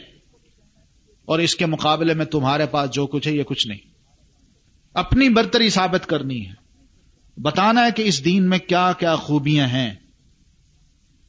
اور 1.25 1.39
اس 1.39 1.55
کے 1.55 1.65
مقابلے 1.65 2.13
میں 2.13 2.25
تمہارے 2.25 2.65
پاس 2.65 2.91
جو 2.91 3.07
کچھ 3.07 3.27
ہے، 3.27 3.33
یہ 3.33 3.43
کچھ 3.43 3.67
نہیں۔ 3.67 3.79
اپنی 4.93 5.29
برتری 5.29 5.69
ثابت 5.69 6.05
کرنی 6.05 6.47
ہے۔ 6.47 6.53
بتانا 7.41 7.85
ہے 7.85 7.91
کہ 7.95 8.01
اس 8.01 8.25
دین 8.25 8.49
میں 8.49 8.59
کیا 8.59 8.91
کیا 8.99 9.15
خوبیاں 9.15 9.67
ہیں۔ 9.67 9.95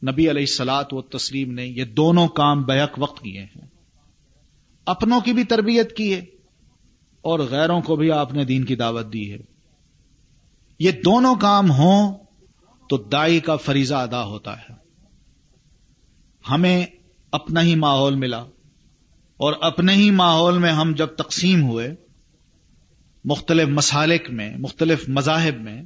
نبی 0.02 0.30
علیہ 0.30 0.42
السلاط 0.42 0.94
و 0.94 1.02
تسلیم 1.02 1.52
نے 1.52 1.66
یہ 1.66 1.84
دونوں 1.84 2.28
کام 2.28 2.62
بیک 2.62 2.90
وقت 2.98 3.22
کیے 3.22 3.40
ہیں۔ 3.40 3.66
اپنوں 4.86 5.20
کی 5.20 5.32
بھی 5.32 5.44
تربیت 5.44 5.96
کی 5.96 6.14
ہے۔ 6.14 6.39
اور 7.22 7.38
غیروں 7.38 7.80
کو 7.80 7.96
بھی 7.96 8.12
آپ 8.12 8.32
نے 8.32 8.44
دین 8.44 8.64
کی 8.64 8.76
دعوت 8.76 9.12
دی 9.12 9.32
ہے۔ 9.32 9.38
یہ 10.78 10.90
دونوں 11.04 11.34
کام 11.34 11.70
ہوں 11.70 12.18
تو 12.88 12.96
دائی 12.96 13.40
کا 13.40 13.56
فریضہ 13.56 13.94
ادا 13.94 14.24
ہوتا 14.24 14.58
ہے۔ 14.58 14.72
ہمیں 16.50 16.86
اپنا 17.32 17.62
ہی 17.62 17.74
ماحول 17.74 18.14
ملا 18.14 18.40
اور 19.36 19.52
اپنے 19.60 19.92
ہی 19.92 20.10
ماحول 20.10 20.58
میں 20.58 20.72
ہم 20.72 20.92
جب 20.96 21.06
تقسیم 21.06 21.62
ہوئے 21.62 21.94
مختلف 23.24 23.68
مسالک 23.68 24.30
میں، 24.30 24.56
مختلف 24.58 25.08
مذاہب 25.08 25.60
میں، 25.60 25.82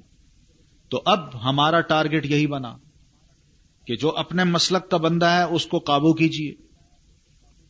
تو 0.89 1.03
اب 1.07 1.45
ہمارا 1.45 1.81
ٹارگٹ 1.81 2.27
یہی 2.27 2.47
بنا 2.47 2.77
کہ 3.87 3.97
جو 3.97 4.17
اپنے 4.17 4.45
مسلک 4.45 4.91
کا 4.91 4.97
بندہ 4.97 5.27
ہے 5.27 5.43
اس 5.43 5.67
کو 5.67 5.79
قابو 5.79 6.15
کیجیے 6.15 6.53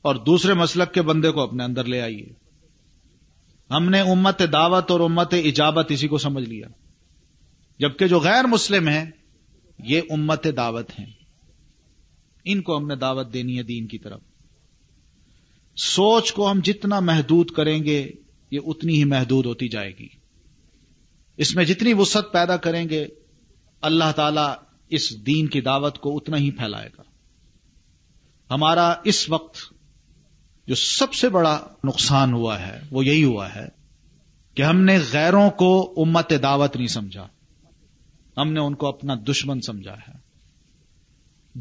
اور 0.02 0.14
دوسرے 0.14 0.54
مسلک 0.54 0.94
کے 0.94 1.02
بندے 1.02 1.30
کو 1.30 1.40
اپنے 1.40 1.64
اندر 1.64 1.84
لے 1.84 2.00
آئیے۔ 2.00 2.43
ہم 3.70 3.88
نے 3.88 4.00
امت 4.00 4.42
دعوت 4.52 4.90
اور 4.90 5.00
امت 5.00 5.34
اجابت 5.44 5.86
اسی 5.90 6.08
کو 6.08 6.18
سمجھ 6.18 6.44
لیا۔ 6.44 6.66
جبکہ 7.78 8.06
جو 8.06 8.20
غیر 8.20 8.44
مسلم 8.44 8.88
ہیں، 8.88 9.10
یہ 9.78 10.00
امت 10.10 10.46
دعوت 10.56 10.90
ہیں۔ 10.98 11.06
ان 12.44 12.62
کو 12.62 12.76
ہم 12.76 12.86
نے 12.86 12.96
دعوت 12.96 13.32
دینی 13.32 13.58
ہے 13.58 13.62
دین 13.62 13.86
کی 13.86 13.98
طرف۔ 13.98 14.20
سوچ 15.76 16.32
کو 16.32 16.50
ہم 16.50 16.60
جتنا 16.64 17.00
محدود 17.00 17.50
کریں 17.50 17.84
گے، 17.84 18.10
یہ 18.50 18.60
اتنی 18.66 18.94
ہی 18.94 19.04
محدود 19.04 19.46
ہوتی 19.46 19.68
جائے 19.68 19.92
گی۔ 19.98 20.08
اس 21.36 21.56
میں 21.56 21.64
جتنی 21.64 21.92
وسعت 21.92 22.32
پیدا 22.32 22.56
کریں 22.56 22.88
گے، 22.88 23.06
اللہ 23.80 24.12
تعالی 24.16 24.54
اس 24.88 25.26
دین 25.26 25.46
کی 25.46 25.60
دعوت 25.60 25.98
کو 25.98 26.16
اتنا 26.16 26.36
ہی 26.36 26.50
پھیلائے 26.50 26.88
گا۔ 26.98 27.02
ہمارا 28.50 28.94
اس 29.04 29.30
وقت 29.30 29.73
جو 30.66 30.74
سب 30.74 31.14
سے 31.14 31.28
بڑا 31.28 31.60
نقصان 31.84 32.32
ہوا 32.32 32.66
ہے، 32.66 32.80
وہ 32.90 33.04
یہی 33.04 33.24
ہوا 33.24 33.54
ہے 33.54 33.68
کہ 34.54 34.62
ہم 34.62 34.80
نے 34.80 34.98
غیروں 35.12 35.50
کو 35.50 35.94
امت 35.96 36.32
دعوت 36.42 36.76
نہیں 36.76 36.86
سمجھا۔ 36.86 37.28
ہم 38.36 38.52
نے 38.52 38.60
ان 38.60 38.74
کو 38.74 38.86
اپنا 38.86 39.14
دشمن 39.28 39.60
سمجھا 39.60 39.94
ہے، 39.94 40.12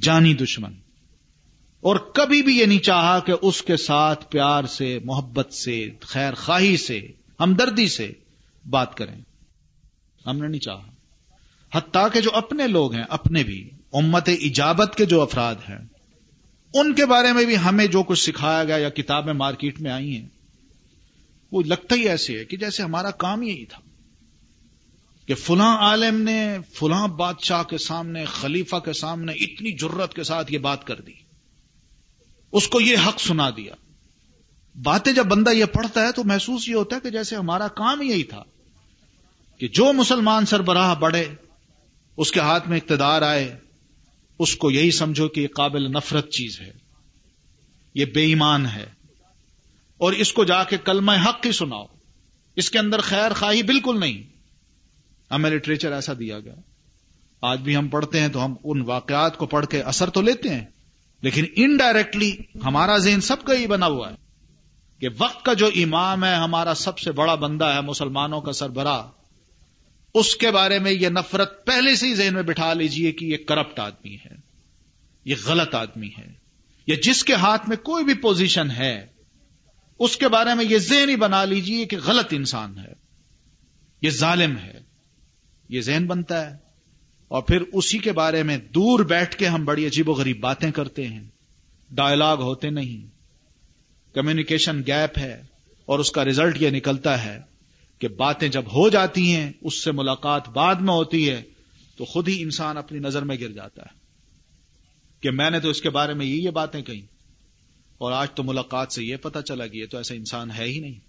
جانی 0.01 0.34
دشمن۔ 0.34 0.74
اور 1.82 1.95
کبھی 1.95 2.41
بھی 2.41 2.58
یہ 2.58 2.66
نہیں 2.66 2.80
چاہا 2.80 3.20
کہ 3.20 3.34
اس 3.41 3.62
کے 3.62 3.78
ساتھ 3.78 4.32
پیار 4.32 4.64
سے، 4.64 4.99
محبت 5.06 5.54
سے، 5.54 5.89
خیر 6.01 6.34
خواہی 6.34 6.78
سے، 6.78 7.08
ہمدردی 7.39 7.88
سے 7.88 8.12
بات 8.70 8.95
کریں۔ 8.95 9.22
ہم 10.26 10.38
نے 10.38 10.47
نہیں 10.47 10.62
چاہا۔ 10.62 10.91
حتیٰ 11.74 12.08
کہ 12.14 12.22
جو 12.22 12.30
اپنے 12.34 12.68
لوگ 12.68 12.93
ہیں، 12.93 13.04
اپنے 13.10 13.43
بھی، 13.43 13.70
امت 13.93 14.30
اجابت 14.41 14.95
کے 14.97 15.06
جو 15.06 15.22
افراد 15.22 15.56
ہیں 15.70 15.80
ان 16.74 16.94
کے 16.94 17.06
بارے 17.06 17.34
میں 17.34 17.46
بھی 17.46 17.58
ہمیں 17.58 17.88
جو 17.88 18.04
کچھ 18.04 18.20
سکھایا 18.20 18.64
گیا 18.64 18.78
یا 18.78 18.90
کتابیں 18.90 19.34
مارکیٹ 19.34 19.82
میں 19.82 19.92
آئی 19.92 20.18
ہیں، 20.18 20.28
وہ 21.52 21.62
لگتا 21.62 21.96
ہی 21.96 22.10
ایسے 22.10 22.40
ہے 22.40 22.46
کہ 22.46 22.58
جیسے 22.58 22.84
ہمارا 22.84 23.12
کام 23.12 23.44
یہی 23.44 23.66
تھا 23.66 23.82
کہ 25.28 25.36
فلاں 25.36 25.78
عالم 25.78 26.22
نے 26.22 26.58
فلاں 26.74 27.08
بادشاہ 27.08 27.64
کے 27.64 27.78
سامنے، 27.78 28.26
خلیفہ 28.26 28.76
کے 28.76 28.94
سامنے 28.94 29.34
اتنی 29.34 29.72
جرت 29.72 30.14
کے 30.14 30.24
ساتھ 30.24 30.54
یہ 30.54 30.58
بات 30.58 30.88
کر 30.88 31.02
دی۔ 31.02 31.14
اس 32.52 32.68
کو 32.68 32.82
یہ 32.82 32.98
حق 33.08 33.20
سنا 33.20 33.50
دیا۔ 33.50 33.76
باتیں 34.84 35.14
جب 35.14 35.26
بندہ 35.26 35.50
یہ 35.50 35.66
پڑھتا 35.66 36.08
ہے 36.08 36.12
تو 36.12 36.24
محسوس 36.24 36.70
یہ 36.70 36.76
ہوتا 36.76 36.96
ہے 36.96 37.02
کہ 37.02 37.10
جیسے 37.10 37.36
ہمارا 37.36 37.68
کام 37.68 38.02
یہی 38.02 38.24
تھا 38.24 38.44
کہ 39.58 39.68
جو 39.68 39.94
مسلمان 39.94 40.46
سربراہ 40.46 40.96
بڑھے، 40.96 41.34
اس 42.18 42.32
کے 42.32 42.40
ہاتھ 42.40 42.70
میں 42.70 42.80
اقتدار 42.80 43.22
آئے 43.22 43.58
اس 44.40 44.56
کو 44.56 44.72
یہی 44.72 44.92
سمجھو 44.92 45.28
کہ 45.28 45.40
یہ 45.42 45.48
قابل 45.56 45.92
نفرت 45.92 46.30
چیز 46.30 46.62
ہے۔ 46.62 46.72
یہ 47.94 48.06
بے 48.06 48.22
ایمان 48.22 48.66
ہے۔ 48.66 48.86
اور 49.98 50.14
اس 50.14 50.34
کو 50.34 50.44
جا 50.44 50.64
کے 50.64 50.78
کلمہ 50.78 51.12
حق 51.26 51.46
ہی 51.46 51.52
سناؤ۔ 51.52 51.86
اس 52.56 52.70
کے 52.70 52.80
اندر 52.80 53.02
خیر 53.02 53.34
خواہی 53.34 53.64
بالکل 53.64 54.00
نہیں۔ 54.00 54.24
ہمیں 55.34 55.50
لٹریچر 55.50 55.92
ایسا 55.92 56.14
دیا 56.20 56.40
گیا۔ 56.40 56.56
آج 57.42 57.60
بھی 57.60 57.76
ہم 57.76 57.88
پڑھتے 57.88 58.20
ہیں 58.20 58.28
تو 58.28 58.46
ہم 58.46 58.56
ان 58.64 58.82
واقعات 58.82 59.38
کو 59.38 59.46
پڑھ 59.46 59.66
کے 59.66 59.82
اثر 59.82 60.10
تو 60.10 60.22
لیتے 60.22 60.50
ہیں، 60.50 60.66
لیکن 61.22 61.46
انڈائریکٹلی 61.56 62.38
ہمارا 62.66 62.98
ذہن 62.98 63.22
سب 63.22 63.44
کا 63.46 63.54
ہی 63.54 63.68
بنا 63.68 63.86
ہوا 63.86 64.12
ہے 64.12 64.16
کہ 65.00 65.08
وقت 65.18 65.46
کا 65.46 65.54
جو 65.54 65.70
امام 65.76 66.24
ہے، 66.24 66.36
ہمارا 66.36 66.74
سب 66.74 67.00
سے 67.00 67.12
بڑا 67.12 67.36
بندہ 67.36 67.66
ہے، 67.66 67.82
مسلمانوں 67.82 68.42
کا 68.42 68.54
سربراہ۔ 68.54 69.23
اس 70.14 70.36
کے 70.36 70.51
بارے 70.51 70.80
میں 70.80 70.91
یہ 70.91 71.09
نفرت 71.09 71.66
پہلے 71.66 71.95
سے 71.95 72.07
ہی 72.07 72.16
ذہن 72.16 72.34
میں 72.34 72.43
بٹھا 72.43 72.74
لیجیے 72.74 73.11
کہ 73.11 73.26
یہ 73.26 73.38
کرپٹ 73.38 73.80
آدمی 73.80 74.16
ہے، 74.16 74.36
یہ 75.26 75.36
غلط 75.45 75.76
آدمی 75.76 76.09
ہے، 76.20 76.32
یا 76.88 76.95
جس 77.03 77.24
کے 77.24 77.34
ہاتھ 77.34 77.70
میں 77.70 77.78
کوئی 77.78 78.05
بھی 78.05 78.14
پوزیشن 78.14 78.72
ہے، 78.72 79.07
اس 79.99 80.18
کے 80.18 80.28
بارے 80.28 80.55
میں 80.55 80.66
یہ 80.66 80.78
ذہن 80.78 81.09
ہی 81.09 81.16
بنا 81.16 81.45
لیجیے 81.45 81.86
کہ 81.86 81.97
غلط 81.97 82.28
انسان 82.32 82.78
ہے، 82.78 82.93
یہ 84.01 84.09
ظالم 84.09 84.57
ہے، 84.57 84.80
یہ 85.70 85.82
ذہن 85.82 86.07
بنتا 86.07 86.51
ہے۔ 86.51 86.64
اور 87.28 87.41
پھر 87.41 87.64
اسی 87.74 87.97
کے 87.97 88.11
بارے 88.11 88.43
میں 88.43 88.57
دور 88.57 88.99
بیٹھ 88.99 89.36
کے 89.36 89.47
ہم 89.47 89.66
بڑی 89.66 89.88
عجیب 89.88 90.09
و 90.09 90.14
غریب 90.14 90.39
باتیں 90.39 90.72
کرتے 90.72 91.07
ہیں۔ 91.07 91.28
ڈائلاگ 91.91 92.38
ہوتے 92.38 92.70
نہیں۔ 92.70 93.07
کمیونیکیشن 94.16 94.82
گیپ 94.88 95.18
ہے 95.18 95.41
اور 95.86 95.99
اس 95.99 96.11
کا 96.11 96.26
ریزلٹ 96.26 96.61
یہ 96.61 96.70
نکلتا 96.70 97.26
ہے۔ 97.26 97.53
کہ 98.04 98.08
باتیں 98.08 98.47
جب 98.47 98.64
ہو 98.74 98.89
جاتی 98.89 99.36
ہیں، 99.36 99.51
اس 99.62 99.84
سے 99.84 99.91
ملاقات 99.91 100.49
بعد 100.49 100.76
میں 100.76 100.93
ہوتی 100.93 101.30
ہے، 101.30 101.43
تو 101.97 102.06
خود 102.06 102.28
ہی 102.28 102.41
انسان 102.41 102.78
اپنی 102.78 102.99
نظر 102.99 103.22
میں 103.22 103.36
گر 103.41 103.51
جاتا 103.51 103.82
ہے۔ 103.82 103.95
کہ 105.22 105.32
میں 105.32 105.49
نے 105.49 105.60
تو 105.60 105.70
اس 105.70 105.82
کے 105.82 105.89
بارے 105.89 106.14
میں 106.14 106.26
یہ 106.26 106.49
باتیں 106.49 106.82
کہیں، 106.82 107.01
اور 107.97 108.12
آج 108.12 108.28
تو 108.32 108.43
ملاقات 108.43 108.91
سے 108.91 109.04
یہ 109.04 109.16
پتا 109.16 109.41
چلا 109.41 109.68
کہ 109.68 109.78
یہ 109.78 109.86
تو 109.91 109.97
ایسا 109.97 110.16
انسان 110.16 110.51
ہے 110.51 110.64
ہی 110.64 110.80
نہیں۔ 110.80 110.99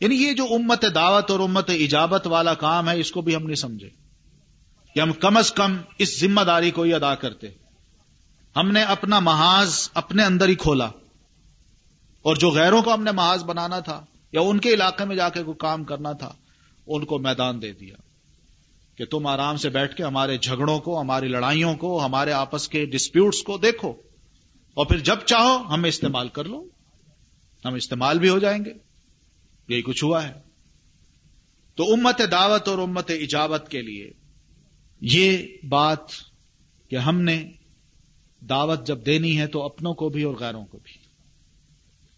یعنی 0.00 0.14
یہ 0.14 0.32
جو 0.32 0.44
امت 0.44 0.84
دعوت 0.94 1.30
اور 1.30 1.40
امت 1.40 1.70
ایجابت 1.70 2.26
والا 2.26 2.54
کام 2.54 2.88
ہے، 2.88 3.00
اس 3.00 3.12
کو 3.12 3.20
بھی 3.20 3.36
ہم 3.36 3.42
نہیں 3.42 3.54
سمجھے۔ 3.54 3.88
کہ 4.94 5.00
ہم 5.00 5.12
کم 5.12 5.36
از 5.36 5.52
کم 5.52 5.76
اس 5.98 6.20
ذمہ 6.20 6.40
داری 6.40 6.70
کو 6.70 6.82
ہی 6.82 6.94
ادا 6.94 7.14
کرتے۔ 7.14 7.46
ہم 8.56 8.70
نے 8.70 8.82
اپنا 8.82 9.20
محاذ 9.20 9.88
اپنے 9.94 10.24
اندر 10.24 10.48
ہی 10.48 10.54
کھولا، 10.54 10.90
اور 12.22 12.36
جو 12.36 12.50
غیروں 12.50 12.82
کو 12.82 12.94
ہم 12.94 13.02
نے 13.02 13.12
محاذ 13.12 13.44
بنانا 13.44 13.80
تھا 13.80 14.04
یا 14.32 14.40
ان 14.40 14.60
کے 14.60 14.74
علاقے 14.74 15.04
میں 15.04 15.16
جا 15.16 15.28
کے 15.28 15.42
کوئی 15.42 15.56
کام 15.58 15.84
کرنا 15.84 16.12
تھا، 16.12 16.34
ان 16.86 17.04
کو 17.04 17.18
میدان 17.18 17.62
دے 17.62 17.72
دیا 17.72 17.96
کہ 18.96 19.04
تم 19.04 19.26
آرام 19.26 19.56
سے 19.56 19.68
بیٹھ 19.68 19.96
کے 19.96 20.02
ہمارے 20.02 20.38
جھگڑوں 20.38 20.78
کو، 20.78 21.00
ہماری 21.00 21.28
لڑائیوں 21.28 21.74
کو، 21.74 22.04
ہمارے 22.04 22.32
آپس 22.32 22.68
کے 22.68 22.84
ڈسپیوٹس 22.84 23.42
کو 23.42 23.58
دیکھو 23.58 23.90
اور 24.74 24.86
پھر 24.86 24.98
جب 24.98 25.16
چاہو 25.16 25.74
ہمیں 25.74 25.88
استعمال 25.88 26.28
کر 26.28 26.44
لو۔ 26.44 26.68
ہم 27.64 27.74
استعمال 27.74 28.18
بھی 28.18 28.28
ہو 28.28 28.38
جائیں 28.38 28.64
گے۔ 28.64 28.72
یہی 29.68 29.82
کچھ 29.82 30.04
ہوا 30.04 30.28
ہے۔ 30.28 30.32
تو 31.74 31.92
امت 31.92 32.20
دعوت 32.30 32.68
اور 32.68 32.78
امت 32.78 33.10
اجابت 33.10 33.68
کے 33.70 33.82
لیے 33.82 34.10
یہ 35.00 35.46
بات 35.68 35.98
کہ 36.88 36.96
ہم 36.96 37.20
نے 37.20 37.50
دعوت 38.40 38.86
جب 38.86 39.06
دینی 39.06 39.40
ہے 39.40 39.46
تو 39.46 39.62
اپنوں 39.62 39.94
کو 39.94 40.08
بھی 40.08 40.22
اور 40.22 40.34
غیروں 40.34 40.64
کو 40.64 40.78
بھی۔ 40.78 40.92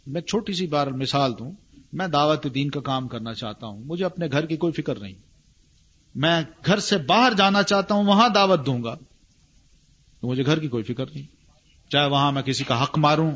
میں 0.06 0.20
چھوٹی 0.20 0.52
سی 0.52 0.66
بار 0.66 0.86
مثال 0.86 1.32
دوں۔ 1.38 1.52
میں 1.94 2.06
دعوت 2.06 2.46
دین 2.54 2.70
کا 2.70 2.80
کام 2.80 3.08
کرنا 3.08 3.34
چاہتا 3.34 3.66
ہوں، 3.66 3.82
مجھے 3.84 4.04
اپنے 4.04 4.26
گھر 4.32 4.46
کی 4.46 4.56
کوئی 4.56 4.72
فکر 4.72 4.98
نہیں۔ 4.98 5.12
میں 6.14 6.42
گھر 6.66 6.78
سے 6.78 6.98
باہر 6.98 7.32
جانا 7.36 7.62
چاہتا 7.62 7.94
ہوں، 7.94 8.04
وہاں 8.04 8.28
دعوت 8.28 8.66
دوں 8.66 8.82
گا۔ 8.84 8.94
تو 10.20 10.28
مجھے 10.28 10.46
گھر 10.46 10.58
کی 10.58 10.68
کوئی 10.68 10.82
فکر 10.82 11.04
نہیں۔ 11.14 11.22
چاہے 11.90 12.06
وہاں 12.06 12.32
میں 12.32 12.42
کسی 12.42 12.64
کا 12.64 12.82
حق 12.82 12.98
ماروں، 12.98 13.30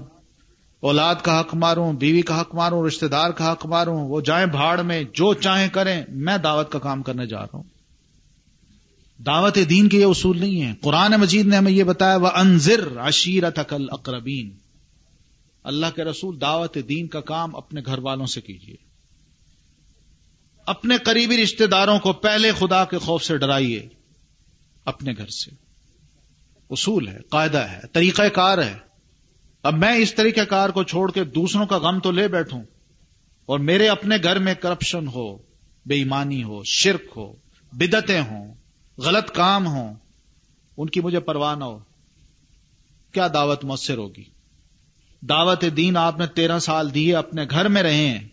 اولاد 0.80 1.14
کا 1.22 1.40
حق 1.40 1.54
ماروں، 1.54 1.92
بیوی 1.92 2.22
کا 2.22 2.40
حق 2.40 2.54
ماروں، 2.54 2.86
رشتہ 2.86 3.06
دار 3.06 3.30
کا 3.30 3.52
حق 3.52 3.66
ماروں، 3.66 4.08
وہ 4.08 4.20
جائیں 4.20 4.46
بھاڑ 4.46 4.82
میں، 4.82 5.02
جو 5.02 5.34
چاہیں 5.34 5.68
کریں، 5.68 6.02
میں 6.08 6.38
دعوت 6.38 6.72
کا 6.72 6.78
کام 6.78 7.02
کرنے 7.02 7.26
جا 7.26 7.40
رہا 7.40 7.56
ہوں۔ 7.56 7.62
دعوت 9.26 9.58
دین 9.70 9.88
کے 9.88 9.98
یہ 9.98 10.04
اصول 10.04 10.38
نہیں 10.38 10.62
ہے 10.62 10.74
قرآن 10.80 11.12
مجید 11.12 11.46
نے 11.46 11.56
ہمیں 11.56 11.72
یہ 11.72 11.84
بتایا 11.84 12.16
وہ 12.16 12.28
انضر 12.34 12.98
عشیرت 12.98 13.58
اقربین 13.90 14.50
اللہ 15.68 15.86
کے 15.96 16.04
رسول 16.04 16.40
دعوت 16.40 16.78
دین 16.88 17.06
کا 17.06 17.20
کام 17.20 17.56
اپنے 17.56 17.80
گھر 17.86 17.98
والوں 17.98 18.26
سے 18.26 18.40
کیجیے 18.40 18.76
اپنے 20.66 20.98
قریبی 20.98 21.42
رشتہ 21.42 21.64
داروں 21.64 21.98
کو 21.98 22.12
پہلے 22.12 22.52
خدا 22.52 22.84
کے 22.84 22.98
خوف 22.98 23.24
سے 23.24 23.38
ڈرائیے۔ 23.38 23.88
اپنے 24.84 25.12
گھر 25.16 25.26
سے۔ 25.26 25.50
اصول 26.70 27.08
ہے، 27.08 27.18
قاعدہ 27.30 27.58
ہے، 27.58 27.80
طریقہ 27.92 28.28
کار 28.28 28.58
ہے۔ 28.58 28.74
اب 29.62 29.74
میں 29.74 29.96
اس 29.96 30.14
طریقہ 30.14 30.40
کار 30.40 30.70
کو 30.70 30.82
چھوڑ 30.82 31.12
کے 31.12 31.24
دوسروں 31.24 31.66
کا 31.66 31.78
غم 31.78 32.00
تو 32.00 32.10
لے 32.10 32.28
بیٹھوں۔ 32.28 32.62
اور 33.46 33.58
میرے 33.58 33.88
اپنے 33.88 34.16
گھر 34.22 34.38
میں 34.38 34.54
کرپشن 34.54 35.08
ہو 35.08 35.36
بے 35.86 35.94
ایمانی 35.94 36.42
ہو، 36.42 36.62
شرک 36.64 37.02
ہو 37.16 37.32
بدتیں 37.72 38.20
ہوں، 38.20 38.54
غلط 38.98 39.30
کام 39.30 39.66
ہوں، 39.66 39.94
ان 40.76 40.88
کی 40.88 41.00
مجھے 41.00 41.20
پرواہ 41.20 41.54
نہ 41.54 41.64
ہو۔ 41.64 41.78
کیا 43.12 43.28
دعوت 43.34 43.64
مؤثر 43.64 43.98
ہوگی؟ 43.98 44.37
دعوت 45.20 45.64
دین 45.76 45.96
آپ 45.96 46.18
نے 46.18 46.26
تیرہ 46.26 46.58
سال 46.58 46.94
دیے، 46.94 47.16
اپنے 47.16 47.44
گھر 47.50 47.68
میں 47.68 47.82
رہے 47.82 48.06
ہیں۔ 48.06 48.28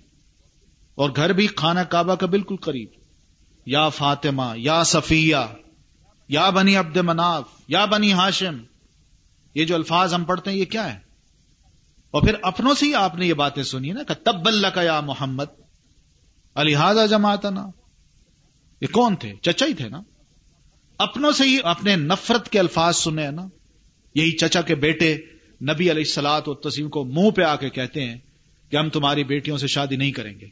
اور 0.95 1.09
گھر 1.15 1.33
بھی 1.33 1.47
خانہ 1.57 1.79
کعبہ 1.79 2.15
کا 2.15 2.27
بالکل 2.27 2.55
قریب۔ 2.55 2.89
یا 3.65 3.89
فاطمہ، 3.89 4.53
یا 4.55 4.83
صفیہ، 4.83 5.35
یا 6.29 6.49
بنی 6.49 6.75
عبد 6.75 6.97
مناف، 6.97 7.43
یا 7.67 7.85
بنی 7.85 8.13
ہاشم۔ 8.13 8.57
یہ 9.55 9.65
جو 9.65 9.75
الفاظ 9.75 10.13
ہم 10.13 10.23
پڑھتے 10.23 10.51
ہیں، 10.51 10.57
یہ 10.57 10.65
کیا 10.65 10.93
ہے؟ 10.93 10.99
اور 12.11 12.21
پھر 12.21 12.35
اپنوں 12.41 12.73
سے 12.73 12.85
ہی 12.85 12.95
آپ 12.95 13.15
نے 13.15 13.27
یہ 13.27 13.33
باتیں 13.33 13.63
سنی 13.63 13.91
نا 13.91 14.03
کہ 14.03 14.13
تب 14.13 14.47
اللہ 14.47 14.67
کا 14.67 14.81
یا 14.81 15.01
محمد 15.01 15.45
الحاظ 16.53 16.97
جماعت 17.09 17.45
نا 17.45 17.67
یہ 18.81 18.87
کون 18.91 19.15
تھے؟ 19.15 19.33
چچا 19.41 19.65
ہی 19.65 19.73
تھے 19.73 19.89
نا۔ 19.89 20.01
اپنوں 20.97 21.31
سے 21.31 21.43
ہی 21.43 21.57
اپنے 21.63 21.95
نفرت 21.95 22.49
کے 22.49 22.59
الفاظ 22.59 22.95
سنے 22.95 23.23
ہیں 23.23 23.31
نا۔ 23.31 23.47
یہی 24.15 24.31
چچا 24.31 24.61
کے 24.61 24.75
بیٹے 24.75 25.17
نبی 25.69 25.91
علیہ 25.91 26.03
السلاط 26.03 26.49
و 26.49 26.53
تسیم 26.53 26.89
کو 26.89 27.05
منہ 27.05 27.31
پہ 27.31 27.41
آ 27.41 27.55
کے 27.55 27.69
کہتے 27.69 28.05
ہیں 28.05 28.17
کہ 28.69 28.77
ہم 28.77 28.89
تمہاری 28.89 29.23
بیٹیوں 29.23 29.57
سے 29.57 29.67
شادی 29.67 29.95
نہیں 29.95 30.11
کریں 30.11 30.39
گے۔ 30.39 30.47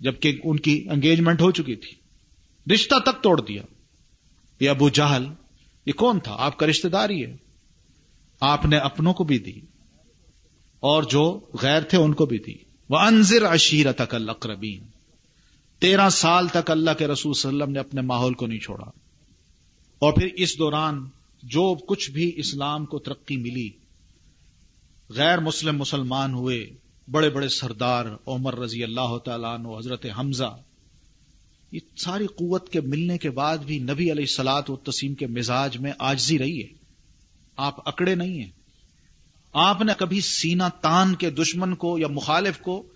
جبکہ 0.00 0.38
ان 0.44 0.58
کی 0.58 0.86
انگیجمنٹ 0.90 1.40
ہو 1.40 1.50
چکی 1.50 1.76
تھی۔ 1.76 2.08
رشتہ 2.74 2.98
تک 2.98 3.22
توڑ 3.22 3.40
دیا۔ 3.40 3.62
یہ 4.60 4.70
ابو 4.70 4.88
جہل، 4.88 5.26
یہ 5.86 5.92
کون 5.92 6.20
تھا؟ 6.20 6.36
آپ 6.38 6.58
کا 6.58 6.66
رشتہ 6.66 6.88
دار 6.88 7.10
ہی 7.10 7.24
ہے۔ 7.24 7.36
آپ 8.40 8.64
نے 8.64 8.76
اپنوں 8.76 9.14
کو 9.14 9.24
بھی 9.24 9.38
دی 9.38 9.60
اور 10.80 11.02
جو 11.02 11.40
غیر 11.62 11.82
تھے 11.82 11.98
ان 11.98 12.14
کو 12.14 12.26
بھی 12.26 12.38
دی۔ 12.38 12.54
وہ 12.88 12.98
انضر 12.98 13.42
اشیر 13.42 13.92
تک 13.92 14.14
القربین 14.14 14.82
تیرہ 15.78 16.08
سال 16.08 16.48
تک 16.48 16.70
اللہ 16.70 16.90
کے 16.98 17.06
رسول 17.06 17.34
صلی 17.34 17.48
اللہ 17.48 17.64
علیہ 17.64 17.72
وسلم 17.72 17.72
نے 17.72 17.78
اپنے 17.78 18.00
ماحول 18.00 18.34
کو 18.34 18.46
نہیں 18.46 18.58
چھوڑا۔ 18.58 18.90
اور 19.98 20.12
پھر 20.12 20.28
اس 20.36 20.58
دوران 20.58 21.06
جو 21.42 21.74
کچھ 21.74 22.10
بھی 22.10 22.32
اسلام 22.36 22.86
کو 22.86 22.98
ترقی 22.98 23.36
ملی، 23.36 23.70
غیر 25.08 25.40
مسلم 25.40 25.78
مسلمان 25.78 26.34
ہوئے، 26.34 26.70
بڑے 27.10 27.30
بڑے 27.30 27.48
سردار، 27.48 28.04
عمر 28.26 28.58
رضی 28.58 28.84
اللہ 28.84 29.18
تعالیٰ 29.18 29.54
عنہ، 29.54 29.68
حضرت 29.78 30.06
حمزہ، 30.18 30.56
یہ 31.72 31.78
ساری 31.96 32.26
قوت 32.26 32.68
کے 32.68 32.80
ملنے 32.80 33.18
کے 33.18 33.30
بعد 33.30 33.58
بھی 33.58 33.78
نبی 33.78 34.12
علیہ 34.12 34.26
سلاد 34.26 34.62
و 34.68 34.76
تسیم 34.76 35.14
کے 35.14 35.26
مزاج 35.26 35.78
میں 35.78 35.92
آجزی 35.98 36.38
رہی 36.38 36.62
ہے۔ 36.62 36.68
آپ 37.56 37.88
اکڑے 37.88 38.14
نہیں 38.14 38.38
ہیں۔ 38.38 38.50
آپ 39.52 39.82
نے 39.82 39.92
کبھی 39.98 40.20
سینا 40.20 40.68
تان 40.68 41.14
کے 41.14 41.30
دشمن 41.30 41.74
کو 41.74 41.98
یا 41.98 42.08
مخالف 42.08 42.58
کو 42.58 42.86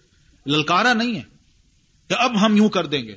للکارا 0.47 0.93
نہیں 0.93 1.15
ہے 1.15 1.23
کہ 2.09 2.15
اب 2.15 2.47
ہم 2.47 2.57
یوں 2.57 2.69
کر 2.69 2.87
دیں 2.87 3.03
گے۔ 3.03 3.17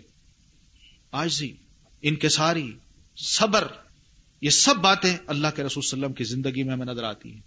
آجزی 1.11 1.53
ان 2.01 2.15
کے 2.15 2.29
ساری 2.29 2.71
صبر 3.17 3.67
یہ 4.45 4.49
سب 4.49 4.75
باتیں 4.75 5.17
اللہ 5.27 5.47
کے 5.55 5.63
رسول 5.63 5.83
وسلم 5.85 6.13
کی 6.13 6.23
زندگی 6.23 6.63
میں 6.63 6.73
ہمیں 6.73 6.85
نظر 6.85 7.03
آتی 7.03 7.33
ہیں۔ 7.33 7.41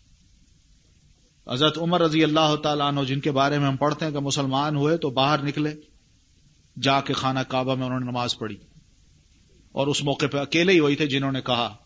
حضرت 1.52 1.78
عمر 1.78 2.00
رضی 2.00 2.24
اللہ 2.24 2.56
تعالیٰ 2.62 2.88
عنہ 2.88 3.00
جن 3.00 3.20
کے 3.20 3.30
بارے 3.30 3.58
میں 3.58 3.66
ہم 3.66 3.76
پڑھتے 3.76 4.04
ہیں 4.04 4.12
کہ 4.12 4.18
مسلمان 4.18 4.76
ہوئے 4.76 4.96
تو 4.96 5.10
باہر 5.10 5.42
نکلے، 5.42 5.74
جا 6.82 7.00
کے 7.00 7.12
خانہ 7.12 7.38
کعبہ 7.48 7.74
میں 7.74 7.86
انہوں 7.86 8.00
نے 8.00 8.06
نماز 8.10 8.38
پڑھی۔ 8.38 8.56
اور 9.72 9.86
اس 9.86 10.04
موقع 10.04 10.26
پہ 10.26 10.38
اکیلے 10.38 10.72
ہی 10.72 10.80
وہی 10.80 10.96
تھے 10.96 11.06
جنہوں 11.06 11.32
نے 11.32 11.40
کہا 11.40 11.76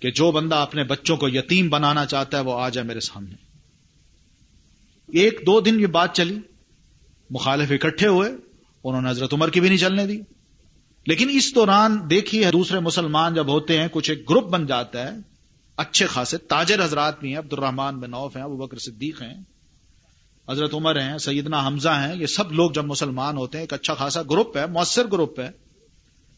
کہ 0.00 0.10
جو 0.10 0.30
بندہ 0.30 0.54
اپنے 0.54 0.84
بچوں 0.84 1.16
کو 1.16 1.28
یتیم 1.28 1.68
بنانا 1.68 2.06
چاہتا 2.06 2.38
ہے 2.38 2.42
وہ 2.42 2.60
آ 2.60 2.68
جائے 2.68 2.86
میرے 2.86 3.00
سامنے۔ 3.00 3.34
ایک 5.20 5.40
دو 5.46 5.60
دن 5.60 5.80
یہ 5.80 5.86
بات 5.86 6.14
چلی، 6.14 6.38
مخالف 7.30 7.70
اکٹھے 7.70 8.06
ہوئے، 8.06 8.30
انہوں 8.84 9.02
نے 9.02 9.10
حضرت 9.10 9.34
عمر 9.34 9.50
کی 9.50 9.60
بھی 9.60 9.68
نہیں 9.68 9.78
چلنے 9.78 10.06
دی۔ 10.06 10.20
لیکن 11.06 11.30
اس 11.32 11.54
دوران 11.54 12.10
دیکھیے 12.10 12.50
دوسرے 12.50 12.80
مسلمان 12.80 13.34
جب 13.34 13.48
ہوتے 13.48 13.80
ہیں، 13.80 13.88
کچھ 13.92 14.10
ایک 14.10 14.30
گروپ 14.30 14.44
بن 14.44 14.66
جاتا 14.66 15.12
ہے، 15.12 15.18
اچھے 15.76 16.06
خاصے، 16.06 16.38
تاجر 16.38 16.84
حضرات 16.84 17.20
بھی 17.20 17.28
ہیں 17.28 17.38
عبد 17.38 17.52
الرحمان 17.52 18.00
بن 18.00 18.10
نوف 18.10 18.36
ہیں 18.36 18.44
ابو 18.44 18.56
بکر 18.56 18.78
صدیق 18.78 19.22
ہیں، 19.22 19.34
حضرت 20.48 20.74
عمر 20.74 21.00
ہیں، 21.00 21.18
سیدنا 21.18 21.66
حمزہ 21.66 21.88
ہیں، 21.88 22.16
یہ 22.16 22.26
سب 22.26 22.52
لوگ 22.52 22.70
جب 22.70 22.84
مسلمان 22.84 23.36
ہوتے 23.36 23.58
ہیں، 23.58 23.62
ایک 23.62 23.72
اچھا 23.72 23.94
خاصا 23.94 24.22
گروپ 24.22 24.56
ہے، 24.56 24.66
مؤثر 24.66 25.06
گروپ 25.12 25.40
ہے۔ 25.40 25.50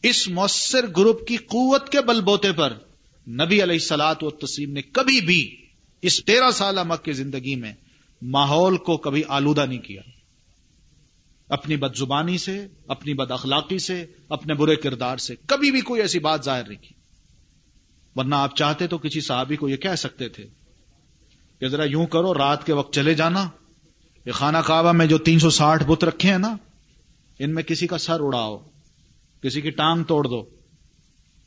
اس 0.03 0.27
مؤثر 0.27 0.85
گروپ 0.97 1.27
کی 1.27 1.37
قوت 1.37 1.89
کے 1.89 2.01
بل 2.01 2.21
بوتے 2.21 2.51
پر 2.51 2.73
نبی 3.27 3.63
علیہ 3.63 3.79
سلاد 3.79 4.15
و 4.21 4.29
تسیم 4.29 4.71
نے 4.71 4.81
کبھی 4.81 5.21
بھی 5.21 5.55
اس 6.01 6.25
تیرہ 6.25 6.51
سالہ 6.51 6.83
مک 6.83 7.03
کی 7.03 7.13
زندگی 7.13 7.55
میں 7.55 7.73
ماحول 8.21 8.77
کو 8.77 8.97
کبھی 8.97 9.23
آلودہ 9.27 9.65
نہیں 9.65 9.79
کیا۔ 9.79 10.01
اپنی 11.49 11.75
بد 11.75 11.95
زبانی 11.95 12.37
سے، 12.37 12.67
اپنی 12.87 13.13
بد 13.13 13.31
اخلاقی 13.31 13.79
سے، 13.79 14.05
اپنے 14.29 14.53
برے 14.53 14.75
کردار 14.75 15.17
سے، 15.17 15.35
کبھی 15.45 15.71
بھی 15.71 15.81
کوئی 15.81 16.01
ایسی 16.01 16.19
بات 16.19 16.45
ظاہر 16.45 16.67
نہیں 16.67 16.81
کی۔ 16.81 16.93
ورنہ 18.15 18.35
آپ 18.35 18.55
چاہتے 18.55 18.87
تو 18.87 18.97
کسی 18.97 19.21
صحابی 19.21 19.55
کو 19.55 19.69
یہ 19.69 19.77
کہہ 19.77 19.95
سکتے 19.95 20.29
تھے 20.29 20.47
کہ 21.59 21.67
ذرا 21.67 21.83
یوں 21.83 22.05
کرو، 22.05 22.33
رات 22.33 22.65
کے 22.65 22.73
وقت 22.73 22.93
چلے 22.93 23.13
جانا۔ 23.13 23.49
یہ 24.25 24.31
خانہ 24.31 24.57
کعبہ 24.57 24.91
میں 24.91 25.05
جو 25.05 25.17
تین 25.17 25.39
سو 25.39 25.49
ساٹھ 25.49 25.83
بت 25.83 26.03
رکھے 26.03 26.31
ہیں 26.31 26.37
نا، 26.37 26.55
ان 27.39 27.53
میں 27.53 27.63
کسی 27.63 27.87
کا 27.87 27.97
سر 27.97 28.17
اڑاؤ، 28.19 28.57
کسی 29.41 29.61
کی 29.61 29.69
ٹانگ 29.69 30.03
توڑ 30.03 30.27
دو۔ 30.27 30.45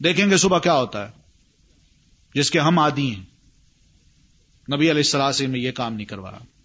دیکھیں 0.05 0.31
گے 0.31 0.37
صبح 0.37 0.59
کیا 0.59 0.75
ہوتا 0.75 1.07
ہے۔ 1.07 1.13
جس 2.35 2.51
کے 2.51 2.59
ہم 2.59 2.79
آدی 2.79 3.15
ہیں۔ 3.15 3.25
نبی 4.73 4.91
علیہ 4.91 5.15
السلام 5.17 5.51
میں 5.51 5.61
یہ 5.61 5.73
کام 5.73 5.95
نہیں 5.95 6.07
کروایا 6.07 6.60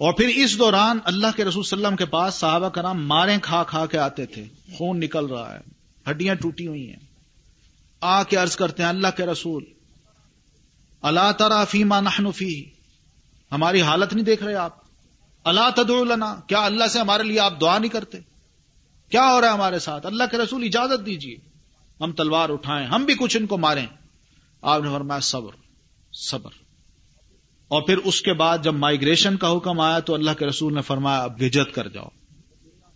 اور 0.00 0.12
پھر 0.12 0.28
اس 0.28 0.58
دوران 0.58 0.98
اللہ 1.04 1.26
کے 1.36 1.44
رسول 1.44 1.60
وسلم 1.60 1.96
کے 1.96 2.06
پاس 2.06 2.34
صحابہ 2.34 2.68
کرام 2.68 3.06
مارے 3.06 3.36
کھا 3.42 3.64
کھا 3.64 3.86
کے 3.86 3.98
آتے 3.98 4.26
تھے۔ 4.26 4.44
خون 4.74 5.00
نکل 5.00 5.26
رہا 5.26 5.58
ہے۔ 5.58 5.60
ہڈیاں 6.10 6.34
ٹوٹی 6.34 6.66
ہوئی 6.66 6.88
ہیں۔ 6.88 6.96
آ 8.00 8.22
کے 8.22 8.36
عرض 8.36 8.56
کرتے 8.56 8.82
ہیں، 8.82 8.88
اللہ 8.90 9.06
کے 9.16 9.26
رسول 9.26 9.64
اللہ 11.02 11.32
ترا 11.38 11.64
فیما 11.64 12.00
نحنفی 12.00 12.64
ہماری 13.52 13.82
حالت 13.82 14.12
نہیں 14.12 14.24
دیکھ 14.24 14.42
رہے 14.42 14.54
آپ۔ 14.54 14.76
اللہ 15.44 15.70
تدعو 15.76 16.04
لنا۔ 16.04 16.36
کیا 16.46 16.64
اللہ 16.64 16.84
سے 16.84 16.98
ہمارے 16.98 17.22
لیے 17.22 17.40
آپ 17.40 17.60
دعا 17.60 17.78
نہیں 17.78 17.90
کرتے؟ 17.90 18.18
کیا 19.10 19.32
ہو 19.32 19.40
رہا 19.40 19.48
ہے 19.48 19.52
ہمارے 19.52 19.78
ساتھ؟ 19.78 20.06
اللہ 20.06 20.24
کے 20.30 20.38
رسول، 20.38 20.64
اجازت 20.64 21.06
دیجیے 21.06 21.36
ہم 22.00 22.12
تلوار 22.12 22.48
اٹھائیں، 22.48 22.86
ہم 22.86 23.04
بھی 23.04 23.14
کچھ 23.14 23.36
ان 23.36 23.46
کو 23.46 23.58
ماریں۔ 23.58 23.86
آپ 24.62 24.82
نے 24.82 24.90
فرمایا، 24.90 25.20
صبر 25.20 25.50
صبر۔ 26.12 26.69
اور 27.70 27.82
پھر 27.82 27.98
اس 27.98 28.22
کے 28.22 28.32
بعد 28.32 28.58
جب 28.62 28.74
مائگریشن 28.74 29.36
کا 29.36 29.56
حکم 29.56 29.80
آیا 29.80 29.98
تو 29.98 30.14
اللہ 30.14 30.30
کے 30.38 30.46
رسول 30.46 30.74
نے 30.74 30.82
فرمایا، 30.82 31.18
اب 31.18 31.42
ہجرت 31.42 31.74
کر 31.74 31.88
جاؤ۔ 31.88 32.08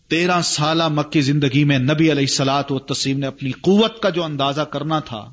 تیرہ 0.09 0.41
سالہ 0.41 0.89
مکی 0.89 1.21
زندگی 1.21 1.65
میں 1.65 1.79
نبی 1.79 2.13
علیہ 2.13 2.27
سلاد 2.27 2.63
و 2.71 2.79
تسیم 2.79 3.19
نے 3.19 3.27
اپنی 3.27 3.51
قوت 3.51 4.03
کا 4.03 4.11
جو 4.11 4.25
اندازہ 4.25 4.61
کرنا 4.61 5.01
تھا، 5.01 5.33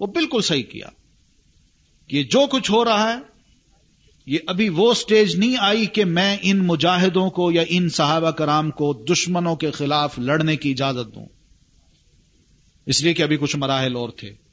وہ 0.00 0.06
بالکل 0.06 0.40
صحیح 0.40 0.62
کیا۔ 0.62 0.86
کہ 2.08 2.22
جو 2.22 2.46
کچھ 2.46 2.70
ہو 2.70 2.84
رہا 2.84 3.12
ہے، 3.12 3.18
یہ 4.26 4.38
ابھی 4.46 4.68
وہ 4.68 4.94
سٹیج 4.94 5.36
نہیں 5.36 5.56
آئی 5.58 5.86
کہ 5.86 6.04
میں 6.04 6.36
ان 6.42 6.66
مجاہدوں 6.66 7.30
کو 7.30 7.52
یا 7.52 7.62
ان 7.68 7.88
صحابہ 7.88 8.30
کرام 8.30 8.70
کو 8.70 9.04
دشمنوں 9.10 9.56
کے 9.56 9.70
خلاف 9.70 10.18
لڑنے 10.18 10.56
کی 10.56 10.70
اجازت 10.70 11.14
دوں۔ 11.14 11.26
اس 12.86 13.02
لیے 13.02 13.14
کہ 13.14 13.22
ابھی 13.22 13.36
کچھ 13.36 13.56
مراحل 13.56 13.96
اور 13.96 14.08
تھے۔ 14.08 14.47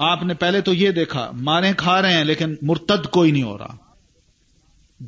آپ 0.00 0.22
نے 0.22 0.34
پہلے 0.34 0.60
تو 0.60 0.74
یہ 0.74 0.90
دیکھا 0.90 1.30
مارے 1.32 1.72
کھا 1.76 2.02
رہے 2.02 2.12
ہیں 2.12 2.24
لیکن 2.24 2.54
مرتد 2.62 3.06
کوئی 3.06 3.30
نہیں 3.30 3.42
ہو 3.42 3.58
رہا۔ 3.58 3.76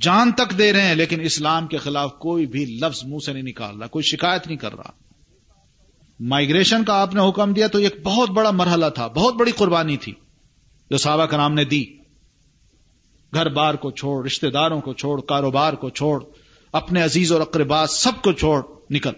جان 0.01 0.33
تک 0.33 0.59
دے 0.59 0.73
رہے 0.73 0.81
ہیں 0.81 0.95
لیکن 0.95 1.21
اسلام 1.21 1.67
کے 1.67 1.77
خلاف 1.77 2.19
کوئی 2.19 2.47
بھی 2.47 2.65
لفظ 2.65 3.05
منہ 3.05 3.19
سے 3.27 3.33
نہیں 3.33 3.43
نکال 3.43 3.79
رہا، 3.79 3.87
کوئی 3.87 4.03
شکایت 4.03 4.47
نہیں 4.47 4.57
کر 4.57 4.75
رہا۔ 4.75 4.91
مائگریشن 6.21 6.85
کا 6.85 6.95
آپ 6.95 7.15
نے 7.15 7.29
حکم 7.29 7.53
دیا 7.53 7.67
تو 7.67 7.79
ایک 7.79 7.97
بہت 8.03 8.31
بڑا 8.31 8.51
مرحلہ 8.51 8.87
تھا، 8.95 9.07
بہت 9.07 9.35
بڑی 9.35 9.53
قربانی 9.53 9.97
تھی 9.97 10.13
جو 10.91 10.97
صحابہ 10.97 11.27
کا 11.27 11.37
نام 11.37 11.55
نے 11.55 11.65
دی۔ 11.65 11.85
گھر 13.35 13.49
بار 13.49 13.75
کو 13.75 13.91
چھوڑ، 13.91 14.27
رشتہ 14.27 14.47
داروں 14.47 14.81
کو 14.81 14.93
چھوڑ، 14.93 15.21
کاروبار 15.21 15.73
کو 15.73 15.91
چھوڑ، 15.91 16.25
اپنے 16.73 17.03
عزیز 17.03 17.33
اور 17.33 17.41
اقربات 17.41 17.91
سب 17.91 18.23
کو 18.23 18.33
چھوڑ، 18.33 18.63
نکل، 18.91 19.13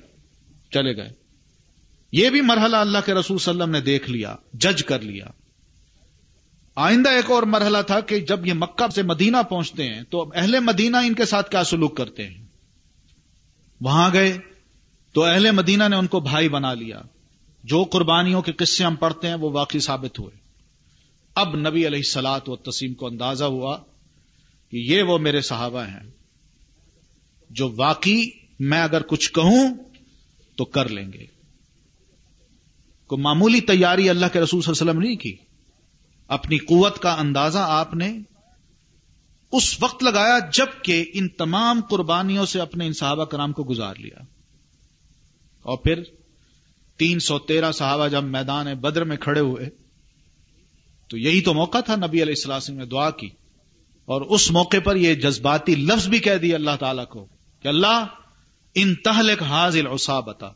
چلے 0.71 0.97
گئے۔ 0.97 1.09
یہ 2.13 2.31
بھی 2.31 2.41
مرحلہ 2.41 2.77
اللہ 2.77 2.99
کے 3.07 3.15
رسول 3.15 3.39
صلی 3.39 3.53
اللہ 3.53 3.65
علیہ 3.65 3.73
وسلم 3.73 3.85
نے 3.85 3.93
دیکھ 3.93 4.11
لیا، 4.11 4.37
جج 4.53 4.85
کر 4.85 5.01
لیا۔ 5.01 5.25
آئندہ 6.75 7.09
ایک 7.09 7.31
اور 7.31 7.43
مرحلہ 7.43 7.79
تھا 7.87 8.01
کہ 8.01 8.21
جب 8.21 8.47
یہ 8.47 8.53
مکہ 8.55 8.93
سے 8.93 9.03
مدینہ 9.03 9.37
پہنچتے 9.49 9.89
ہیں 9.89 10.03
تو 10.03 10.31
اہل 10.35 10.61
مدینہ 10.61 10.97
ان 10.97 11.15
کے 11.15 11.25
ساتھ 11.25 11.51
کیا 11.51 11.65
سلوک 11.65 11.97
کرتے 11.97 12.29
ہیں؟ 12.29 12.45
وہاں 13.81 14.11
گئے 14.13 14.39
تو 15.13 15.25
اہل 15.25 15.51
مدینہ 15.51 15.85
نے 15.89 15.97
ان 15.97 16.07
کو 16.07 16.21
بھائی 16.21 16.49
بنا 16.49 16.75
لیا۔ 16.75 17.01
جو 17.65 17.85
قربانیوں 17.85 18.43
کے 18.43 18.53
قصے 18.53 18.85
ہم 18.85 18.97
پڑھتے 18.97 19.29
ہیں 19.29 19.35
وہ 19.35 19.51
واقعی 19.51 19.81
ثابت 19.81 20.19
ہوئے۔ 20.19 20.37
اب 21.35 21.57
نبی 21.57 21.87
علیہ 21.87 22.03
سلاد 22.03 22.41
و 22.47 22.57
تسیم 22.57 22.95
کو 22.95 23.07
اندازہ 23.07 23.45
ہوا 23.45 23.79
کہ 24.71 24.77
یہ 24.77 25.03
وہ 25.03 25.19
میرے 25.19 25.41
صحابہ 25.41 25.83
ہیں۔ 25.83 26.11
جو 27.51 27.73
واقعی 27.77 28.31
میں 28.61 28.83
اگر 28.83 29.03
کچھ 29.03 29.33
کہوں 29.33 29.75
تو 30.57 30.65
کر 30.65 30.89
لیں 30.89 31.13
گے۔ 31.13 31.27
کو 33.07 33.17
معمولی 33.17 33.61
تیاری 33.61 34.09
اللہ 34.09 34.27
کے 34.33 34.41
رسول 34.41 34.63
صلی 34.63 34.73
اللہ 34.73 34.91
علیہ 34.91 34.91
وسلم 34.91 35.03
نہیں 35.03 35.17
کی؟ 35.17 35.37
اپنی 36.29 36.59
قوت 36.59 36.99
کا 36.99 37.13
اندازہ 37.13 37.59
آپ 37.59 37.95
نے 37.95 38.19
اس 39.53 39.83
وقت 39.83 40.03
لگایا 40.03 40.39
جبکہ 40.53 41.05
ان 41.15 41.29
تمام 41.29 41.81
قربانیوں 41.91 42.47
سے 42.47 42.61
اپنے 42.61 42.87
ان 42.87 42.93
صحابہ 42.93 43.25
کرام 43.25 43.53
کو 43.53 43.65
گزار 43.65 43.95
لیا۔ 43.97 44.19
اور 45.63 45.79
پھر 45.79 46.03
تین 46.97 47.19
سو 47.19 47.39
تیرہ 47.39 47.73
صحابہ 47.73 48.09
جب 48.09 48.25
میدان 48.25 48.75
بدر 48.75 49.05
میں 49.05 49.17
کھڑے 49.17 49.41
ہوئے، 49.41 49.71
تو 51.09 51.19
یہی 51.19 51.41
تو 51.41 51.55
موقع 51.55 51.81
تھا 51.81 51.97
نبی 51.97 52.23
علیہ 52.23 52.47
السلام 52.47 52.79
نے 52.79 52.87
دعا 52.87 53.11
کی۔ 53.11 53.29
اور 54.05 54.21
اس 54.21 54.51
موقع 54.51 54.77
پر 54.85 54.97
یہ 54.97 55.15
جذباتی 55.15 55.75
لفظ 55.75 56.09
بھی 56.09 56.19
کہہ 56.19 56.37
دیا 56.37 56.57
اللہ 56.57 56.77
تعالی 56.81 57.03
کو 57.11 57.27
کہ 57.63 57.69
اللہ، 57.69 58.07
ان 58.75 58.95
تہلک 58.95 59.43
حاضل 59.43 59.87
بتا 60.27 60.51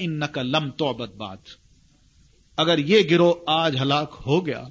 ان 0.00 0.20
لم 0.36 0.70
تو 0.70 0.92
بات 0.94 1.38
اگر 2.56 2.78
یہ 2.78 3.02
گروہ 3.10 3.34
آج 3.46 3.76
ہلاک 3.80 4.22
ہو 4.26 4.46
گیا 4.46 4.64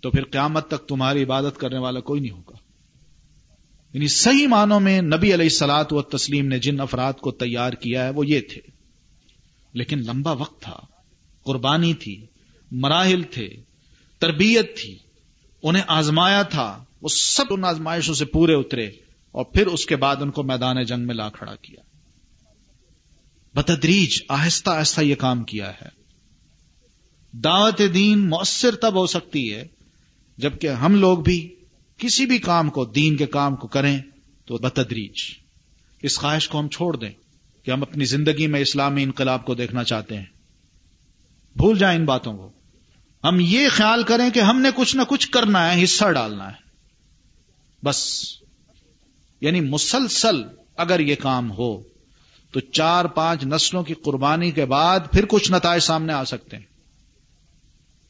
تو 0.00 0.10
پھر 0.10 0.24
قیامت 0.24 0.68
تک 0.68 0.88
تمہاری 0.88 1.22
عبادت 1.22 1.60
کرنے 1.60 1.78
والا 1.78 2.00
کوئی 2.00 2.20
نہیں 2.20 2.30
ہوگا۔ 2.30 2.56
یعنی 3.92 4.08
صحیح 4.08 4.46
معنوں 4.46 4.80
میں 4.80 5.02
نبی 5.02 5.34
علیہ 5.34 5.48
سلاد 5.48 5.84
و 5.90 6.02
تسلیم 6.02 6.46
نے 6.46 6.58
جن 6.58 6.80
افراد 6.80 7.12
کو 7.12 7.30
تیار 7.30 7.72
کیا 7.72 8.04
ہے 8.04 8.10
وہ 8.10 8.26
یہ 8.26 8.40
تھے۔ 8.40 8.60
لیکن 9.72 9.98
لمبا 9.98 10.32
وقت 10.32 10.62
تھا، 10.62 10.80
قربانی 11.42 11.94
تھی، 11.94 12.26
مراحل 12.70 13.22
تھے، 13.22 13.48
تربیت 14.18 14.80
تھی، 14.80 14.98
انہیں 15.62 15.82
آزمایا 15.86 16.42
تھا، 16.42 16.84
وہ 17.02 17.08
سب 17.08 17.44
ان 17.50 17.64
آزمائشوں 17.64 18.14
سے 18.14 18.24
پورے 18.24 18.54
اترے 18.54 18.86
اور 19.30 19.44
پھر 19.44 19.66
اس 19.66 19.86
کے 19.86 19.96
بعد 19.96 20.16
ان 20.20 20.30
کو 20.30 20.42
میدان 20.42 20.84
جنگ 20.84 21.06
میں 21.06 21.14
لا 21.14 21.28
کھڑا 21.28 21.54
کیا۔ 21.56 21.82
بتدریج، 23.54 24.22
آہستہ 24.28 24.70
آہستہ 24.70 25.00
یہ 25.00 25.14
کام 25.14 25.44
کیا 25.44 25.70
ہے۔ 25.70 25.88
دعوت 27.32 27.82
دین 27.94 28.30
مؤثر 28.30 28.74
تب 28.74 28.94
ہو 28.94 29.06
سکتی 29.06 29.54
ہے 29.54 29.79
جبکہ 30.40 30.68
ہم 30.68 30.94
لوگ 30.94 31.18
بھی 31.18 31.54
کسی 31.96 32.26
بھی 32.26 32.38
کام 32.38 32.70
کو، 32.70 32.84
دین 32.84 33.16
کے 33.16 33.26
کام 33.26 33.56
کو 33.56 33.68
کریں 33.68 34.00
تو 34.44 34.58
بتدریج۔ 34.58 35.14
اس 36.02 36.18
خواہش 36.18 36.48
کو 36.48 36.60
ہم 36.60 36.68
چھوڑ 36.68 36.96
دیں 36.96 37.10
کہ 37.62 37.70
ہم 37.70 37.82
اپنی 37.82 38.04
زندگی 38.04 38.46
میں 38.46 38.60
اسلامی 38.60 39.02
انقلاب 39.02 39.44
کو 39.44 39.54
دیکھنا 39.54 39.84
چاہتے 39.84 40.16
ہیں۔ 40.16 40.24
بھول 41.56 41.78
جائیں 41.78 41.98
ان 41.98 42.04
باتوں 42.04 42.36
کو۔ 42.36 42.50
ہم 43.24 43.36
یہ 43.40 43.68
خیال 43.68 44.02
کریں 44.02 44.30
کہ 44.30 44.38
ہم 44.38 44.60
نے 44.60 44.68
کچھ 44.76 44.96
نہ 44.96 45.02
کچھ 45.08 45.30
کرنا 45.30 45.74
ہے، 45.74 45.84
حصہ 45.84 46.12
ڈالنا 46.12 46.48
ہے۔ 46.48 46.56
بس۔ 47.84 48.24
یعنی 49.40 49.60
مسلسل 49.60 50.42
اگر 50.76 51.00
یہ 51.00 51.14
کام 51.14 51.50
ہو 51.50 51.82
تو 52.52 52.60
چار 52.60 53.04
پانچ 53.04 53.44
نسلوں 53.44 53.82
کی 53.82 53.94
قربانی 53.94 54.50
کے 54.50 54.64
بعد 54.64 55.00
پھر 55.12 55.24
کچھ 55.28 55.52
نتائج 55.52 55.82
سامنے 55.82 56.12
آ 56.12 56.24
سکتے 56.24 56.56
ہیں۔ 56.56 56.69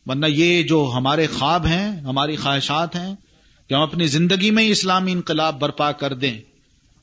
ورنہ 0.07 0.27
یہ 0.27 0.63
جو 0.63 0.93
ہمارے 0.97 1.27
خواب 1.27 1.67
ہیں، 1.67 2.01
ہماری 2.01 2.37
خواہشات 2.37 2.97
ہیں، 2.97 3.15
کہ 3.69 3.75
ہم 3.75 3.81
اپنی 3.81 4.07
زندگی 4.07 4.51
میں 4.51 4.69
اسلامی 4.69 5.13
انقلاب 5.13 5.61
برپا 5.61 5.93
کر 5.93 6.15
دیں 6.15 6.41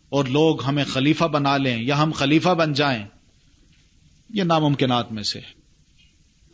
اور 0.10 0.26
لوگ 0.26 0.64
ہمیں 0.64 0.84
خلیفہ 0.84 1.26
بنا 1.26 1.58
لیں 1.58 1.84
یا 1.84 2.04
ہم 2.04 2.12
خلیفہ 2.12 2.50
بن 2.50 2.74
جائیں، 2.74 3.06
یہ 4.34 4.44
ناممکنات 4.44 5.12
میں 5.12 5.24
سے 5.24 5.40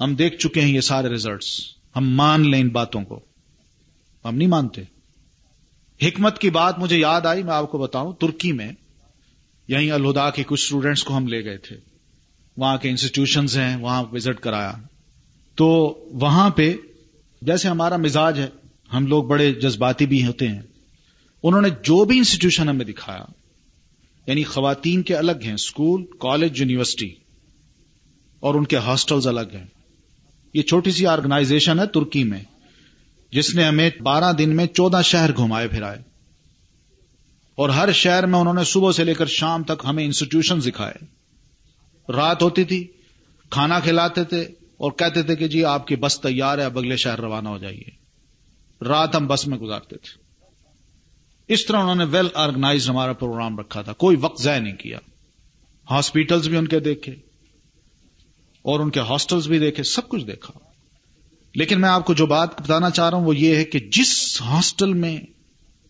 ہم 0.01 0.15
دیکھ 0.15 0.37
چکے 0.37 0.61
ہیں 0.61 0.75
یہ 0.75 0.81
سارے 0.81 1.09
ریزلٹس 1.09 1.61
ہم 1.95 2.09
مان 2.09 2.51
لیں 2.51 2.61
ان 2.61 2.69
باتوں 2.69 3.03
کو۔ 3.03 3.19
ہم 4.25 4.35
نہیں 4.35 4.47
مانتے۔ 4.47 4.81
حکمت 6.01 6.39
کی 6.39 6.49
بات 6.49 6.79
مجھے 6.79 6.97
یاد 6.97 7.21
آئی، 7.21 7.43
میں 7.43 7.53
آپ 7.53 7.71
کو 7.71 7.77
بتاؤں، 7.77 8.13
ترکی 8.13 8.51
میں 8.51 8.71
یہیں 9.67 9.91
الہدا 9.91 10.29
کے 10.29 10.43
کچھ 10.47 10.63
اسٹوڈینٹس 10.63 11.03
کو 11.03 11.17
ہم 11.17 11.27
لے 11.27 11.45
گئے 11.45 11.57
تھے۔ 11.57 11.77
وہاں 12.57 12.77
کے 12.77 12.89
انسٹیٹیوشنز 12.89 13.57
ہیں، 13.57 13.75
وہاں 13.75 14.03
وزٹ 14.11 14.39
کرایا۔ 14.39 14.73
تو 15.55 15.99
وہاں 16.11 16.49
پہ 16.49 16.75
جیسے 17.41 17.67
ہمارا 17.67 17.97
مزاج 17.97 18.39
ہے، 18.39 18.47
ہم 18.93 19.07
لوگ 19.07 19.23
بڑے 19.23 19.53
جذباتی 19.53 20.05
بھی 20.05 20.27
ہوتے 20.27 20.47
ہیں۔ 20.47 20.61
انہوں 21.43 21.61
نے 21.61 21.69
جو 21.69 22.05
بھی 22.05 22.17
انسٹیٹیوشن 22.17 22.69
ہمیں 22.69 22.85
دکھایا 22.85 23.25
یعنی 24.27 24.43
خواتین 24.43 25.01
کے 25.01 25.15
الگ 25.15 25.43
ہیں 25.45 25.53
اسکول 25.53 26.05
کالج 26.19 26.59
یونیورسٹی 26.59 27.13
اور 28.39 28.55
ان 28.55 28.65
کے 28.65 28.77
ہاسٹلز 28.77 29.27
الگ 29.27 29.55
ہیں۔ 29.55 29.65
یہ 30.53 30.61
چھوٹی 30.61 30.91
سی 30.91 31.05
آرگنائزیشن 31.05 31.79
ہے 31.79 31.87
ترکی 31.87 32.23
میں، 32.23 32.43
جس 33.31 33.55
نے 33.55 33.63
ہمیں 33.63 33.89
بارہ 34.01 34.33
دن 34.33 34.55
میں 34.55 34.65
چودہ 34.65 35.01
شہر 35.03 35.37
گھمائے، 35.37 35.67
پھرائے۔ 35.67 35.97
اور 37.55 37.69
ہر 37.69 37.91
شہر 37.91 38.25
میں 38.25 38.39
انہوں 38.39 38.53
نے 38.53 38.63
صبح 38.63 38.91
سے 38.91 39.03
لے 39.03 39.13
کر 39.13 39.25
شام 39.25 39.63
تک 39.63 39.85
ہمیں 39.87 40.05
انسٹیٹیوشن 40.05 40.59
دکھائے۔ 40.61 41.05
رات 42.11 42.41
ہوتی 42.41 42.63
تھی، 42.63 42.87
کھانا 43.49 43.79
کھلاتے 43.79 44.23
تھے 44.23 44.47
اور 44.77 44.91
کہتے 44.91 45.23
تھے 45.23 45.35
کہ 45.35 45.47
جی 45.47 45.65
آپ 45.65 45.87
کی 45.87 45.95
بس 45.95 46.21
تیار 46.21 46.57
ہے، 46.57 46.63
اب 46.63 46.77
اگلے 46.77 46.97
شہر 46.97 47.21
روانہ 47.21 47.49
ہو 47.49 47.57
جائیے۔ 47.57 48.03
رات 48.85 49.15
ہم 49.15 49.27
بس 49.27 49.47
میں 49.47 49.57
گزارتے 49.57 49.95
تھے۔ 49.97 50.23
اس 51.53 51.65
طرح 51.65 51.77
انہوں 51.77 51.95
نے 51.95 52.03
ویل 52.03 52.27
آرگنائز 52.33 52.89
ہمارا 52.89 53.13
پروگرام 53.13 53.59
رکھا 53.59 53.81
تھا۔ 53.81 53.93
کوئی 53.93 54.17
وقت 54.21 54.41
ضائع 54.41 54.59
نہیں 54.59 54.75
کیا۔ 54.75 54.99
ہاسپٹلس 55.91 56.45
بھی 56.45 56.57
ان 56.57 56.67
کے 56.67 56.79
دیکھے۔ 56.79 57.11
اور 58.61 58.79
ان 58.79 58.89
کے 58.89 58.99
ہاسٹلس 58.99 59.47
بھی 59.47 59.59
دیکھے۔ 59.59 59.83
سب 59.83 60.09
کچھ 60.09 60.25
دیکھا۔ 60.25 60.53
لیکن 61.55 61.81
میں 61.81 61.89
آپ 61.89 62.05
کو 62.05 62.13
جو 62.13 62.25
بات 62.25 62.61
بتانا 62.61 62.89
چاہ 62.89 63.09
رہا 63.09 63.17
ہوں، 63.17 63.25
وہ 63.25 63.35
یہ 63.35 63.55
ہے 63.55 63.63
کہ 63.63 63.79
جس 63.79 64.41
ہاسٹل 64.41 64.93
میں، 64.93 65.21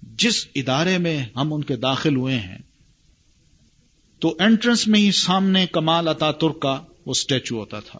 جس 0.02 0.48
ادارے 0.56 0.98
میں 0.98 1.26
ہم 1.36 1.54
ان 1.54 1.64
کے 1.64 1.76
داخل 1.76 2.16
ہوئے 2.16 2.40
ہیں، 2.40 2.58
تو 4.20 4.36
انٹرنس 4.40 4.88
میں 4.88 5.00
ہی 5.00 5.12
سامنے 5.12 5.66
کمال 5.66 6.08
اتا 6.08 6.32
ترک 6.32 6.62
کا 6.62 6.74
وہ 7.06 7.12
اسٹیچو 7.12 7.60
ہوتا 7.60 7.80
تھا۔ 7.80 8.00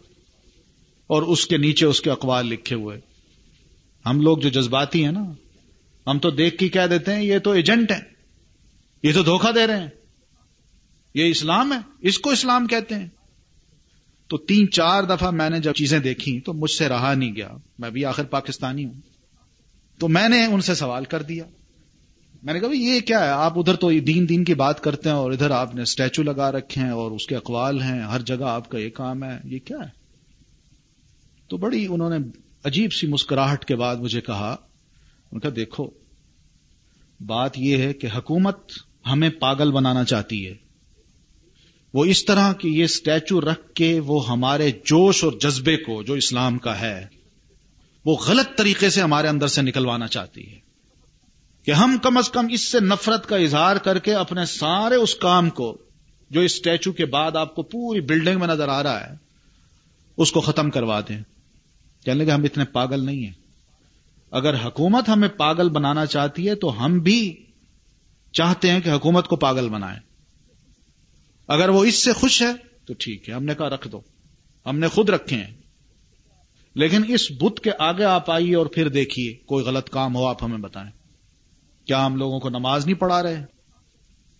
اور 1.06 1.22
اس 1.22 1.46
کے 1.46 1.56
نیچے 1.56 1.86
اس 1.86 2.00
کے 2.00 2.10
اقوال 2.10 2.46
لکھے 2.46 2.76
ہوئے۔ 2.76 3.00
ہم 4.06 4.20
لوگ 4.20 4.38
جو 4.38 4.48
جذباتی 4.48 5.04
ہیں 5.04 5.12
نا، 5.12 5.32
ہم 6.06 6.18
تو 6.18 6.30
دیکھ 6.30 6.58
کے 6.58 6.68
کہہ 6.68 6.86
دیتے 6.90 7.14
ہیں، 7.14 7.24
یہ 7.24 7.38
تو 7.38 7.50
ایجنٹ 7.50 7.90
ہیں، 7.90 8.00
یہ 9.02 9.12
تو 9.12 9.22
دھوکہ 9.22 9.52
دے 9.52 9.66
رہے 9.66 9.80
ہیں۔ 9.80 9.88
یہ 11.14 11.30
اسلام 11.30 11.72
ہے، 11.72 11.78
اس 12.00 12.18
کو 12.18 12.30
اسلام 12.30 12.66
کہتے 12.66 12.94
ہیں۔ 12.94 13.08
تو 14.28 14.38
تین 14.38 14.70
چار 14.70 15.02
دفعہ 15.02 15.30
میں 15.30 15.50
نے 15.50 15.60
جب 15.60 15.72
چیزیں 15.72 15.98
دیکھی 15.98 16.40
تو 16.40 16.52
مجھ 16.52 16.70
سے 16.70 16.88
رہا 16.88 17.14
نہیں 17.14 17.36
گیا۔ 17.36 17.48
میں 17.78 17.90
بھی 17.90 18.04
آخر 18.04 18.24
پاکستانی 18.24 18.84
ہوں۔ 18.84 19.00
تو 19.98 20.08
میں 20.08 20.28
نے 20.28 20.44
ان 20.44 20.60
سے 20.60 20.74
سوال 20.74 21.04
کر 21.04 21.22
دیا۔ 21.22 21.44
میں 22.42 22.54
نے 22.54 22.60
کہا 22.60 22.68
یہ 22.72 23.00
کیا 23.00 23.24
ہے؟ 23.24 23.28
آپ 23.28 23.58
ادھر 23.58 23.74
تو 23.74 23.90
دین 23.90 24.28
دین 24.28 24.44
کی 24.44 24.54
بات 24.54 24.80
کرتے 24.80 25.08
ہیں 25.08 25.16
اور 25.16 25.32
ادھر 25.32 25.50
آپ 25.50 25.74
نے 25.74 25.82
اسٹیچو 25.82 26.22
لگا 26.22 26.52
رکھے 26.52 26.82
ہیں 26.82 26.90
اور 26.90 27.10
اس 27.10 27.26
کے 27.26 27.36
اقوال 27.36 27.82
ہیں، 27.82 28.00
ہر 28.00 28.20
جگہ 28.20 28.44
آپ 28.44 28.68
کا 28.68 28.78
یہ 28.78 28.90
کام 28.90 29.24
ہے، 29.24 29.38
یہ 29.44 29.58
کیا 29.58 29.78
ہے؟ 29.78 30.03
تو 31.54 31.58
بڑی 31.58 31.86
انہوں 31.90 32.10
نے 32.10 32.16
عجیب 32.64 32.92
سی 32.92 33.06
مسکراہٹ 33.06 33.64
کے 33.64 33.76
بعد 33.76 33.96
مجھے 33.96 34.20
کہا 34.20 34.56
ان 35.32 35.38
کا 35.38 35.48
دیکھو، 35.56 35.90
بات 37.20 37.58
یہ 37.58 37.76
ہے 37.76 37.92
کہ 37.92 38.08
حکومت 38.16 38.56
ہمیں 39.06 39.30
پاگل 39.30 39.72
بنانا 39.72 40.04
چاہتی 40.04 40.48
ہے۔ 40.48 40.54
وہ 41.94 42.04
اس 42.04 42.24
طرح 42.24 42.52
کہ 42.52 42.68
یہ 42.68 42.84
اسٹیچو 42.84 43.40
رکھ 43.40 43.74
کے 43.74 44.00
وہ 44.00 44.28
ہمارے 44.28 44.70
جوش 44.70 45.24
اور 45.24 45.32
جذبے 45.40 45.76
کو 45.76 46.02
جو 46.02 46.14
اسلام 46.14 46.58
کا 46.58 46.80
ہے، 46.80 47.06
وہ 48.04 48.16
غلط 48.26 48.58
طریقے 48.58 48.90
سے 48.90 49.00
ہمارے 49.00 49.28
اندر 49.28 49.46
سے 49.46 49.62
نکلوانا 49.62 50.06
چاہتی 50.06 50.52
ہے۔ 50.52 50.58
کہ 51.64 51.70
ہم 51.70 51.96
کم 52.02 52.16
از 52.16 52.30
کم 52.30 52.46
اس 52.50 52.60
سے 52.60 52.80
نفرت 52.80 53.26
کا 53.26 53.36
اظہار 53.36 53.76
کر 53.76 53.98
کے 53.98 54.14
اپنے 54.14 54.44
سارے 54.44 54.94
اس 54.94 55.14
کام 55.14 55.50
کو 55.50 55.78
جو 56.30 56.40
اس 56.40 56.52
اسٹیچو 56.54 56.92
کے 56.92 57.06
بعد 57.06 57.36
آپ 57.36 57.54
کو 57.54 57.62
پوری 57.62 58.00
بلڈنگ 58.00 58.40
میں 58.40 58.48
نظر 58.48 58.68
آ 58.68 58.82
رہا 58.82 59.00
ہے، 59.00 59.14
اس 60.16 60.32
کو 60.32 60.40
ختم 60.40 60.70
کروا 60.70 61.00
دیں۔ 61.00 61.33
کہنے 62.04 62.24
لگے 62.24 62.32
ہم 62.32 62.42
اتنے 62.42 62.64
پاگل 62.64 63.04
نہیں 63.04 63.26
ہیں۔ 63.26 63.32
اگر 64.30 64.66
حکومت 64.66 65.08
ہمیں 65.08 65.28
پاگل 65.28 65.68
بنانا 65.68 66.06
چاہتی 66.06 66.48
ہے 66.48 66.54
تو 66.54 66.84
ہم 66.84 66.98
بھی 66.98 67.46
چاہتے 68.32 68.70
ہیں 68.70 68.80
کہ 68.80 68.90
حکومت 68.90 69.28
کو 69.28 69.36
پاگل 69.36 69.68
بنائیں۔ 69.68 70.00
اگر 71.48 71.68
وہ 71.68 71.84
اس 71.84 71.94
سے 71.94 72.12
خوش 72.12 72.42
ہے 72.42 72.52
تو 72.86 72.94
ٹھیک 72.98 73.28
ہے، 73.28 73.34
ہم 73.34 73.44
نے 73.44 73.54
کہا 73.54 73.68
رکھ 73.68 73.88
دو۔ 73.88 74.00
ہم 74.66 74.78
نے 74.78 74.88
خود 74.88 75.10
رکھے 75.10 75.36
ہیں۔ 75.36 75.54
لیکن 76.74 77.02
اس 77.08 77.32
بت 77.40 77.60
کے 77.60 77.70
آگے 77.78 78.04
آپ 78.04 78.30
آئیے 78.30 78.56
اور 78.56 78.66
پھر 78.66 78.88
دیکھیے، 78.88 79.34
کوئی 79.34 79.64
غلط 79.64 79.90
کام 79.90 80.16
ہو، 80.16 80.26
آپ 80.26 80.44
ہمیں 80.44 80.58
بتائیں۔ 80.58 80.90
کیا 81.86 82.06
ہم 82.06 82.16
لوگوں 82.16 82.40
کو 82.40 82.48
نماز 82.48 82.86
نہیں 82.86 82.96
پڑھا 82.96 83.22
رہے؟ 83.22 83.44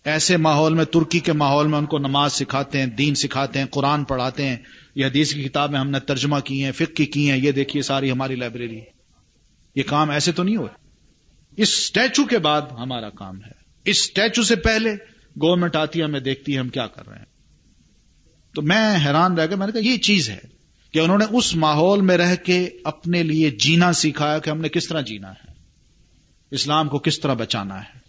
ایسے 0.05 0.37
ماحول 0.37 0.73
میں، 0.73 0.85
ترکی 0.85 1.19
کے 1.19 1.33
ماحول 1.33 1.67
میں 1.67 1.77
ان 1.77 1.85
کو 1.85 1.99
نماز 1.99 2.33
سکھاتے 2.33 2.79
ہیں، 2.79 2.85
دین 2.85 3.15
سکھاتے 3.15 3.59
ہیں، 3.59 3.65
قرآن 3.65 4.03
پڑھاتے 4.03 4.47
ہیں، 4.47 4.57
یہ 4.95 5.05
حدیث 5.05 5.33
کی 5.33 5.43
کتابیں 5.43 5.79
ہم 5.79 5.89
نے 5.89 5.99
ترجمہ 5.99 6.39
کی 6.39 6.63
ہیں 6.63 6.71
فک 6.71 6.95
کی 6.95 7.05
کی 7.05 7.31
ہیں، 7.31 7.37
یہ 7.37 7.51
دیکھیے 7.51 7.83
ساری 7.83 8.11
ہماری 8.11 8.35
لائبریری۔ 8.35 8.79
یہ 9.75 9.83
کام 9.83 10.09
ایسے 10.09 10.31
تو 10.31 10.43
نہیں 10.43 10.55
ہوئے۔ 10.55 10.69
اس 11.57 11.69
اسٹیچو 11.69 12.23
کے 12.23 12.37
بعد 12.37 12.61
ہمارا 12.61 13.09
کام 13.09 13.37
ہے۔ 13.37 13.51
اس 13.85 13.97
اسٹیچو 13.99 14.43
سے 14.43 14.55
پہلے 14.55 14.91
گورنمنٹ 15.41 15.75
آتی 15.75 15.99
ہے، 15.99 16.03
ہمیں 16.03 16.19
دیکھتی 16.19 16.53
ہے 16.53 16.59
ہم 16.59 16.69
کیا 16.69 16.87
کر 16.87 17.07
رہے 17.07 17.17
ہیں۔ 17.17 17.25
تو 18.55 18.61
میں 18.61 18.95
حیران 19.05 19.37
رہ 19.37 19.45
گیا، 19.45 19.57
میں 19.57 19.67
نے 19.67 19.73
کہا 19.73 19.91
یہ 19.91 19.97
چیز 19.97 20.29
ہے 20.29 20.39
کہ 20.93 20.99
انہوں 20.99 21.17
نے 21.17 21.25
اس 21.29 21.55
ماحول 21.55 22.01
میں 22.01 22.17
رہ 22.17 22.35
کے 22.35 22.69
اپنے 22.83 23.23
لیے 23.23 23.49
جینا 23.49 23.93
سکھایا 23.93 24.39
کہ 24.39 24.49
ہم 24.49 24.61
نے 24.61 24.69
کس 24.69 24.87
طرح 24.87 25.01
جینا 25.01 25.31
ہے۔ 25.31 25.51
اسلام 26.51 26.87
کو 26.87 26.99
کس 26.99 27.19
طرح 27.19 27.33
بچانا 27.33 27.79
ہے۔ 27.79 27.99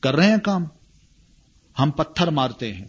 کر 0.00 0.16
رہے 0.16 0.26
ہیں 0.26 0.38
کام۔ 0.38 0.64
ہم 1.78 1.90
پتھر 1.90 2.28
مارتے 2.28 2.74
ہیں 2.74 2.84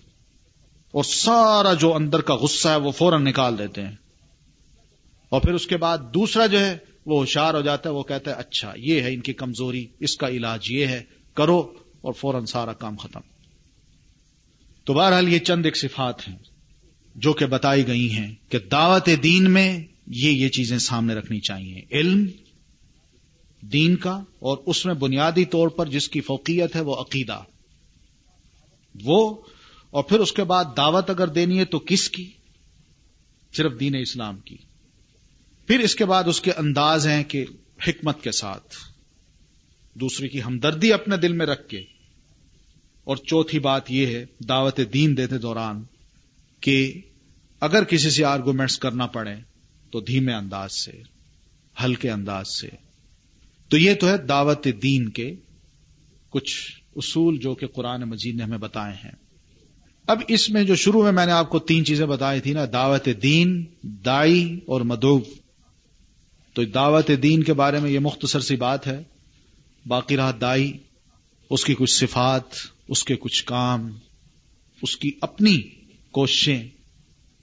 اور 0.91 1.03
سارا 1.03 1.73
جو 1.73 1.93
اندر 1.93 2.21
کا 2.21 2.35
غصہ 2.35 2.69
ہے 2.69 2.75
وہ 2.75 2.91
فوراً 2.91 3.23
نکال 3.25 3.57
دیتے 3.57 3.81
ہیں 3.81 3.95
اور 5.29 5.41
پھر 5.41 5.53
اس 5.53 5.67
کے 5.67 5.77
بعد 5.77 5.97
دوسرا 6.13 6.45
جو 6.45 6.59
ہے 6.59 6.77
وہ 7.05 7.19
ہوشیار 7.19 7.53
ہو 7.53 7.61
جاتا 7.61 7.89
ہے، 7.89 7.93
وہ 7.95 8.03
کہتا 8.03 8.31
ہے 8.31 8.35
اچھا 8.35 8.73
یہ 8.77 9.01
ہے 9.01 9.13
ان 9.13 9.19
کی 9.19 9.33
کمزوری، 9.33 9.85
اس 9.99 10.17
کا 10.17 10.27
علاج 10.27 10.71
یہ 10.71 10.87
ہے، 10.87 11.03
کرو 11.33 11.73
اور 12.01 12.13
فوراً 12.13 12.45
سارا 12.45 12.73
کام 12.73 12.95
ختم۔ 12.95 13.19
تو 14.83 14.93
بہرحال 14.93 15.33
یہ 15.33 15.39
چند 15.39 15.65
ایک 15.65 15.77
صفات 15.77 16.27
ہیں 16.27 16.37
جو 17.15 17.33
کہ 17.33 17.45
بتائی 17.45 17.87
گئی 17.87 18.11
ہیں 18.11 18.35
کہ 18.49 18.59
دعوت 18.59 19.09
دین 19.23 19.51
میں 19.51 19.83
یہ 20.07 20.31
یہ 20.31 20.49
چیزیں 20.49 20.77
سامنے 20.77 21.13
رکھنی 21.13 21.39
چاہیے۔ 21.39 21.81
علم 21.91 22.25
دین 23.61 23.95
کا 23.95 24.15
اور 24.39 24.57
اس 24.65 24.85
میں 24.85 24.93
بنیادی 24.93 25.45
طور 25.45 25.67
پر 25.67 25.85
جس 25.85 26.09
کی 26.09 26.21
فوقیت 26.21 26.75
ہے 26.75 26.81
وہ 26.81 26.95
عقیدہ۔ 26.95 27.39
وہ 28.95 29.41
اور 29.89 30.03
پھر 30.03 30.19
اس 30.19 30.31
کے 30.31 30.43
بعد 30.43 30.65
دعوت 30.77 31.09
اگر 31.09 31.27
دینی 31.27 31.59
ہے 31.59 31.65
تو 31.65 31.79
کس 31.79 32.09
کی؟ 32.09 32.31
صرف 33.53 33.71
دین 33.79 33.95
اسلام 33.95 34.39
کی۔ 34.39 34.57
پھر 35.67 35.79
اس 35.79 35.95
کے 35.95 36.05
بعد 36.05 36.23
اس 36.27 36.41
کے 36.41 36.51
انداز 36.51 37.07
ہیں 37.07 37.23
کہ 37.23 37.45
حکمت 37.87 38.23
کے 38.23 38.31
ساتھ۔ 38.31 38.75
دوسری 39.93 40.29
کی 40.29 40.43
ہمدردی 40.43 40.93
اپنے 40.93 41.17
دل 41.17 41.33
میں 41.33 41.45
رکھ 41.45 41.69
کے۔ 41.69 41.79
اور 43.03 43.17
چوتھی 43.17 43.59
بات 43.59 43.91
یہ 43.91 44.05
ہے، 44.05 44.25
دعوت 44.39 44.79
دین 44.93 45.17
دیتے 45.17 45.37
دوران 45.37 45.83
کہ 46.59 47.01
اگر 47.59 47.83
کسی 47.83 48.09
سے 48.09 48.25
آرگومنٹس 48.25 48.79
کرنا 48.79 49.05
پڑے 49.05 49.35
تو 49.91 49.99
دھیمے 49.99 50.33
انداز 50.33 50.73
سے، 50.73 50.91
ہلکے 51.83 52.11
انداز 52.11 52.47
سے۔ 52.47 52.69
تو 53.69 53.77
یہ 53.77 53.93
تو 53.93 54.07
ہے 54.07 54.17
دعوت 54.17 54.67
دین 54.83 55.09
کے 55.09 55.35
کچھ 56.29 56.80
اصول 56.95 57.37
جو 57.37 57.55
کہ 57.55 57.67
قرآن 57.67 58.01
مجید 58.01 58.35
نے 58.35 58.43
ہمیں 58.43 58.57
بتائے 58.57 58.93
ہیں۔ 58.93 59.11
اب 60.07 60.21
اس 60.27 60.49
میں 60.49 60.63
جو 60.63 60.75
شروع 60.75 61.03
میں 61.03 61.11
میں 61.11 61.25
نے 61.25 61.31
آپ 61.31 61.49
کو 61.49 61.59
تین 61.59 61.85
چیزیں 61.85 62.05
بتائی 62.05 62.41
تھی 62.41 62.53
نا، 62.53 62.65
دعوت 62.73 63.09
دین، 63.23 63.65
دائی 63.83 64.59
اور 64.65 64.81
مدعو۔ 64.81 65.19
تو 66.53 66.63
دعوت 66.63 67.11
دین 67.23 67.43
کے 67.43 67.53
بارے 67.53 67.79
میں 67.79 67.91
یہ 67.91 67.99
مختصر 67.99 68.39
سی 68.39 68.55
بات 68.55 68.87
ہے۔ 68.87 69.03
باقی 69.87 70.17
رہا 70.17 70.31
دائی، 70.41 70.77
اس 71.49 71.65
کی 71.65 71.75
کچھ 71.75 71.91
صفات، 71.91 72.43
اس 72.87 73.03
کے 73.03 73.15
کچھ 73.15 73.45
کام، 73.45 73.91
اس 74.81 74.97
کی 74.97 75.11
اپنی 75.21 75.61
کوششیں۔ 76.11 76.67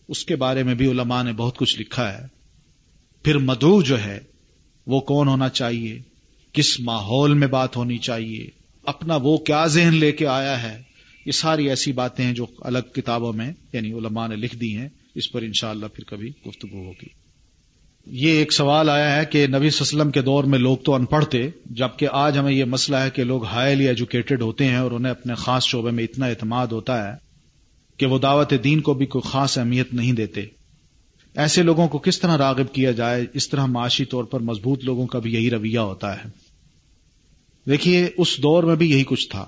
اس 0.09 0.25
کے 0.25 0.37
بارے 0.37 0.63
میں 0.63 0.75
بھی 0.75 0.91
علماء 0.91 1.23
نے 1.23 1.33
بہت 1.33 1.59
کچھ 1.59 1.81
لکھا 1.81 2.19
ہے۔ 2.19 2.27
پھر 3.23 3.39
مدعو 3.39 3.83
جو 3.83 4.01
ہے، 4.01 4.21
وہ 4.87 5.01
کون 5.01 5.29
ہونا 5.29 5.49
چاہیے؟ 5.49 6.03
کس 6.53 6.81
ماحول 6.81 7.35
میں 7.35 7.47
بات 7.47 7.77
ہونی 7.77 7.99
چاہیے؟ 7.99 8.58
اپنا 8.89 9.17
وہ 9.17 9.37
کیا 9.39 9.67
ذہن 9.67 9.95
لے 9.95 10.13
کے 10.13 10.27
آیا 10.27 10.63
ہے، 10.63 10.83
یہ 11.27 11.33
ساری 11.33 11.69
ایسی 11.69 11.93
باتیں 11.93 12.25
ہیں 12.25 12.35
جو 12.35 12.47
الگ 12.61 12.93
کتابوں 12.95 13.33
میں 13.33 13.53
یعنی 13.73 13.93
علماء 13.93 14.29
نے 14.29 14.37
لکھ 14.37 14.57
دی 14.57 14.77
ہیں، 14.77 14.89
اس 15.15 15.33
پر 15.33 15.43
انشاءاللہ 15.43 15.87
پھر 15.95 16.05
کبھی 16.05 16.29
گفتگو 16.47 16.85
ہوگی۔ 16.85 17.09
یہ 18.07 18.31
ایک 18.31 18.53
سوال 18.53 18.89
آیا 18.89 19.17
ہے 19.17 19.25
کہ 19.25 19.47
نبی 19.47 19.67
وسلم 19.67 20.11
کے 20.11 20.23
دور 20.23 20.45
میں 20.45 20.59
لوگ 20.59 20.77
تو 20.77 20.95
ان 20.95 21.05
پڑھ 21.05 21.25
تھے، 21.25 21.51
جبکہ 21.67 22.09
آج 22.13 22.39
ہمیں 22.39 22.53
یہ 22.53 22.65
مسئلہ 22.65 22.97
ہے 22.97 23.11
کہ 23.11 23.25
لوگ 23.25 23.45
ہائیلی 23.45 23.89
ایجوکیٹڈ 23.89 24.43
ہوتے 24.43 24.65
ہیں 24.65 24.77
اور 24.77 24.91
انہیں 24.91 25.11
اپنے 25.11 25.35
خاص 25.35 25.67
شعبے 25.67 25.91
میں 25.91 26.05
اتنا 26.05 26.27
اعتماد 26.27 26.67
ہوتا 26.67 27.09
ہے 27.09 27.17
کہ 27.97 28.07
وہ 28.07 28.19
دعوت 28.19 28.53
دین 28.65 28.81
کو 28.81 28.95
بھی 28.95 29.07
کوئی 29.07 29.31
خاص 29.31 29.59
اہمیت 29.59 29.95
نہیں 29.95 30.13
دیتے۔ 30.13 30.45
ایسے 31.37 31.63
لوگوں 31.63 31.89
کو 31.89 31.99
کس 31.99 32.19
طرح 32.19 32.39
راغب 32.39 32.73
کیا 32.73 32.91
جائے، 32.91 33.27
اس 33.35 33.49
طرح 33.49 33.67
معاشی 33.67 34.05
طور 34.05 34.25
پر 34.25 34.41
مضبوط 34.41 34.85
لوگوں 34.85 35.07
کا 35.07 35.19
بھی 35.19 35.35
یہی 35.35 35.51
رویہ 35.51 35.79
ہوتا 35.79 36.25
ہے۔ 36.25 36.48
دیکھیے، 37.69 38.11
اس 38.17 38.39
دور 38.39 38.63
میں 38.65 38.77
بھی 38.77 38.91
یہی 38.91 39.05
کچھ 39.07 39.29
تھا۔ 39.31 39.45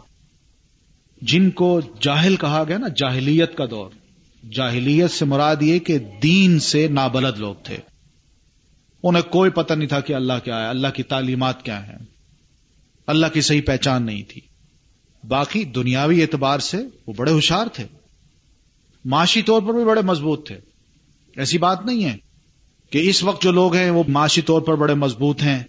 جن 1.22 1.50
کو 1.50 1.80
جاہل 2.00 2.36
کہا 2.36 2.64
گیا 2.68 2.78
نا، 2.78 2.88
جاہلیت 2.88 3.56
کا 3.56 3.64
دور۔ 3.70 3.90
جاہلیت 4.52 5.10
سے 5.10 5.24
مراد 5.24 5.56
یہ 5.60 5.78
کہ 5.78 5.98
دین 6.22 6.58
سے 6.58 6.88
نابلد 6.88 7.38
لوگ 7.38 7.54
تھے۔ 7.64 7.76
انہیں 9.02 9.22
کوئی 9.22 9.50
پتہ 9.50 9.74
نہیں 9.74 9.88
تھا 9.88 10.00
کہ 10.00 10.12
اللہ 10.12 10.32
کیا 10.44 10.62
ہے، 10.62 10.68
اللہ 10.68 10.88
کی 10.88 11.02
تعلیمات 11.02 11.64
کیا 11.64 11.86
ہیں۔ 11.86 11.98
اللہ 13.06 13.26
کی 13.32 13.40
صحیح 13.40 13.60
پہچان 13.66 14.06
نہیں 14.06 14.22
تھی۔ 14.22 14.40
باقی 15.28 15.64
دنیاوی 15.64 16.22
اعتبار 16.22 16.58
سے 16.58 16.78
وہ 17.06 17.12
بڑے 17.16 17.32
ہوشیار 17.32 17.66
تھے۔ 17.72 17.84
معاشی 19.04 19.42
طور 19.42 19.62
پر 19.62 19.74
بھی 19.74 19.84
بڑے 19.84 20.02
مضبوط 20.02 20.46
تھے۔ 20.46 20.56
ایسی 21.36 21.58
بات 21.58 21.86
نہیں 21.86 22.04
ہے 22.04 22.16
کہ 22.90 22.98
اس 22.98 23.22
وقت 23.22 23.42
جو 23.42 23.52
لوگ 23.52 23.74
ہیں 23.74 23.90
وہ 23.90 24.02
معاشی 24.08 24.40
طور 24.40 24.60
پر 24.60 24.74
بڑے 24.74 24.94
مضبوط 24.94 25.42
ہیں 25.42 25.62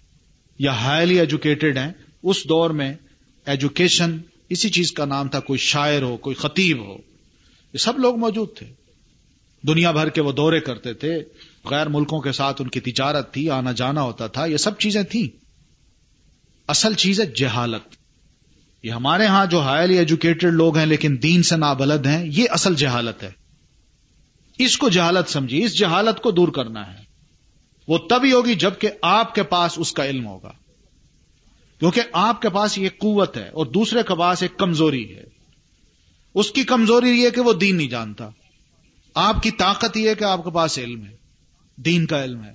یا 0.58 0.72
ہائیلی 0.72 1.20
ایجوکیٹڈ 1.20 1.78
ہیں۔ 1.78 1.92
اس 2.22 2.48
دور 2.48 2.70
میں 2.70 2.94
ایجوکیشن 3.46 4.18
اسی 4.48 4.68
چیز 4.68 4.92
کا 4.92 5.04
نام 5.04 5.28
تھا، 5.28 5.40
کوئی 5.40 5.58
شاعر 5.58 6.02
ہو، 6.02 6.16
کوئی 6.16 6.36
خطیب 6.36 6.78
ہو، 6.78 6.96
یہ 7.72 7.78
سب 7.78 7.98
لوگ 7.98 8.16
موجود 8.16 8.48
تھے۔ 8.56 8.66
دنیا 9.66 9.90
بھر 9.90 10.08
کے 10.08 10.20
وہ 10.20 10.32
دورے 10.32 10.60
کرتے 10.60 10.94
تھے، 10.94 11.24
غیر 11.64 11.88
ملکوں 11.88 12.20
کے 12.20 12.32
ساتھ 12.32 12.62
ان 12.62 12.68
کی 12.68 12.80
تجارت 12.80 13.34
تھی، 13.34 13.50
آنا 13.50 13.72
جانا 13.72 14.02
ہوتا 14.02 14.26
تھا، 14.26 14.46
یہ 14.46 14.56
سب 14.56 14.78
چیزیں 14.78 15.02
تھیں۔ 15.02 15.36
اصل 16.68 16.94
چیز 16.94 17.20
ہے 17.20 17.26
جہالت۔ 17.26 17.96
یہ 18.82 18.90
ہمارے 18.90 19.26
ہاں 19.26 19.46
جو 19.46 19.60
ہائیلی 19.60 19.98
ایجوکیٹڈ 19.98 20.52
لوگ 20.52 20.76
ہیں 20.76 20.86
لیکن 20.86 21.16
دین 21.22 21.42
سے 21.42 21.56
نابلد 21.56 22.06
ہیں، 22.06 22.24
یہ 22.26 22.44
اصل 22.50 22.74
جہالت 22.74 23.22
ہے۔ 23.22 23.30
اس 24.58 24.78
کو 24.78 24.88
جہالت 24.88 25.30
سمجھیے، 25.30 25.64
اس 25.64 25.78
جہالت 25.78 26.22
کو 26.22 26.30
دور 26.30 26.48
کرنا 26.48 26.92
ہے۔ 26.92 26.98
وہ 27.88 27.98
تبھی 27.98 28.32
ہوگی 28.32 28.54
جبکہ 28.54 28.88
آپ 29.02 29.34
کے 29.34 29.42
پاس 29.42 29.72
اس 29.76 29.92
کا 29.92 30.06
علم 30.06 30.26
ہوگا۔ 30.26 30.52
کیونکہ 31.82 32.02
آپ 32.12 32.42
کے 32.42 32.48
پاس 32.48 32.78
یہ 32.78 32.88
قوت 32.98 33.36
ہے 33.36 33.48
اور 33.48 33.66
دوسرے 33.66 34.02
کے 34.08 34.14
پاس 34.14 34.42
ایک 34.42 34.56
کمزوری 34.56 35.16
ہے۔ 35.16 35.24
اس 36.34 36.50
کی 36.50 36.64
کمزوری 36.64 37.10
یہ 37.10 37.30
کہ 37.30 37.40
وہ 37.40 37.52
دین 37.52 37.76
نہیں 37.76 37.88
جانتا۔ 37.88 38.28
آپ 39.14 39.42
کی 39.42 39.50
طاقت 39.50 39.96
یہ 39.96 40.08
ہے 40.08 40.14
کہ 40.14 40.24
آپ 40.24 40.44
کے 40.44 40.50
پاس 40.50 40.78
علم 40.78 41.06
ہے، 41.06 41.16
دین 41.76 42.06
کا 42.06 42.24
علم 42.24 42.44
ہے۔ 42.44 42.54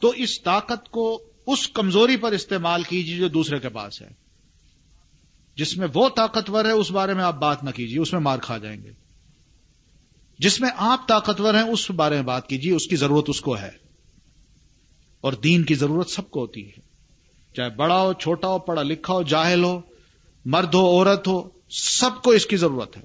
تو 0.00 0.08
اس 0.08 0.42
طاقت 0.42 0.90
کو 0.90 1.22
اس 1.46 1.68
کمزوری 1.68 2.16
پر 2.16 2.32
استعمال 2.32 2.82
کیجیے 2.82 3.16
جو 3.16 3.28
دوسرے 3.28 3.58
کے 3.58 3.68
پاس 3.68 4.02
ہے۔ 4.02 4.08
جس 5.56 5.76
میں 5.76 5.88
وہ 5.94 6.08
طاقتور 6.08 6.64
ہے، 6.64 6.70
اس 6.70 6.90
بارے 6.90 7.14
میں 7.14 7.24
آپ 7.24 7.40
بات 7.40 7.64
نہ 7.64 7.70
کیجیے، 7.70 7.98
اس 7.98 8.12
میں 8.12 8.20
مار 8.20 8.38
کھا 8.38 8.58
جائیں 8.58 8.82
گے۔ 8.84 8.90
جس 10.38 10.60
میں 10.60 10.70
آپ 10.76 11.08
طاقتور 11.08 11.54
ہیں، 11.54 11.62
اس 11.62 11.90
بارے 11.90 12.14
میں 12.14 12.22
بات 12.22 12.48
کیجیے، 12.48 12.72
اس 12.72 12.86
کی 12.86 12.96
ضرورت 12.96 13.24
اس 13.28 13.40
کو 13.40 13.58
ہے۔ 13.58 13.70
اور 15.20 15.32
دین 15.32 15.62
کی 15.62 15.74
ضرورت 15.74 16.10
سب 16.10 16.30
کو 16.30 16.40
ہوتی 16.40 16.68
ہے۔ 16.68 16.89
چاہے 17.56 17.70
بڑا 17.70 18.02
ہو، 18.02 18.12
چھوٹا 18.12 18.48
ہو، 18.48 18.58
پڑھا 18.58 18.82
لکھا 18.82 19.14
ہو، 19.14 19.22
جاہل 19.22 19.64
ہو، 19.64 19.80
مرد 20.44 20.74
ہو، 20.74 20.86
عورت 20.86 21.28
ہو، 21.28 21.48
سب 21.70 22.22
کو 22.24 22.30
اس 22.30 22.46
کی 22.46 22.56
ضرورت 22.56 22.96
ہے۔ 22.96 23.02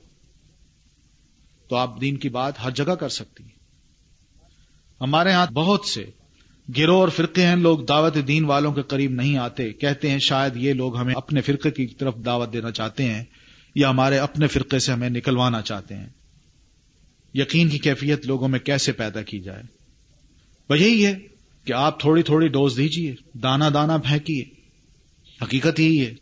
تو 1.70 1.76
آپ 1.76 2.02
دین 2.02 2.18
کی 2.18 2.30
بات 2.30 2.64
ہر 2.64 2.72
جگہ 2.72 2.96
کر 2.96 3.10
سکتی 3.10 3.44
ہیں۔ 3.44 3.56
ہمارے 5.02 5.32
ہاں 5.32 5.46
بہت 5.54 5.86
سے 5.86 6.06
گروہ 6.78 7.00
اور 7.00 7.10
فرقے 7.10 7.46
ہیں، 7.46 7.56
لوگ 7.56 7.80
دعوت 7.80 8.16
دین 8.28 8.46
والوں 8.46 8.74
کے 8.74 8.82
قریب 8.82 9.12
نہیں 9.12 9.38
آتے، 9.38 9.74
کہتے 9.74 10.10
ہیں 10.10 10.20
شاید 10.20 10.56
یہ 10.56 10.74
لوگ 10.74 10.98
ہمیں 10.98 11.16
اپنے 11.16 11.42
فرقے 11.42 11.72
کی 11.72 11.88
طرف 11.88 12.16
دعوت 12.26 12.54
دینا 12.54 12.72
چاہتے 12.72 13.04
ہیں 13.04 13.24
یا 13.76 13.90
ہمارے 13.90 14.18
اپنے 14.18 14.48
فرقے 14.48 14.80
سے 14.80 14.92
ہمیں 14.92 15.10
نکلوانا 15.10 15.62
چاہتے 15.62 15.96
ہیں۔ 15.96 16.10
یقین 17.34 17.70
کی 17.70 17.78
کیفیت 17.78 18.26
لوگوں 18.26 18.48
میں 18.48 18.60
کیسے 18.60 18.92
پیدا 18.92 19.22
کی 19.22 19.40
جائے؟ 19.40 19.64
وہ 20.70 20.80
یہی 20.80 21.06
ہے۔ 21.06 21.35
کہ 21.66 21.74
آپ 21.74 22.00
تھوڑی 22.00 22.24
تھوڑی 22.24 22.48
ڈوز 22.48 22.78
دیجیے 22.78 23.16
دانا 23.34 23.70
دانا 23.74 23.98
پھینکیے۔ 23.98 24.44
حقیقت 25.42 25.80
یہی 25.80 26.06
ہے، 26.06 26.14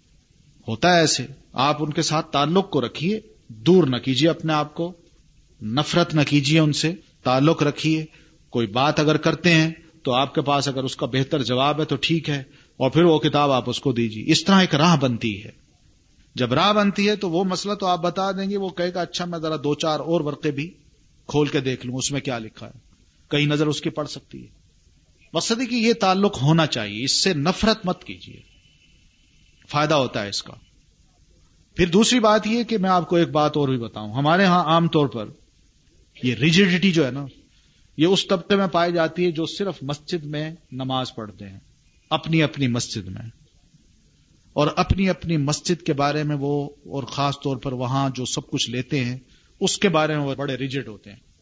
ہوتا 0.68 0.96
ہے 0.96 1.00
ایسے۔ 1.00 1.26
آپ 1.54 1.84
ان 1.84 1.94
کے 1.94 2.02
ساتھ 2.02 2.32
تعلق 2.32 2.70
کو 2.70 2.82
رکھیے، 2.82 3.20
دور 3.48 3.84
نہ 3.84 3.98
کیجیے 3.98 4.30
اپنے 4.30 4.54
آپ 4.54 4.74
کو، 4.74 4.94
نفرت 5.62 6.16
نہ 6.16 6.22
کیجیے 6.28 6.60
ان 6.60 6.74
سے، 6.74 6.94
تعلق 7.24 7.64
رکھیے۔ 7.64 8.06
کوئی 8.50 8.68
بات 8.68 9.00
اگر 9.00 9.18
کرتے 9.18 9.54
ہیں 9.54 9.72
تو 10.04 10.14
آپ 10.14 10.36
کے 10.36 10.42
پاس 10.42 10.68
اگر 10.68 10.84
اس 10.84 10.96
کا 10.96 11.06
بہتر 11.06 11.44
جواب 11.44 11.80
ہے 11.80 11.86
تو 11.86 11.96
ٹھیک 11.96 12.30
ہے، 12.30 12.44
اور 12.78 12.92
پھر 12.92 13.04
وہ 13.04 13.20
کتاب 13.20 13.52
آپ 13.52 13.70
اس 13.70 13.80
کو 13.80 13.92
دیجیے 13.92 14.24
اس 14.28 14.44
طرح 14.44 14.60
ایک 14.60 14.76
راہ 14.76 14.98
بنتی 14.98 15.44
ہے۔ 15.44 15.50
جب 16.36 16.54
راہ 16.54 16.74
بنتی 16.74 17.10
ہے 17.10 17.16
تو 17.16 17.30
وہ 17.30 17.44
مسئلہ 17.44 17.74
تو 17.74 17.86
آپ 17.86 18.02
بتا 18.02 18.32
دیں 18.32 18.50
گے، 18.50 18.58
وہ 18.58 18.70
کہے 18.70 18.94
گا 18.94 19.02
اچھا 19.02 19.26
میں 19.26 19.40
ذرا 19.40 19.56
دو 19.56 19.76
چار 19.76 20.00
اور 20.00 20.22
ورقے 20.22 20.52
بھی 20.52 20.74
کھول 21.28 21.48
کے 21.48 21.60
دیکھ 21.60 21.86
لوں، 21.86 21.96
اس 21.96 22.12
میں 22.12 22.22
کیا 22.22 22.40
لکھا 22.40 22.68
ہے۔ 22.68 22.80
کئی 23.28 23.46
نظر 23.46 23.68
اس 23.68 23.82
کی 23.82 23.90
پڑ 23.90 24.06
سکتی 24.06 24.44
ہے۔ 24.44 24.63
مقصد 25.34 25.70
کہ 25.70 25.76
یہ 25.76 25.94
تعلق 25.94 26.42
ہونا 26.42 26.66
چاہیے، 26.66 27.04
اس 27.04 27.24
سے 27.24 27.34
نفرت 27.34 27.86
مت 27.86 28.04
کیجیے 28.04 28.42
فائدہ 29.68 29.94
ہوتا 29.94 30.24
ہے 30.24 30.30
اس 30.30 30.44
کا۔ 30.44 30.54
پھر 31.76 31.88
دوسری 31.88 32.20
بات 32.20 32.48
یہ 32.48 32.64
کہ 32.64 32.78
میں 32.78 32.90
آپ 32.90 33.10
کو 33.10 33.16
ایک 33.16 33.30
بات 33.30 33.58
اور 33.58 33.68
بھی 33.68 33.78
بتاؤں۔ 33.78 34.14
ہمارے 34.14 34.46
ہاں 34.46 34.64
عام 34.64 34.88
طور 34.88 35.08
پر 35.08 35.26
یہ 36.24 36.36
ریجیڈیٹی 36.36 36.92
جو 36.92 37.06
ہے 37.06 37.12
نا، 37.12 37.26
یہ 37.98 38.06
اس 38.06 38.28
طبقے 38.28 38.56
میں 38.56 38.68
پائی 38.68 38.94
جاتی 38.94 39.26
ہے 39.26 39.32
جو 39.32 39.46
صرف 39.46 39.78
مسجد 39.82 40.26
میں 40.26 40.56
نماز 40.72 41.16
پڑھتے 41.16 41.50
ہیں۔ 41.50 41.60
اپنی 42.10 42.44
اپنی 42.44 42.68
مسجد 42.68 43.08
میں۔ 43.08 43.30
اور 44.54 44.68
اپنی 44.76 45.10
اپنی 45.10 45.38
مسجد 45.38 45.86
کے 45.86 45.94
بارے 45.94 46.24
میں 46.24 46.36
وہ، 46.40 46.70
اور 46.86 47.04
خاص 47.04 47.36
طور 47.44 47.58
پر 47.58 47.74
وہاں 47.74 48.10
جو 48.16 48.26
سب 48.26 48.48
کچھ 48.48 48.70
لیتے 48.70 49.06
ہیں، 49.06 49.18
اس 49.60 49.78
کے 49.78 49.90
بارے 49.90 50.18
میں 50.18 50.26
وہ 50.26 50.36
بڑے 50.36 50.56
ریجڈ 50.56 50.88
ہوتے 50.88 51.10
ہیں۔ 51.10 51.33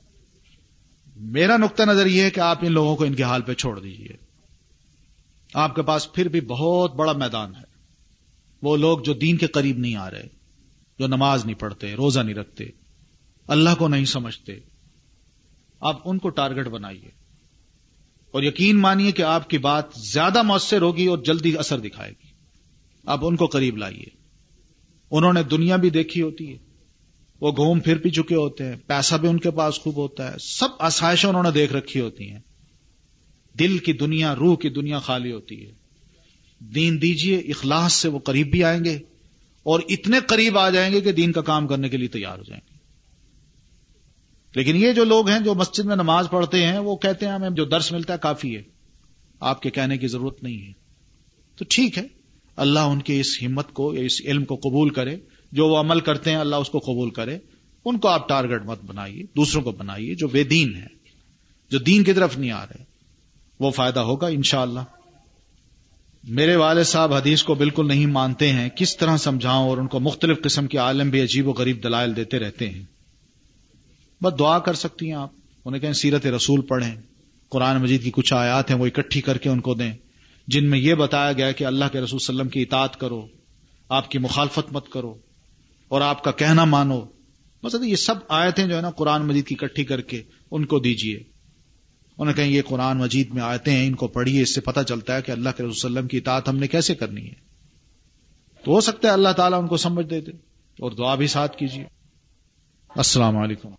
میرا 1.23 1.57
نقطہ 1.57 1.83
نظر 1.83 2.05
یہ 2.05 2.21
ہے 2.21 2.31
کہ 2.31 2.39
آپ 2.39 2.59
ان 2.61 2.71
لوگوں 2.71 2.95
کو 2.95 3.03
ان 3.03 3.13
کے 3.13 3.23
حال 3.23 3.41
پہ 3.41 3.53
چھوڑ 3.53 3.79
دیجیے 3.79 4.09
آپ 5.53 5.75
کے 5.75 5.81
پاس 5.81 6.13
پھر 6.13 6.27
بھی 6.27 6.41
بہت 6.41 6.95
بڑا 6.95 7.13
میدان 7.13 7.55
ہے۔ 7.55 7.71
وہ 8.61 8.77
لوگ 8.77 8.99
جو 8.99 9.13
دین 9.13 9.37
کے 9.37 9.47
قریب 9.47 9.77
نہیں 9.77 9.95
آ 9.95 10.11
رہے، 10.11 10.27
جو 10.99 11.07
نماز 11.07 11.45
نہیں 11.45 11.55
پڑھتے، 11.55 11.93
روزہ 11.93 12.19
نہیں 12.19 12.35
رکھتے، 12.35 12.63
اللہ 13.47 13.69
کو 13.77 13.87
نہیں 13.87 14.05
سمجھتے، 14.05 14.53
آپ 15.79 15.99
ان 16.05 16.17
کو 16.17 16.29
ٹارگٹ 16.29 16.67
بنائیے۔ 16.67 17.09
اور 18.31 18.43
یقین 18.43 18.79
مانیے 18.79 19.11
کہ 19.11 19.21
آپ 19.21 19.49
کی 19.49 19.57
بات 19.57 19.85
زیادہ 20.13 20.41
مؤثر 20.41 20.81
ہوگی 20.81 21.05
اور 21.05 21.17
جلدی 21.17 21.57
اثر 21.57 21.79
دکھائے 21.79 22.11
گی۔ 22.11 22.27
آپ 23.05 23.19
ان 23.21 23.35
کو 23.35 23.45
قریب 23.45 23.77
لائیے۔ 23.77 24.05
انہوں 25.11 25.33
نے 25.33 25.43
دنیا 25.43 25.75
بھی 25.75 25.89
دیکھی 25.89 26.21
ہوتی 26.21 26.53
ہے۔ 26.53 26.70
وہ 27.41 27.51
گھوم 27.51 27.79
پھر 27.79 27.97
بھی 27.97 28.09
چکے 28.09 28.35
ہوتے 28.35 28.65
ہیں، 28.65 28.75
پیسہ 28.87 29.15
بھی 29.15 29.27
ان 29.27 29.39
کے 29.39 29.51
پاس 29.51 29.79
خوب 29.79 29.95
ہوتا 29.95 30.31
ہے، 30.31 30.37
سب 30.39 30.67
آسائشیں 30.79 31.29
انہوں 31.29 31.43
نے 31.43 31.51
دیکھ 31.51 31.73
رکھی 31.73 31.99
ہوتی 31.99 32.31
ہیں۔ 32.31 32.39
دل 33.59 33.77
کی 33.77 33.93
دنیا، 33.93 34.35
روح 34.35 34.57
کی 34.57 34.69
دنیا 34.69 34.99
خالی 34.99 35.31
ہوتی 35.31 35.65
ہے۔ 35.65 35.71
دین 36.59 37.01
دیجیے، 37.01 37.37
اخلاص 37.37 37.93
سے 37.93 38.09
وہ 38.09 38.19
قریب 38.19 38.51
بھی 38.51 38.63
آئیں 38.63 38.85
گے 38.85 38.99
اور 39.63 39.79
اتنے 39.89 40.17
قریب 40.27 40.57
آ 40.57 40.69
جائیں 40.69 40.93
گے 40.93 41.01
کہ 41.01 41.11
دین 41.11 41.31
کا 41.31 41.41
کام 41.41 41.67
کرنے 41.67 41.89
کے 41.89 41.97
لیے 41.97 42.07
تیار 42.07 42.37
ہو 42.37 42.43
جائیں 42.43 42.61
گے۔ 42.69 42.77
لیکن 44.55 44.75
یہ 44.75 44.93
جو 44.93 45.03
لوگ 45.03 45.29
ہیں 45.29 45.39
جو 45.39 45.53
مسجد 45.53 45.85
میں 45.85 45.95
نماز 45.95 46.27
پڑھتے 46.31 46.67
ہیں، 46.67 46.77
وہ 46.77 46.95
کہتے 46.95 47.25
ہیں 47.25 47.33
ہمیں 47.33 47.49
جو 47.49 47.65
درس 47.65 47.91
ملتا 47.91 48.13
ہے 48.13 48.17
کافی 48.21 48.57
ہے، 48.57 48.63
آپ 49.39 49.61
کے 49.61 49.69
کہنے 49.69 49.97
کی 49.97 50.07
ضرورت 50.07 50.43
نہیں 50.43 50.67
ہے۔ 50.67 50.71
تو 51.55 51.65
ٹھیک 51.69 51.97
ہے، 51.97 52.07
اللہ 52.55 52.79
ان 52.79 53.01
کی 53.01 53.19
اس 53.19 53.43
ہمت 53.43 53.73
کو 53.73 53.93
یا 53.93 54.01
اس 54.01 54.21
علم 54.25 54.45
کو 54.45 54.55
قبول 54.55 54.89
کرے۔ 54.89 55.17
جو 55.51 55.67
وہ 55.67 55.77
عمل 55.77 55.99
کرتے 55.99 56.29
ہیں، 56.29 56.37
اللہ 56.37 56.55
اس 56.55 56.69
کو 56.69 56.79
قبول 56.79 57.09
کرے، 57.09 57.37
ان 57.85 57.99
کو 57.99 58.07
آپ 58.07 58.29
ٹارگٹ 58.29 58.65
مت 58.65 58.83
بنائیے، 58.83 59.23
دوسروں 59.23 59.63
کو 59.63 59.71
بنائیے، 59.71 60.15
جو 60.15 60.27
بے 60.27 60.43
دین 60.43 60.75
ہے 60.75 60.87
جو 61.69 61.79
دین 61.79 62.03
کی 62.03 62.13
طرف 62.13 62.37
نہیں 62.37 62.51
آ 62.51 62.65
رہے، 62.65 62.83
وہ 63.59 63.71
فائدہ 63.71 63.99
ہوگا 63.99 64.27
انشاءاللہ۔ 64.27 64.79
میرے 66.23 66.55
والد 66.55 66.83
صاحب 66.83 67.13
حدیث 67.13 67.43
کو 67.43 67.55
بالکل 67.55 67.87
نہیں 67.87 68.05
مانتے 68.05 68.51
ہیں، 68.51 68.69
کس 68.69 68.97
طرح 68.97 69.17
سمجھاؤں 69.17 69.69
اور 69.69 69.77
ان 69.77 69.87
کو 69.87 69.99
مختلف 69.99 70.41
قسم 70.41 70.67
کے 70.67 70.77
عالم 70.77 71.09
بھی 71.09 71.21
عجیب 71.21 71.47
و 71.47 71.51
غریب 71.51 71.83
دلائل 71.83 72.15
دیتے 72.15 72.39
رہتے 72.39 72.69
ہیں۔ 72.69 72.83
بس 74.23 74.39
دعا 74.39 74.59
کر 74.59 74.73
سکتی 74.73 75.05
ہیں 75.05 75.13
آپ، 75.13 75.29
انہیں 75.65 75.81
کہیں 75.81 75.93
سیرت 75.93 76.25
رسول 76.25 76.61
پڑھیں، 76.61 76.95
قرآن 77.49 77.81
مجید 77.81 78.03
کی 78.03 78.11
کچھ 78.11 78.33
آیات 78.33 78.71
ہیں، 78.71 78.77
وہ 78.77 78.85
اکٹھی 78.85 79.21
کر 79.21 79.37
کے 79.37 79.49
ان 79.49 79.59
کو 79.59 79.73
دیں، 79.73 79.93
جن 80.47 80.69
میں 80.69 80.79
یہ 80.79 80.93
بتایا 80.93 81.33
گیا 81.33 81.51
کہ 81.51 81.63
اللہ 81.63 81.85
کے 81.91 82.01
رسول 82.01 82.15
وسلم 82.15 82.49
کی 82.49 82.61
اطاعت 82.61 82.99
کرو، 82.99 83.27
آپ 83.89 84.11
کی 84.11 84.17
مخالفت 84.17 84.73
مت 84.73 84.89
کرو۔ 84.89 85.30
اور 85.91 86.01
آپ 86.01 86.23
کا 86.23 86.31
کہنا 86.31 86.65
مانو۔ 86.65 87.01
مطلب 87.63 87.83
یہ 87.83 87.95
سب 87.95 88.15
آیتیں 88.29 88.67
جو 88.67 88.75
ہے 88.75 88.81
نا 88.81 88.89
قرآن 88.89 89.27
مجید 89.27 89.47
کی 89.47 89.55
اکٹھی 89.61 89.83
کر 89.83 90.01
کے 90.01 90.23
ان 90.51 90.65
کو 90.65 90.79
دیجیے 90.79 91.19
انہیں 92.17 92.35
کہیں 92.35 92.51
یہ 92.51 92.61
قرآن 92.61 92.97
مجید 92.97 93.33
میں 93.33 93.41
آیتیں 93.41 93.73
ہیں، 93.73 93.87
ان 93.87 93.95
کو 93.95 94.07
پڑھیے 94.07 94.41
اس 94.41 94.55
سے 94.55 94.61
پتہ 94.61 94.79
چلتا 94.87 95.15
ہے 95.15 95.21
کہ 95.21 95.31
اللہ 95.31 95.49
کے 95.49 95.63
رسول 95.63 95.91
وسلم 95.91 96.07
کی 96.07 96.17
اطاعت 96.17 96.49
ہم 96.49 96.57
نے 96.57 96.67
کیسے 96.67 96.95
کرنی 96.95 97.27
ہے۔ 97.27 97.33
تو 98.65 98.71
ہو 98.71 98.81
سکتا 98.81 99.07
ہے 99.07 99.13
اللہ 99.13 99.29
تعالیٰ 99.29 99.61
ان 99.61 99.67
کو 99.67 99.77
سمجھ 99.77 100.05
دے 100.05 100.21
دے 100.21 100.31
اور 100.79 100.91
دعا 100.91 101.15
بھی 101.15 101.27
ساتھ 101.27 101.57
کیجیے 101.57 101.85
السلام 102.89 103.37
علیکم۔ 103.37 103.69